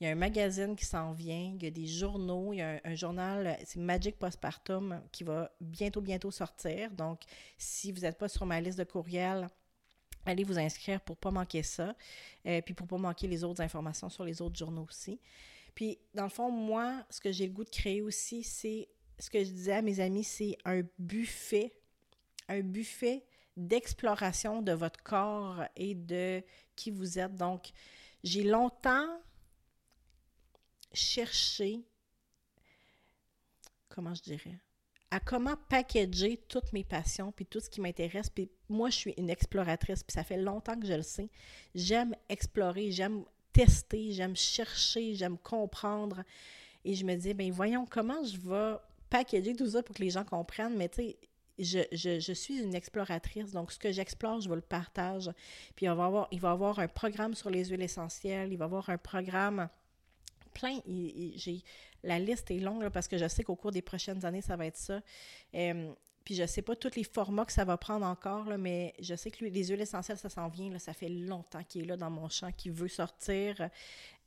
il 0.00 0.06
y 0.06 0.08
a 0.08 0.12
un 0.12 0.16
magazine 0.16 0.74
qui 0.74 0.86
s'en 0.86 1.12
vient, 1.12 1.52
il 1.54 1.62
y 1.62 1.66
a 1.66 1.70
des 1.70 1.86
journaux, 1.86 2.54
il 2.54 2.56
y 2.56 2.62
a 2.62 2.80
un, 2.82 2.94
journal, 2.94 3.58
c'est 3.66 3.78
Magic 3.78 4.18
Postpartum 4.18 5.02
qui 5.12 5.24
va 5.24 5.52
bientôt, 5.60 6.00
bientôt 6.00 6.30
sortir. 6.30 6.90
Donc, 6.92 7.20
si 7.58 7.92
vous 7.92 8.00
n'êtes 8.00 8.16
pas 8.16 8.28
sur 8.28 8.46
ma 8.46 8.62
liste 8.62 8.78
de 8.78 8.84
courriels, 8.84 9.46
allez 10.26 10.44
vous 10.44 10.58
inscrire 10.58 11.00
pour 11.00 11.16
pas 11.16 11.30
manquer 11.30 11.62
ça, 11.62 11.94
euh, 12.46 12.60
puis 12.62 12.74
pour 12.74 12.86
pas 12.86 12.98
manquer 12.98 13.26
les 13.26 13.44
autres 13.44 13.60
informations 13.60 14.08
sur 14.08 14.24
les 14.24 14.40
autres 14.40 14.56
journaux 14.56 14.86
aussi. 14.88 15.20
Puis, 15.74 15.98
dans 16.14 16.24
le 16.24 16.28
fond, 16.28 16.50
moi, 16.50 17.04
ce 17.10 17.20
que 17.20 17.32
j'ai 17.32 17.46
le 17.46 17.52
goût 17.52 17.64
de 17.64 17.70
créer 17.70 18.02
aussi, 18.02 18.42
c'est 18.42 18.88
ce 19.18 19.30
que 19.30 19.42
je 19.42 19.50
disais 19.50 19.72
à 19.72 19.82
mes 19.82 20.00
amis, 20.00 20.24
c'est 20.24 20.56
un 20.64 20.82
buffet, 20.98 21.72
un 22.48 22.60
buffet 22.60 23.24
d'exploration 23.56 24.62
de 24.62 24.72
votre 24.72 25.02
corps 25.02 25.62
et 25.76 25.94
de 25.94 26.42
qui 26.76 26.90
vous 26.90 27.18
êtes. 27.18 27.34
Donc, 27.34 27.70
j'ai 28.24 28.42
longtemps 28.42 29.08
chercher, 30.92 31.84
comment 33.88 34.14
je 34.14 34.22
dirais, 34.22 34.58
à 35.10 35.20
comment 35.20 35.56
packager 35.68 36.38
toutes 36.48 36.72
mes 36.72 36.84
passions, 36.84 37.32
puis 37.32 37.44
tout 37.44 37.60
ce 37.60 37.68
qui 37.68 37.82
m'intéresse. 37.82 38.30
Puis 38.30 38.50
moi, 38.72 38.90
je 38.90 38.96
suis 38.96 39.14
une 39.16 39.30
exploratrice, 39.30 40.02
puis 40.02 40.12
ça 40.12 40.24
fait 40.24 40.36
longtemps 40.36 40.78
que 40.78 40.86
je 40.86 40.94
le 40.94 41.02
sais. 41.02 41.28
J'aime 41.74 42.14
explorer, 42.28 42.90
j'aime 42.90 43.24
tester, 43.52 44.12
j'aime 44.12 44.36
chercher, 44.36 45.14
j'aime 45.14 45.38
comprendre. 45.38 46.22
Et 46.84 46.94
je 46.94 47.04
me 47.04 47.14
dis, 47.14 47.34
ben 47.34 47.50
voyons, 47.52 47.86
comment 47.88 48.24
je 48.24 48.38
vais 48.38 48.76
packager 49.10 49.54
tout 49.54 49.68
ça 49.68 49.82
pour 49.82 49.94
que 49.94 50.02
les 50.02 50.10
gens 50.10 50.24
comprennent? 50.24 50.76
Mais 50.76 50.88
tu 50.88 51.02
sais, 51.02 51.18
je, 51.58 51.80
je, 51.92 52.18
je, 52.18 52.32
suis 52.32 52.58
une 52.58 52.74
exploratrice, 52.74 53.52
donc 53.52 53.72
ce 53.72 53.78
que 53.78 53.92
j'explore, 53.92 54.40
je 54.40 54.48
vais 54.48 54.56
le 54.56 54.62
partage. 54.62 55.30
Puis 55.76 55.86
il 55.86 55.92
va, 55.92 56.04
avoir, 56.04 56.28
il 56.30 56.40
va 56.40 56.48
y 56.48 56.52
avoir 56.52 56.78
un 56.78 56.88
programme 56.88 57.34
sur 57.34 57.50
les 57.50 57.66
huiles 57.66 57.82
essentielles, 57.82 58.52
il 58.52 58.58
va 58.58 58.64
y 58.64 58.66
avoir 58.66 58.88
un 58.90 58.98
programme 58.98 59.68
plein. 60.54 60.80
La 62.02 62.18
liste 62.18 62.50
est 62.50 62.58
longue 62.58 62.88
parce 62.88 63.06
que 63.06 63.16
je 63.16 63.28
sais 63.28 63.44
qu'au 63.44 63.56
cours 63.56 63.70
des 63.70 63.82
prochaines 63.82 64.24
années, 64.24 64.42
ça 64.42 64.56
va 64.56 64.66
être 64.66 64.76
ça. 64.76 65.00
Euh, 65.54 65.92
puis 66.24 66.34
je 66.34 66.46
sais 66.46 66.62
pas 66.62 66.76
tous 66.76 66.96
les 66.96 67.04
formats 67.04 67.44
que 67.44 67.52
ça 67.52 67.64
va 67.64 67.76
prendre 67.76 68.06
encore, 68.06 68.48
là, 68.48 68.58
mais 68.58 68.94
je 69.00 69.14
sais 69.14 69.30
que 69.30 69.44
les 69.44 69.64
huiles 69.64 69.80
essentielles, 69.80 70.18
ça 70.18 70.28
s'en 70.28 70.48
vient. 70.48 70.78
Ça 70.78 70.92
fait 70.92 71.08
longtemps 71.08 71.62
qu'il 71.64 71.82
est 71.82 71.86
là 71.86 71.96
dans 71.96 72.10
mon 72.10 72.28
champ, 72.28 72.50
qu'il 72.52 72.72
veut 72.72 72.88
sortir. 72.88 73.68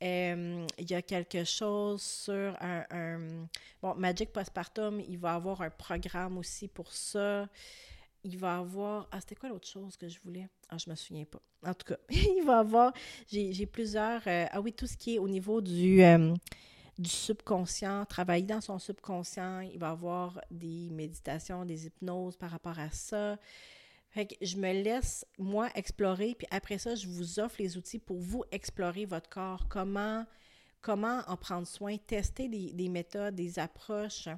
Euh, 0.02 0.66
il 0.78 0.90
y 0.90 0.94
a 0.94 1.02
quelque 1.02 1.44
chose 1.44 2.02
sur 2.02 2.56
un, 2.60 2.84
un, 2.90 3.46
Bon, 3.82 3.94
Magic 3.94 4.32
Postpartum, 4.32 5.00
il 5.00 5.18
va 5.18 5.34
avoir 5.34 5.62
un 5.62 5.70
programme 5.70 6.38
aussi 6.38 6.68
pour 6.68 6.92
ça 6.92 7.48
il 8.26 8.38
va 8.38 8.58
avoir. 8.58 9.08
Ah, 9.12 9.20
c'était 9.20 9.36
quoi 9.36 9.48
l'autre 9.48 9.68
chose 9.68 9.96
que 9.96 10.08
je 10.08 10.18
voulais? 10.20 10.48
Ah, 10.68 10.76
je 10.78 10.90
me 10.90 10.94
souviens 10.94 11.24
pas. 11.24 11.40
En 11.64 11.74
tout 11.74 11.86
cas, 11.86 11.96
il 12.10 12.42
va 12.44 12.58
avoir. 12.58 12.92
J'ai 13.28 13.66
plusieurs. 13.66 14.22
Euh, 14.26 14.46
ah 14.50 14.60
oui, 14.60 14.72
tout 14.72 14.86
ce 14.86 14.96
qui 14.96 15.14
est 15.14 15.18
au 15.18 15.28
niveau 15.28 15.60
du, 15.60 16.02
euh, 16.02 16.34
du 16.98 17.10
subconscient, 17.10 18.04
travailler 18.06 18.46
dans 18.46 18.60
son 18.60 18.78
subconscient. 18.78 19.60
Il 19.60 19.78
va 19.78 19.90
avoir 19.90 20.40
des 20.50 20.88
méditations, 20.90 21.64
des 21.64 21.86
hypnoses 21.86 22.36
par 22.36 22.50
rapport 22.50 22.78
à 22.78 22.90
ça. 22.90 23.36
Fait 24.10 24.26
que 24.26 24.34
je 24.40 24.56
me 24.56 24.72
laisse, 24.72 25.26
moi, 25.38 25.68
explorer, 25.74 26.34
puis 26.38 26.46
après 26.50 26.78
ça, 26.78 26.94
je 26.94 27.06
vous 27.06 27.38
offre 27.38 27.56
les 27.58 27.76
outils 27.76 27.98
pour 27.98 28.18
vous 28.18 28.44
explorer 28.50 29.04
votre 29.04 29.28
corps. 29.28 29.66
Comment, 29.68 30.24
comment 30.80 31.20
en 31.26 31.36
prendre 31.36 31.66
soin, 31.66 31.96
tester 31.98 32.48
des, 32.48 32.72
des 32.72 32.88
méthodes, 32.88 33.34
des 33.34 33.58
approches 33.58 34.28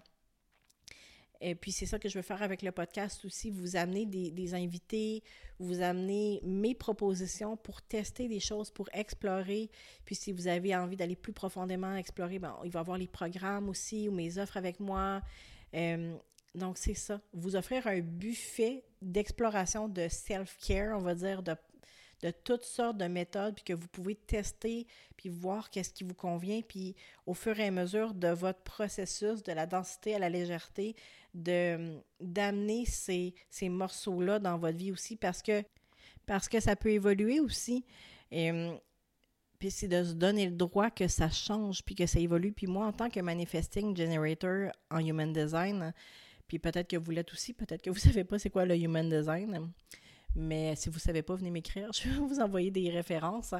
et 1.41 1.55
puis 1.55 1.70
c'est 1.70 1.86
ça 1.86 1.99
que 1.99 2.09
je 2.09 2.18
veux 2.18 2.22
faire 2.22 2.43
avec 2.43 2.62
le 2.62 2.72
podcast 2.72 3.24
aussi, 3.24 3.51
vous 3.51 3.76
amener 3.76 4.07
des, 4.07 4.55
invités, 4.55 5.22
vous 5.59 5.82
amener 5.82 6.41
mes 6.43 6.74
propositions 6.74 7.57
pour 7.57 7.80
tester 7.82 8.26
des 8.26 8.41
choses, 8.41 8.70
pour 8.70 8.89
explorer. 8.93 9.70
Puis 10.05 10.16
si 10.16 10.32
vous 10.32 10.49
avez 10.49 10.74
envie 10.74 10.97
d'aller 10.97 11.16
plus 11.16 11.32
profondément 11.32 11.95
explorer, 11.95 12.39
ben, 12.39 12.57
il 12.64 12.70
va 12.70 12.80
y 12.80 12.82
avoir 12.82 12.99
les 12.99 13.07
programmes 13.07 13.68
aussi 13.68 14.09
ou 14.09 14.12
mes 14.12 14.39
offres 14.39 14.57
avec 14.57 14.80
moi. 14.80 15.22
Euh, 15.74 16.16
donc 16.55 16.76
c'est 16.76 16.95
ça, 16.95 17.20
vous 17.32 17.55
offrir 17.55 17.86
un 17.86 18.01
buffet 18.01 18.82
d'exploration 19.01 19.89
de 19.89 20.09
self-care, 20.09 20.97
on 20.97 21.03
va 21.03 21.14
dire, 21.14 21.43
de, 21.43 21.55
de 22.22 22.30
toutes 22.30 22.64
sortes 22.64 22.97
de 22.97 23.07
méthodes, 23.07 23.55
puis 23.55 23.64
que 23.64 23.72
vous 23.72 23.86
pouvez 23.89 24.14
tester, 24.14 24.86
puis 25.16 25.28
voir 25.28 25.70
qu'est-ce 25.70 25.93
qui 25.93 26.05
vous 26.05 26.14
convient, 26.14 26.61
puis 26.62 26.97
au 27.26 27.34
fur 27.34 27.59
et 27.61 27.66
à 27.66 27.70
mesure 27.70 28.14
de 28.14 28.28
votre 28.28 28.62
processus, 28.62 29.43
de 29.43 29.53
la 29.53 29.66
densité 29.66 30.14
à 30.14 30.18
la 30.18 30.28
légèreté, 30.28 30.97
de 31.39 31.99
d'amener 32.20 32.84
ces, 32.84 33.34
ces 33.49 33.68
morceaux-là 33.68 34.39
dans 34.39 34.59
votre 34.59 34.76
vie 34.76 34.93
aussi, 34.93 35.16
parce 35.16 35.43
que, 35.43 35.62
parce 36.26 36.49
que 36.49 36.61
ça 36.61 36.76
peut 36.76 36.91
évoluer 36.91 37.41
aussi. 37.41 37.84
Et, 38.30 38.51
puis 39.59 39.70
c'est 39.70 39.89
de 39.89 40.05
se 40.05 40.12
donner 40.12 40.47
le 40.47 40.57
droit 40.57 40.91
que 40.91 41.09
ça 41.09 41.30
change, 41.30 41.82
puis 41.82 41.95
que 41.95 42.07
ça 42.07 42.20
évolue. 42.20 42.53
Puis 42.53 42.66
moi, 42.66 42.86
en 42.86 42.93
tant 42.93 43.11
que 43.11 43.20
manifesting 43.20 43.97
generator 43.97 44.70
en 44.91 44.99
human 44.99 45.32
design, 45.32 45.93
puis 46.47 46.59
peut-être 46.59 46.89
que 46.89 46.97
vous 46.97 47.11
l'êtes 47.11 47.32
aussi, 47.32 47.53
peut-être 47.53 47.82
que 47.82 47.91
vous 47.91 47.97
ne 47.97 48.01
savez 48.01 48.24
pas 48.24 48.39
c'est 48.39 48.51
quoi 48.51 48.64
le 48.64 48.76
human 48.76 49.09
design. 49.09 49.70
Mais 50.34 50.76
si 50.76 50.89
vous 50.89 50.97
ne 50.97 51.01
savez 51.01 51.22
pas, 51.22 51.34
venez 51.34 51.51
m'écrire. 51.51 51.91
Je 51.93 52.09
vais 52.09 52.20
vous 52.20 52.41
envoyer 52.41 52.70
des 52.70 52.91
références. 52.91 53.55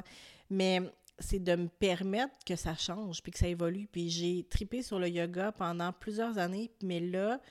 Mais 0.49 0.81
c'est 1.19 1.43
de 1.43 1.55
me 1.55 1.67
permettre 1.67 2.33
que 2.45 2.55
ça 2.55 2.75
change 2.75 3.21
puis 3.21 3.31
que 3.31 3.39
ça 3.39 3.47
évolue. 3.47 3.87
Puis 3.91 4.09
j'ai 4.09 4.45
tripé 4.49 4.81
sur 4.81 4.99
le 4.99 5.09
yoga 5.09 5.51
pendant 5.51 5.91
plusieurs 5.91 6.37
années. 6.37 6.71
Mais 6.81 7.01
là, 7.01 7.41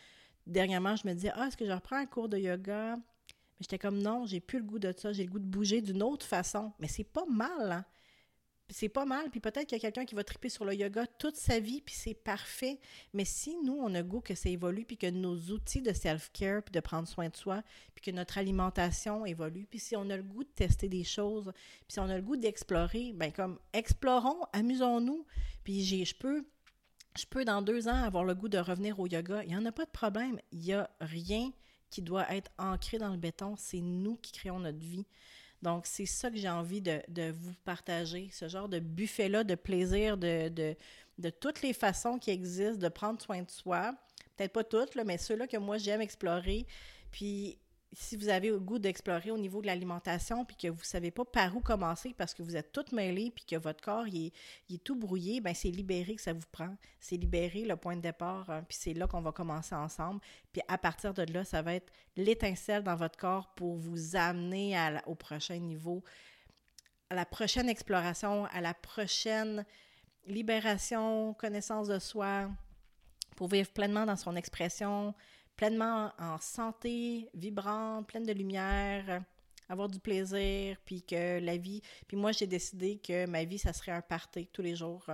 dernièrement, 0.49 0.96
je 0.96 1.07
me 1.07 1.14
disais, 1.14 1.30
ah, 1.34 1.46
est-ce 1.46 1.57
que 1.57 1.66
je 1.66 1.72
reprends 1.72 1.96
un 1.96 2.07
cours 2.07 2.28
de 2.28 2.38
yoga? 2.38 2.96
Mais 2.96 3.03
j'étais 3.61 3.78
comme, 3.78 3.99
non, 3.99 4.26
j'ai 4.26 4.40
plus 4.40 4.59
le 4.59 4.64
goût 4.64 4.78
de 4.78 4.92
ça. 4.96 5.12
J'ai 5.12 5.24
le 5.24 5.30
goût 5.30 5.38
de 5.38 5.44
bouger 5.44 5.80
d'une 5.80 6.03
autre 6.03 6.26
façon. 6.26 6.72
Mais 6.78 6.88
c'est 6.88 7.05
pas 7.05 7.26
mal, 7.26 7.72
hein? 7.72 7.84
c'est 8.70 8.88
pas 8.88 9.07
mal, 9.07 9.30
puis 9.30 9.40
peut-être 9.40 9.66
qu'il 9.66 9.76
y 9.76 9.80
a 9.80 9.80
quelqu'un 9.80 10.05
qui 10.05 10.14
va 10.14 10.24
triper 10.24 10.49
sur 10.49 10.64
le 10.64 10.74
yoga 10.74 11.07
toute 11.07 11.36
sa 11.36 11.59
vie, 11.59 11.80
puis 11.80 11.94
c'est 11.94 12.14
parfait. 12.14 12.78
Mais 13.14 13.24
si 13.24 13.57
nous, 13.64 13.78
on 13.80 13.94
a 13.94 14.03
goût 14.03 14.20
que 14.20 14.34
ça 14.34 14.49
évolue, 14.49 14.84
puis 14.84 14.99
que 14.99 15.09
nos 15.09 15.36
outils 15.36 15.80
de 15.80 15.92
self-care, 15.92 16.62
puis 16.62 16.72
de 16.72 16.80
prendre 16.80 17.09
soin 17.09 17.28
de 17.28 17.36
soi, 17.36 17.62
puis 17.94 18.05
que 18.05 18.11
notre 18.11 18.36
alimentation 18.36 19.24
évolue, 19.24 19.66
puis 19.66 19.78
si 19.78 19.96
on 19.96 20.11
a 20.11 20.16
le 20.16 20.22
goût 20.22 20.44
de 20.44 20.51
tester 20.51 20.88
des 20.88 21.05
choses, 21.05 21.51
puis 21.55 21.92
si 21.92 22.01
on 22.01 22.11
a 22.11 22.16
le 22.16 22.22
goût 22.22 22.36
d'explorer, 22.36 23.12
ben 23.14 23.32
comme 23.32 23.59
explorons, 23.72 24.44
amusons-nous, 24.53 25.24
puis 25.64 25.82
je 25.84 26.14
peux, 26.14 26.44
je 27.16 27.26
peux 27.26 27.44
dans 27.44 27.62
deux 27.62 27.88
ans 27.88 28.02
avoir 28.02 28.24
le 28.24 28.34
goût 28.34 28.48
de 28.48 28.59
revenir 28.59 28.98
au 29.00 29.06
yoga. 29.06 29.42
Il 29.44 29.48
n'y 29.48 29.56
en 29.56 29.64
a 29.66 29.72
pas 29.72 29.84
de 29.84 29.90
problème. 29.90 30.38
Il 30.52 30.61
n'y 30.61 30.72
a 30.72 30.88
rien 31.00 31.52
qui 31.90 32.02
doit 32.02 32.32
être 32.34 32.50
ancré 32.59 32.98
dans 32.98 33.11
le 33.11 33.16
béton. 33.16 33.54
C'est 33.56 33.80
nous 33.80 34.16
qui 34.16 34.32
créons 34.32 34.61
notre 34.61 34.78
vie. 34.78 35.06
Donc, 35.62 35.86
c'est 35.86 36.06
ça 36.06 36.30
que 36.30 36.36
j'ai 36.36 36.48
envie 36.48 36.80
de, 36.80 37.30
vous 37.32 37.54
partager, 37.64 38.30
ce 38.32 38.48
genre 38.48 38.68
de 38.68 38.78
buffet-là 38.78 39.42
de 39.42 39.56
plaisir, 39.56 40.16
de, 40.16 40.48
de, 40.48 41.30
toutes 41.30 41.62
les 41.62 41.72
façons 41.72 42.18
qui 42.18 42.30
existent, 42.30 42.78
de 42.78 42.88
prendre 42.88 43.20
soin 43.20 43.42
de 43.42 43.50
soi. 43.50 43.94
Peut-être 44.36 44.52
pas 44.52 44.62
toutes, 44.62 44.94
mais 45.04 45.18
ceux-là 45.18 45.48
que 45.48 45.56
moi 45.56 45.78
j'aime 45.78 46.00
explorer. 46.00 46.64
Puis 47.11 47.59
si 47.93 48.16
vous 48.16 48.28
avez 48.28 48.49
le 48.49 48.61
goût 48.61 48.78
d'explorer 48.78 49.30
au 49.30 49.39
niveau 49.39 49.62
de 49.62 49.66
l'alimentation, 49.66 50.45
puis 50.45 50.57
que 50.57 50.68
vous 50.68 50.80
ne 50.80 50.84
savez 50.84 51.11
pas 51.11 51.24
par 51.24 51.57
où 51.57 51.61
commencer 51.61 52.14
parce 52.16 52.34
que 52.34 52.43
vous 52.43 52.57
êtes 52.57 52.72
tout 52.72 52.84
mêlé, 52.93 53.30
puis 53.34 53.45
que 53.45 53.57
votre 53.57 53.82
corps 53.82 54.07
il 54.07 54.32
est, 54.70 54.84
tout 54.84 54.95
brouillé, 54.95 55.41
ben 55.41 55.55
c'est 55.55 55.70
libéré 55.70 56.14
que 56.14 56.22
ça 56.22 56.32
vous 56.32 56.47
prend. 56.53 56.76
C'est 57.01 57.16
libérer 57.16 57.64
le 57.64 57.76
point 57.76 57.97
de 57.97 58.03
départ, 58.03 58.49
hein, 58.51 58.64
puis 58.68 58.76
c'est 58.78 58.95
là 58.95 59.07
qu'on 59.07 59.22
va 59.22 59.32
commencer 59.32 59.74
ensemble. 59.74 60.20
Puis 60.53 60.62
à 60.68 60.76
partir 60.76 61.14
de 61.14 61.22
là, 61.32 61.45
ça 61.45 61.62
va 61.62 61.74
être 61.74 61.91
l'étincelle 62.16 62.82
dans 62.82 62.97
votre 62.97 63.18
corps 63.18 63.55
pour 63.55 63.76
vous 63.76 64.16
amener 64.16 64.76
au 65.07 65.14
prochain 65.14 65.59
niveau, 65.59 66.05
à 67.11 67.14
la 67.14 67.24
prochaine 67.24 67.68
exploration, 67.70 68.45
à 68.47 68.61
la 68.61 68.74
prochaine 68.74 69.64
libération, 70.26 71.32
connaissance 71.34 71.89
de 71.89 71.99
soi, 71.99 72.51
pour 73.34 73.49
vivre 73.49 73.70
pleinement 73.70 74.05
dans 74.05 74.16
son 74.16 74.36
expression, 74.36 75.14
pleinement 75.59 76.12
en 76.18 76.38
santé, 76.38 77.28
vibrante, 77.34 78.06
pleine 78.06 78.24
de 78.24 78.32
lumière, 78.32 79.22
avoir 79.68 79.88
du 79.88 79.98
plaisir, 79.98 80.76
puis 80.84 81.02
que 81.02 81.40
la 81.40 81.56
vie... 81.56 81.82
Puis 82.06 82.16
moi, 82.16 82.30
j'ai 82.30 82.46
décidé 82.46 82.96
que 82.96 83.26
ma 83.26 83.44
vie, 83.44 83.59
ça 83.59 83.72
serait 83.72 83.90
un 83.92 84.00
party 84.00 84.46
tous 84.52 84.62
les 84.62 84.76
jours. 84.76 85.04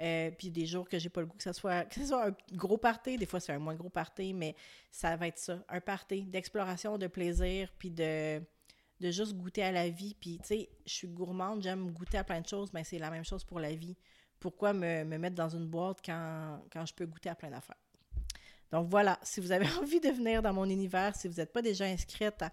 Euh, 0.00 0.30
puis 0.30 0.50
des 0.50 0.64
jours 0.64 0.88
que 0.88 0.98
j'ai 0.98 1.10
pas 1.10 1.20
le 1.20 1.26
goût 1.26 1.36
que 1.36 1.42
ce 1.42 1.52
soit, 1.52 1.84
que 1.90 1.96
ce 1.96 2.06
soit 2.06 2.28
un 2.28 2.34
gros 2.52 2.78
party, 2.78 3.18
des 3.18 3.26
fois 3.26 3.38
c'est 3.38 3.52
un 3.52 3.58
moins 3.58 3.74
gros 3.74 3.90
party, 3.90 4.32
mais 4.32 4.56
ça 4.90 5.14
va 5.16 5.26
être 5.26 5.38
ça, 5.38 5.62
un 5.68 5.80
party 5.80 6.22
d'exploration, 6.22 6.96
de 6.96 7.06
plaisir, 7.06 7.70
puis 7.78 7.90
de, 7.90 8.40
juste 9.02 9.34
goûter 9.34 9.62
à 9.62 9.72
la 9.72 9.90
vie. 9.90 10.14
Puis 10.18 10.38
tu 10.38 10.46
sais, 10.46 10.70
je 10.86 10.94
suis 10.94 11.08
gourmande, 11.08 11.62
j'aime 11.62 11.90
goûter 11.90 12.16
à 12.16 12.24
plein 12.24 12.40
de 12.40 12.46
choses, 12.46 12.72
mais 12.72 12.84
c'est 12.84 12.98
la 12.98 13.10
même 13.10 13.24
chose 13.24 13.44
pour 13.44 13.60
la 13.60 13.74
vie. 13.74 13.96
Pourquoi 14.38 14.72
me, 14.72 15.04
me 15.04 15.18
mettre 15.18 15.36
dans 15.36 15.50
une 15.50 15.66
boîte 15.66 15.98
quand, 16.02 16.62
quand 16.72 16.86
je 16.86 16.94
peux 16.94 17.04
goûter 17.04 17.28
à 17.28 17.34
plein 17.34 17.50
d'affaires? 17.50 17.89
Donc 18.72 18.88
voilà, 18.88 19.18
si 19.22 19.40
vous 19.40 19.52
avez 19.52 19.66
envie 19.80 20.00
de 20.00 20.10
venir 20.10 20.42
dans 20.42 20.52
mon 20.52 20.64
univers, 20.68 21.14
si 21.16 21.28
vous 21.28 21.34
n'êtes 21.34 21.52
pas 21.52 21.62
déjà 21.62 21.84
inscrite 21.84 22.44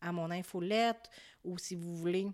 à, 0.00 0.12
mon 0.12 0.30
infolette 0.30 1.10
ou 1.44 1.58
si 1.58 1.74
vous 1.74 1.96
voulez 1.96 2.26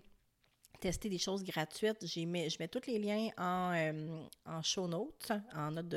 tester 0.79 1.07
des 1.07 1.17
choses 1.17 1.43
gratuites, 1.43 2.05
je 2.05 2.25
mets 2.25 2.67
tous 2.67 2.87
les 2.87 2.99
liens 2.99 3.29
en, 3.37 3.73
euh, 3.73 4.61
show 4.61 4.87
notes, 4.87 5.31
en 5.55 5.71
note 5.71 5.87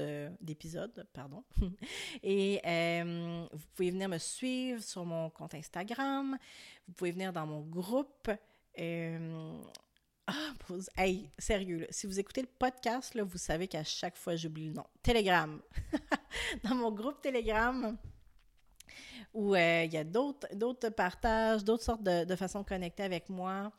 d'épisode, 0.40 1.06
pardon. 1.12 1.42
Et 2.22 2.60
euh, 2.64 3.46
vous 3.52 3.66
pouvez 3.74 3.90
venir 3.90 4.08
me 4.08 4.18
suivre 4.18 4.80
sur 4.82 5.04
mon 5.04 5.28
compte 5.30 5.54
Instagram, 5.54 6.38
vous 6.86 6.94
pouvez 6.94 7.10
venir 7.10 7.32
dans 7.32 7.46
mon 7.46 7.62
groupe. 7.62 8.30
Euh, 8.78 9.58
ah, 10.26 10.52
hey, 10.96 11.30
sérieux, 11.38 11.86
si 11.90 12.06
vous 12.06 12.18
écoutez 12.18 12.42
le 12.42 12.48
podcast, 12.58 13.14
là, 13.14 13.22
vous 13.22 13.38
savez 13.38 13.68
qu'à 13.68 13.84
chaque 13.84 14.16
fois, 14.16 14.34
j'oublie 14.34 14.66
le 14.66 14.72
nom. 14.72 14.86
Telegram. 15.02 15.60
Dans 16.64 16.74
mon 16.74 16.90
groupe 16.90 17.20
Telegram, 17.20 17.96
où 19.32 19.54
euh, 19.54 19.84
il 19.84 19.92
y 19.92 19.96
a 19.96 20.04
d'autres 20.04 20.88
partages, 20.90 21.62
d'autres 21.62 21.84
sortes 21.84 22.02
de, 22.02 22.36
façons 22.36 22.62
de 22.62 22.66
connecter 22.66 23.04
avec 23.04 23.28
moi. 23.28 23.70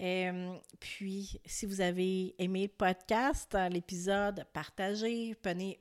Euh, 0.00 0.56
puis, 0.80 1.40
si 1.44 1.64
vous 1.64 1.80
avez 1.80 2.34
aimé 2.38 2.62
le 2.62 2.68
podcast, 2.68 3.56
l'épisode, 3.70 4.44
partagez, 4.52 5.36
prenez, 5.40 5.78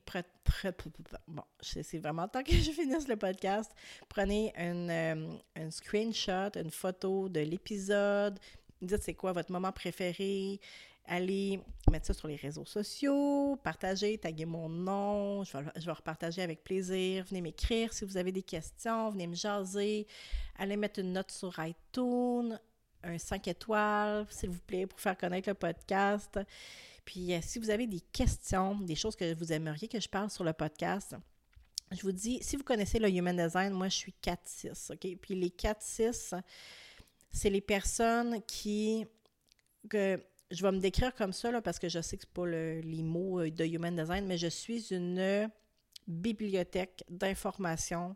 bon, 1.27 1.43
c'est 1.61 1.97
vraiment 1.97 2.27
temps 2.27 2.43
que 2.43 2.51
je 2.55 2.71
finisse 2.71 3.07
le 3.07 3.15
podcast. 3.15 3.71
Prenez 4.09 4.53
une, 4.57 4.89
euh, 4.89 5.37
un 5.55 5.71
screenshot, 5.71 6.51
une 6.55 6.71
photo 6.71 7.29
de 7.29 7.39
l'épisode, 7.39 8.39
dites 8.87 9.03
c'est 9.03 9.13
quoi 9.13 9.31
votre 9.31 9.51
moment 9.51 9.71
préféré. 9.71 10.59
Allez 11.05 11.59
mettre 11.89 12.05
ça 12.07 12.13
sur 12.13 12.27
les 12.27 12.35
réseaux 12.35 12.65
sociaux, 12.65 13.59
partagez, 13.63 14.17
taguez 14.17 14.45
mon 14.45 14.69
nom, 14.69 15.43
je 15.43 15.57
vais, 15.57 15.63
je 15.75 15.85
vais 15.85 15.91
repartager 15.91 16.41
avec 16.41 16.63
plaisir. 16.63 17.25
Venez 17.25 17.41
m'écrire 17.41 17.91
si 17.91 18.05
vous 18.05 18.17
avez 18.17 18.31
des 18.31 18.43
questions, 18.43 19.09
venez 19.09 19.27
me 19.27 19.35
jaser. 19.35 20.07
Allez 20.57 20.77
mettre 20.77 20.99
une 20.99 21.13
note 21.13 21.31
sur 21.31 21.53
iTunes, 21.59 22.57
un 23.03 23.17
5 23.17 23.47
étoiles, 23.47 24.27
s'il 24.29 24.51
vous 24.51 24.59
plaît, 24.59 24.85
pour 24.85 24.99
faire 24.99 25.17
connaître 25.17 25.49
le 25.49 25.55
podcast. 25.55 26.39
Puis 27.03 27.33
euh, 27.33 27.39
si 27.41 27.59
vous 27.59 27.69
avez 27.69 27.87
des 27.87 28.01
questions, 28.11 28.75
des 28.75 28.95
choses 28.95 29.15
que 29.15 29.33
vous 29.33 29.51
aimeriez 29.51 29.87
que 29.87 29.99
je 29.99 30.07
parle 30.07 30.29
sur 30.29 30.43
le 30.43 30.53
podcast, 30.53 31.15
je 31.91 32.01
vous 32.03 32.11
dis, 32.11 32.39
si 32.41 32.55
vous 32.55 32.63
connaissez 32.63 32.99
le 32.99 33.09
Human 33.09 33.35
Design, 33.35 33.73
moi 33.73 33.89
je 33.89 33.97
suis 33.97 34.15
4-6, 34.23 34.93
OK? 34.93 35.17
Puis 35.19 35.35
les 35.35 35.49
4-6, 35.49 36.41
c'est 37.31 37.49
les 37.49 37.61
personnes 37.61 38.41
qui. 38.47 39.05
que 39.89 40.21
je 40.51 40.63
vais 40.63 40.71
me 40.71 40.79
décrire 40.79 41.15
comme 41.15 41.31
ça 41.31 41.49
là, 41.49 41.61
parce 41.61 41.79
que 41.79 41.87
je 41.87 42.01
sais 42.01 42.17
que 42.17 42.23
ce 42.23 42.27
pas 42.27 42.45
les 42.45 43.03
mots 43.03 43.39
euh, 43.39 43.49
de 43.49 43.65
Human 43.65 43.95
Design, 43.95 44.25
mais 44.25 44.37
je 44.37 44.47
suis 44.47 44.93
une 44.93 45.49
bibliothèque 46.07 47.03
d'informations. 47.09 48.15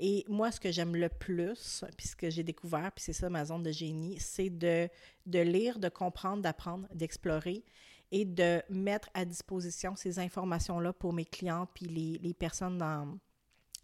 Et 0.00 0.24
moi, 0.28 0.50
ce 0.50 0.58
que 0.58 0.72
j'aime 0.72 0.96
le 0.96 1.08
plus, 1.08 1.84
puis 1.96 2.08
ce 2.08 2.16
que 2.16 2.30
j'ai 2.30 2.42
découvert, 2.42 2.90
puis 2.92 3.04
c'est 3.04 3.12
ça 3.12 3.28
ma 3.28 3.44
zone 3.44 3.62
de 3.62 3.70
génie, 3.70 4.18
c'est 4.18 4.50
de, 4.50 4.88
de 5.26 5.38
lire, 5.38 5.78
de 5.78 5.88
comprendre, 5.90 6.42
d'apprendre, 6.42 6.88
d'explorer 6.94 7.62
et 8.10 8.24
de 8.24 8.62
mettre 8.70 9.10
à 9.14 9.24
disposition 9.24 9.94
ces 9.94 10.18
informations-là 10.18 10.92
pour 10.92 11.12
mes 11.12 11.26
clients, 11.26 11.68
puis 11.74 11.86
les, 11.86 12.18
les 12.18 12.34
personnes 12.34 12.78
dans, 12.78 13.18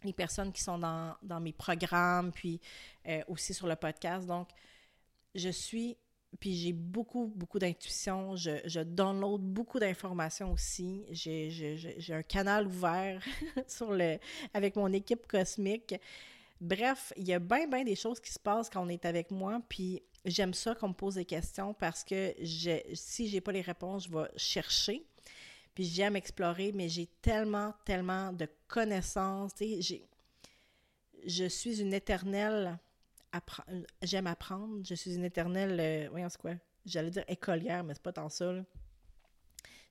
les 0.03 0.13
personnes 0.13 0.51
qui 0.51 0.61
sont 0.61 0.77
dans, 0.77 1.39
mes 1.39 1.53
programmes, 1.53 2.31
puis 2.31 2.59
euh, 3.07 3.21
aussi 3.27 3.53
sur 3.53 3.67
le 3.67 3.75
podcast. 3.75 4.27
Donc, 4.27 4.49
je 5.35 5.49
suis, 5.49 5.97
puis 6.39 6.55
j'ai 6.55 6.73
beaucoup, 6.73 7.31
beaucoup 7.35 7.59
d'intuition. 7.59 8.35
Je, 8.35 8.59
je 8.65 8.81
download 8.81 9.41
beaucoup 9.41 9.79
d'informations 9.79 10.51
aussi. 10.51 11.05
J'ai 11.11 11.99
un 12.09 12.23
canal 12.23 12.67
ouvert 12.67 13.23
sur 13.67 13.91
le, 13.91 14.17
avec 14.53 14.75
mon 14.75 14.91
équipe 14.93 15.27
cosmique. 15.27 15.95
Bref, 16.59 17.13
il 17.17 17.27
y 17.27 17.33
a 17.33 17.39
bien, 17.39 17.67
bien 17.67 17.83
des 17.83 17.95
choses 17.95 18.19
qui 18.19 18.31
se 18.31 18.39
passent 18.39 18.69
quand 18.69 18.83
on 18.83 18.89
est 18.89 19.05
avec 19.05 19.29
moi, 19.29 19.61
puis 19.69 20.01
j'aime 20.25 20.53
ça 20.53 20.73
qu'on 20.73 20.89
me 20.89 20.93
pose 20.93 21.15
des 21.15 21.25
questions 21.25 21.73
parce 21.73 22.03
que 22.03 22.33
je, 22.41 22.79
si 22.93 23.27
j'ai 23.27 23.41
pas 23.41 23.51
les 23.51 23.61
réponses, 23.61 24.07
je 24.07 24.17
vais 24.17 24.27
chercher. 24.35 25.05
Puis 25.77 25.85
j'aime 25.85 26.15
explorer, 26.15 26.71
mais 26.73 26.89
j'ai 26.89 27.05
tellement, 27.21 27.71
tellement 27.85 28.33
de 28.33 28.49
connaissances. 28.67 29.51
je 31.23 31.45
suis 31.47 31.79
une 31.79 31.93
éternelle. 31.93 32.79
J'aime 34.01 34.25
apprendre. 34.25 34.83
Je 34.83 34.95
suis 34.95 35.13
une 35.13 35.23
éternelle. 35.23 35.79
Euh, 35.79 36.09
voyons, 36.09 36.29
c'est 36.29 36.41
quoi? 36.41 36.55
J'allais 36.83 37.11
dire 37.11 37.23
écolière, 37.27 37.83
mais 37.83 37.93
c'est 37.93 38.01
pas 38.01 38.11
tant 38.11 38.27
ça. 38.27 38.55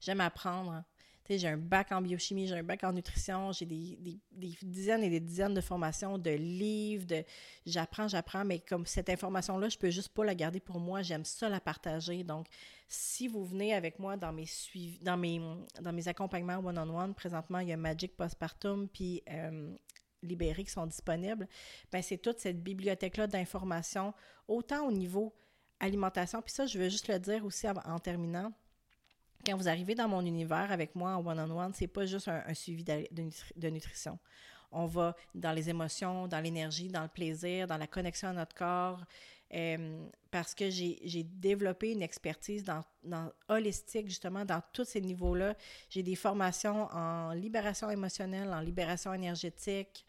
J'aime 0.00 0.20
apprendre. 0.22 0.82
j'ai 1.30 1.46
un 1.46 1.56
bac 1.56 1.92
en 1.92 2.02
biochimie, 2.02 2.48
j'ai 2.48 2.58
un 2.58 2.64
bac 2.64 2.82
en 2.82 2.92
nutrition, 2.92 3.52
j'ai 3.52 3.66
des, 3.66 4.18
dizaines 4.62 5.04
et 5.04 5.10
des 5.10 5.20
dizaines 5.20 5.54
de 5.54 5.60
formations, 5.60 6.18
de 6.18 6.30
livres, 6.30 7.06
de 7.06 7.22
j'apprends, 7.64 8.08
j'apprends, 8.08 8.44
mais 8.44 8.58
comme 8.58 8.86
cette 8.86 9.08
information-là, 9.08 9.68
je 9.68 9.78
peux 9.78 9.90
juste 9.90 10.08
pas 10.08 10.24
la 10.24 10.34
garder 10.34 10.58
pour 10.58 10.80
moi, 10.80 11.02
j'aime 11.02 11.24
ça 11.24 11.48
la 11.48 11.60
partager. 11.60 12.24
Donc, 12.24 12.48
si 12.88 13.28
vous 13.28 13.44
venez 13.44 13.74
avec 13.74 13.98
moi 13.98 14.16
dans 14.16 14.32
mes 14.32 14.46
suivis, 14.46 14.98
dans 15.00 15.16
mes, 15.16 15.40
dans 15.80 15.92
mes 15.92 16.08
accompagnements 16.08 16.58
one-on-one, 16.58 17.14
présentement, 17.14 17.58
il 17.58 17.68
y 17.68 17.72
a 17.72 17.76
Magic 17.76 18.16
Postpartum, 18.16 18.88
puis 18.88 19.22
euh, 19.30 19.74
Libéré 20.22 20.64
qui 20.64 20.70
sont 20.70 20.86
disponibles, 20.86 21.48
ben 21.92 22.02
c'est 22.02 22.18
toute 22.18 22.38
cette 22.38 22.62
bibliothèque-là 22.62 23.26
d'informations, 23.26 24.14
autant 24.48 24.86
au 24.86 24.92
niveau 24.92 25.34
alimentation, 25.80 26.40
puis 26.42 26.52
ça, 26.52 26.66
je 26.66 26.78
veux 26.78 26.88
juste 26.88 27.08
le 27.08 27.18
dire 27.18 27.44
aussi 27.44 27.66
en 27.68 27.98
terminant, 27.98 28.52
quand 29.46 29.56
vous 29.56 29.68
arrivez 29.68 29.94
dans 29.94 30.08
mon 30.08 30.24
univers 30.24 30.72
avec 30.72 30.94
moi 30.94 31.14
en 31.14 31.24
one-on-one, 31.24 31.72
c'est 31.72 31.86
pas 31.86 32.04
juste 32.04 32.28
un, 32.28 32.54
suivi 32.54 32.84
de, 32.84 33.68
nutrition. 33.68 34.18
On 34.72 34.86
va 34.86 35.14
dans 35.34 35.52
les 35.52 35.70
émotions, 35.70 36.26
dans 36.26 36.40
l'énergie, 36.40 36.88
dans 36.88 37.02
le 37.02 37.08
plaisir, 37.08 37.68
dans 37.68 37.76
la 37.76 37.86
connexion 37.86 38.28
à 38.28 38.32
notre 38.32 38.56
corps, 38.56 39.04
euh, 39.54 40.06
parce 40.30 40.54
que 40.54 40.70
j'ai 40.70 41.22
développé 41.24 41.92
une 41.92 42.02
expertise 42.02 42.64
dans, 42.64 43.32
holistique, 43.48 44.08
justement, 44.08 44.44
dans 44.44 44.62
tous 44.72 44.84
ces 44.84 45.00
niveaux-là. 45.00 45.54
J'ai 45.88 46.02
des 46.02 46.16
formations 46.16 46.88
en 46.92 47.32
libération 47.32 47.90
émotionnelle, 47.90 48.48
en 48.48 48.60
libération 48.60 49.14
énergétique, 49.14 50.04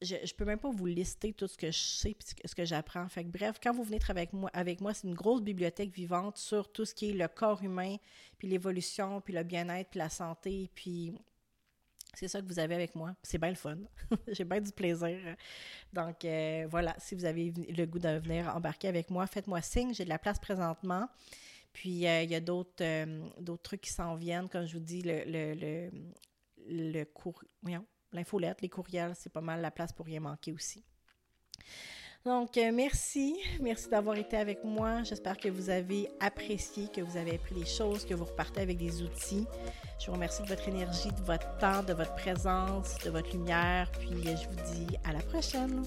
je 0.00 0.14
ne 0.14 0.36
peux 0.36 0.44
même 0.44 0.58
pas 0.58 0.70
vous 0.70 0.86
lister 0.86 1.32
tout 1.32 1.48
ce 1.48 1.56
que 1.56 1.70
je 1.70 1.78
sais 1.78 2.16
et 2.42 2.48
ce 2.48 2.54
que 2.54 2.64
j'apprends. 2.64 3.08
Fait 3.08 3.24
bref, 3.24 3.56
quand 3.62 3.72
vous 3.72 3.82
venez 3.82 3.98
travailler 3.98 4.28
avec 4.28 4.32
moi, 4.32 4.50
avec 4.52 4.80
moi 4.80 4.94
c'est 4.94 5.08
une 5.08 5.14
grosse 5.14 5.42
bibliothèque 5.42 5.92
vivante 5.92 6.36
sur 6.36 6.70
tout 6.70 6.84
ce 6.84 6.94
qui 6.94 7.10
est 7.10 7.14
le 7.14 7.28
corps 7.28 7.62
humain, 7.62 7.96
puis 8.38 8.48
l'évolution, 8.48 9.20
puis 9.20 9.34
le 9.34 9.42
bien-être, 9.42 9.90
puis 9.90 9.98
la 9.98 10.08
santé, 10.08 10.70
puis 10.74 11.14
c'est 12.14 12.28
ça 12.28 12.40
que 12.40 12.46
vous 12.46 12.58
avez 12.58 12.74
avec 12.74 12.94
moi. 12.94 13.14
C'est 13.22 13.38
bien 13.38 13.50
le 13.50 13.56
fun. 13.56 13.78
J'ai 14.28 14.44
bien 14.44 14.60
du 14.60 14.72
plaisir. 14.72 15.18
Donc, 15.92 16.24
euh, 16.24 16.66
voilà, 16.70 16.94
si 16.98 17.14
vous 17.14 17.24
avez 17.24 17.52
le 17.52 17.84
goût 17.86 17.98
de 17.98 18.18
venir 18.18 18.54
embarquer 18.54 18.88
avec 18.88 19.10
moi, 19.10 19.26
faites-moi 19.26 19.60
signe. 19.62 19.94
J'ai 19.94 20.04
de 20.04 20.08
la 20.08 20.18
place 20.18 20.38
présentement. 20.38 21.08
Puis, 21.72 22.06
euh, 22.06 22.22
il 22.22 22.30
y 22.30 22.34
a 22.34 22.40
d'autres 22.40 22.82
euh, 22.82 23.28
d'autres 23.40 23.62
trucs 23.62 23.82
qui 23.82 23.92
s'en 23.92 24.16
viennent. 24.16 24.48
Comme 24.48 24.66
je 24.66 24.74
vous 24.74 24.84
dis, 24.84 25.02
le, 25.02 25.22
le, 25.24 25.54
le, 25.54 27.02
le 27.02 27.04
l'infolette, 28.12 28.62
les 28.62 28.68
courriels, 28.68 29.14
c'est 29.14 29.32
pas 29.32 29.40
mal 29.42 29.60
la 29.60 29.70
place 29.70 29.92
pour 29.92 30.06
rien 30.06 30.20
manquer 30.20 30.52
aussi. 30.52 30.82
Donc, 32.24 32.58
euh, 32.58 32.70
merci. 32.72 33.36
Merci 33.60 33.88
d'avoir 33.88 34.16
été 34.16 34.36
avec 34.36 34.62
moi. 34.64 35.02
J'espère 35.02 35.38
que 35.38 35.48
vous 35.48 35.70
avez 35.70 36.08
apprécié, 36.20 36.88
que 36.88 37.00
vous 37.00 37.16
avez 37.16 37.36
appris 37.36 37.54
les 37.54 37.64
choses, 37.64 38.04
que 38.04 38.14
vous 38.14 38.24
repartez 38.24 38.60
avec 38.60 38.76
des 38.76 39.02
outils. 39.02 39.46
Je 39.98 40.06
vous 40.06 40.12
remercie 40.12 40.42
de 40.42 40.48
votre 40.48 40.68
énergie, 40.68 41.10
de 41.10 41.22
votre 41.24 41.56
temps, 41.58 41.82
de 41.82 41.94
votre 41.94 42.14
présence, 42.14 42.96
de 43.04 43.10
votre 43.10 43.30
lumière. 43.32 43.90
Puis, 43.98 44.28
euh, 44.28 44.36
je 44.36 44.48
vous 44.48 44.86
dis 44.86 44.96
à 45.04 45.12
la 45.12 45.20
prochaine. 45.20 45.84